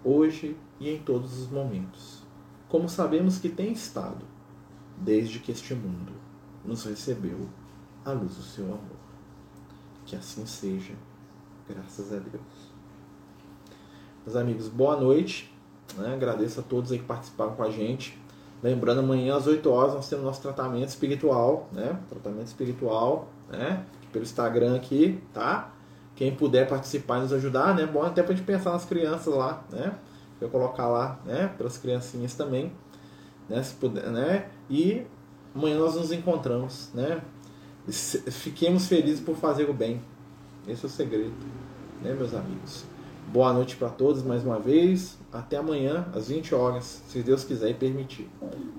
hoje 0.03 0.55
e 0.79 0.89
em 0.89 0.99
todos 0.99 1.37
os 1.39 1.49
momentos, 1.49 2.23
como 2.67 2.87
sabemos 2.87 3.37
que 3.37 3.49
tem 3.49 3.71
estado, 3.71 4.25
desde 4.97 5.39
que 5.39 5.51
este 5.51 5.73
mundo 5.73 6.13
nos 6.63 6.83
recebeu 6.85 7.49
a 8.05 8.11
luz 8.11 8.35
do 8.35 8.43
seu 8.43 8.65
amor. 8.65 8.79
Que 10.05 10.15
assim 10.15 10.45
seja, 10.45 10.93
graças 11.67 12.11
a 12.11 12.17
Deus. 12.17 12.71
Meus 14.25 14.35
amigos, 14.35 14.67
boa 14.67 14.99
noite. 14.99 15.53
Né? 15.97 16.13
Agradeço 16.13 16.59
a 16.59 16.63
todos 16.63 16.91
aí 16.91 16.99
que 16.99 17.05
participaram 17.05 17.55
com 17.55 17.63
a 17.63 17.69
gente. 17.69 18.19
Lembrando, 18.63 18.99
amanhã 18.99 19.35
às 19.35 19.47
8 19.47 19.69
horas 19.69 19.93
nós 19.93 20.07
temos 20.07 20.23
nosso 20.23 20.41
tratamento 20.41 20.89
espiritual, 20.89 21.67
né? 21.71 21.99
Tratamento 22.07 22.45
espiritual, 22.45 23.27
né? 23.49 23.85
Pelo 24.11 24.23
Instagram 24.23 24.75
aqui, 24.75 25.21
tá? 25.33 25.71
Quem 26.15 26.35
puder 26.35 26.69
participar 26.69 27.17
e 27.17 27.21
nos 27.21 27.33
ajudar, 27.33 27.73
né? 27.75 27.87
Bom 27.87 28.03
até 28.03 28.21
pra 28.21 28.35
gente 28.35 28.45
pensar 28.45 28.71
nas 28.71 28.85
crianças 28.85 29.33
lá, 29.33 29.63
né? 29.71 29.95
Eu 30.39 30.49
colocar 30.49 30.87
lá, 30.87 31.19
né? 31.25 31.47
Pelas 31.57 31.77
criancinhas 31.77 32.35
também, 32.35 32.71
né? 33.49 33.63
Se 33.63 33.73
puder, 33.73 34.07
né? 34.11 34.49
E 34.69 35.07
amanhã 35.55 35.79
nós 35.79 35.95
nos 35.95 36.11
encontramos, 36.11 36.91
né? 36.93 37.19
Fiquemos 37.89 38.87
felizes 38.87 39.19
por 39.19 39.35
fazer 39.35 39.69
o 39.69 39.73
bem. 39.73 40.01
Esse 40.67 40.85
é 40.85 40.87
o 40.87 40.91
segredo, 40.91 41.33
né, 42.01 42.13
meus 42.13 42.33
amigos? 42.33 42.85
Boa 43.27 43.51
noite 43.51 43.75
para 43.75 43.89
todos 43.89 44.21
mais 44.21 44.43
uma 44.43 44.59
vez. 44.59 45.17
Até 45.31 45.57
amanhã, 45.57 46.07
às 46.13 46.27
20 46.27 46.53
horas, 46.53 47.01
se 47.07 47.23
Deus 47.23 47.43
quiser 47.43 47.69
e 47.69 47.73
permitir. 47.73 48.29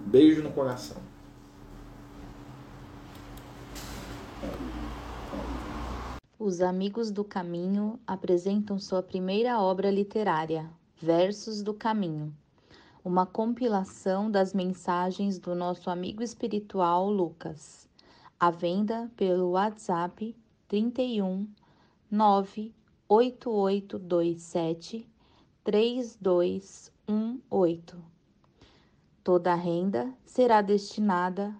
Beijo 0.06 0.42
no 0.42 0.52
coração. 0.52 0.98
Os 6.38 6.60
Amigos 6.60 7.10
do 7.10 7.24
Caminho 7.24 7.98
apresentam 8.06 8.78
sua 8.78 9.02
primeira 9.02 9.60
obra 9.60 9.90
literária, 9.90 10.68
Versos 11.00 11.62
do 11.62 11.72
Caminho, 11.72 12.32
uma 13.04 13.24
compilação 13.26 14.30
das 14.30 14.52
mensagens 14.52 15.38
do 15.38 15.54
nosso 15.54 15.88
amigo 15.88 16.22
espiritual 16.22 17.10
Lucas, 17.10 17.88
à 18.42 18.50
venda 18.50 19.08
pelo 19.16 19.52
WhatsApp 19.52 20.36
31 20.66 21.46
9 22.10 22.74
8827 23.08 25.08
3218. 25.62 27.96
Toda 29.22 29.52
a 29.52 29.54
renda 29.54 30.12
será 30.26 30.60
destinada 30.60 31.54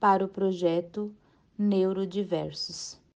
para 0.00 0.24
o 0.24 0.28
projeto 0.28 1.14
Neurodiversos. 1.56 2.98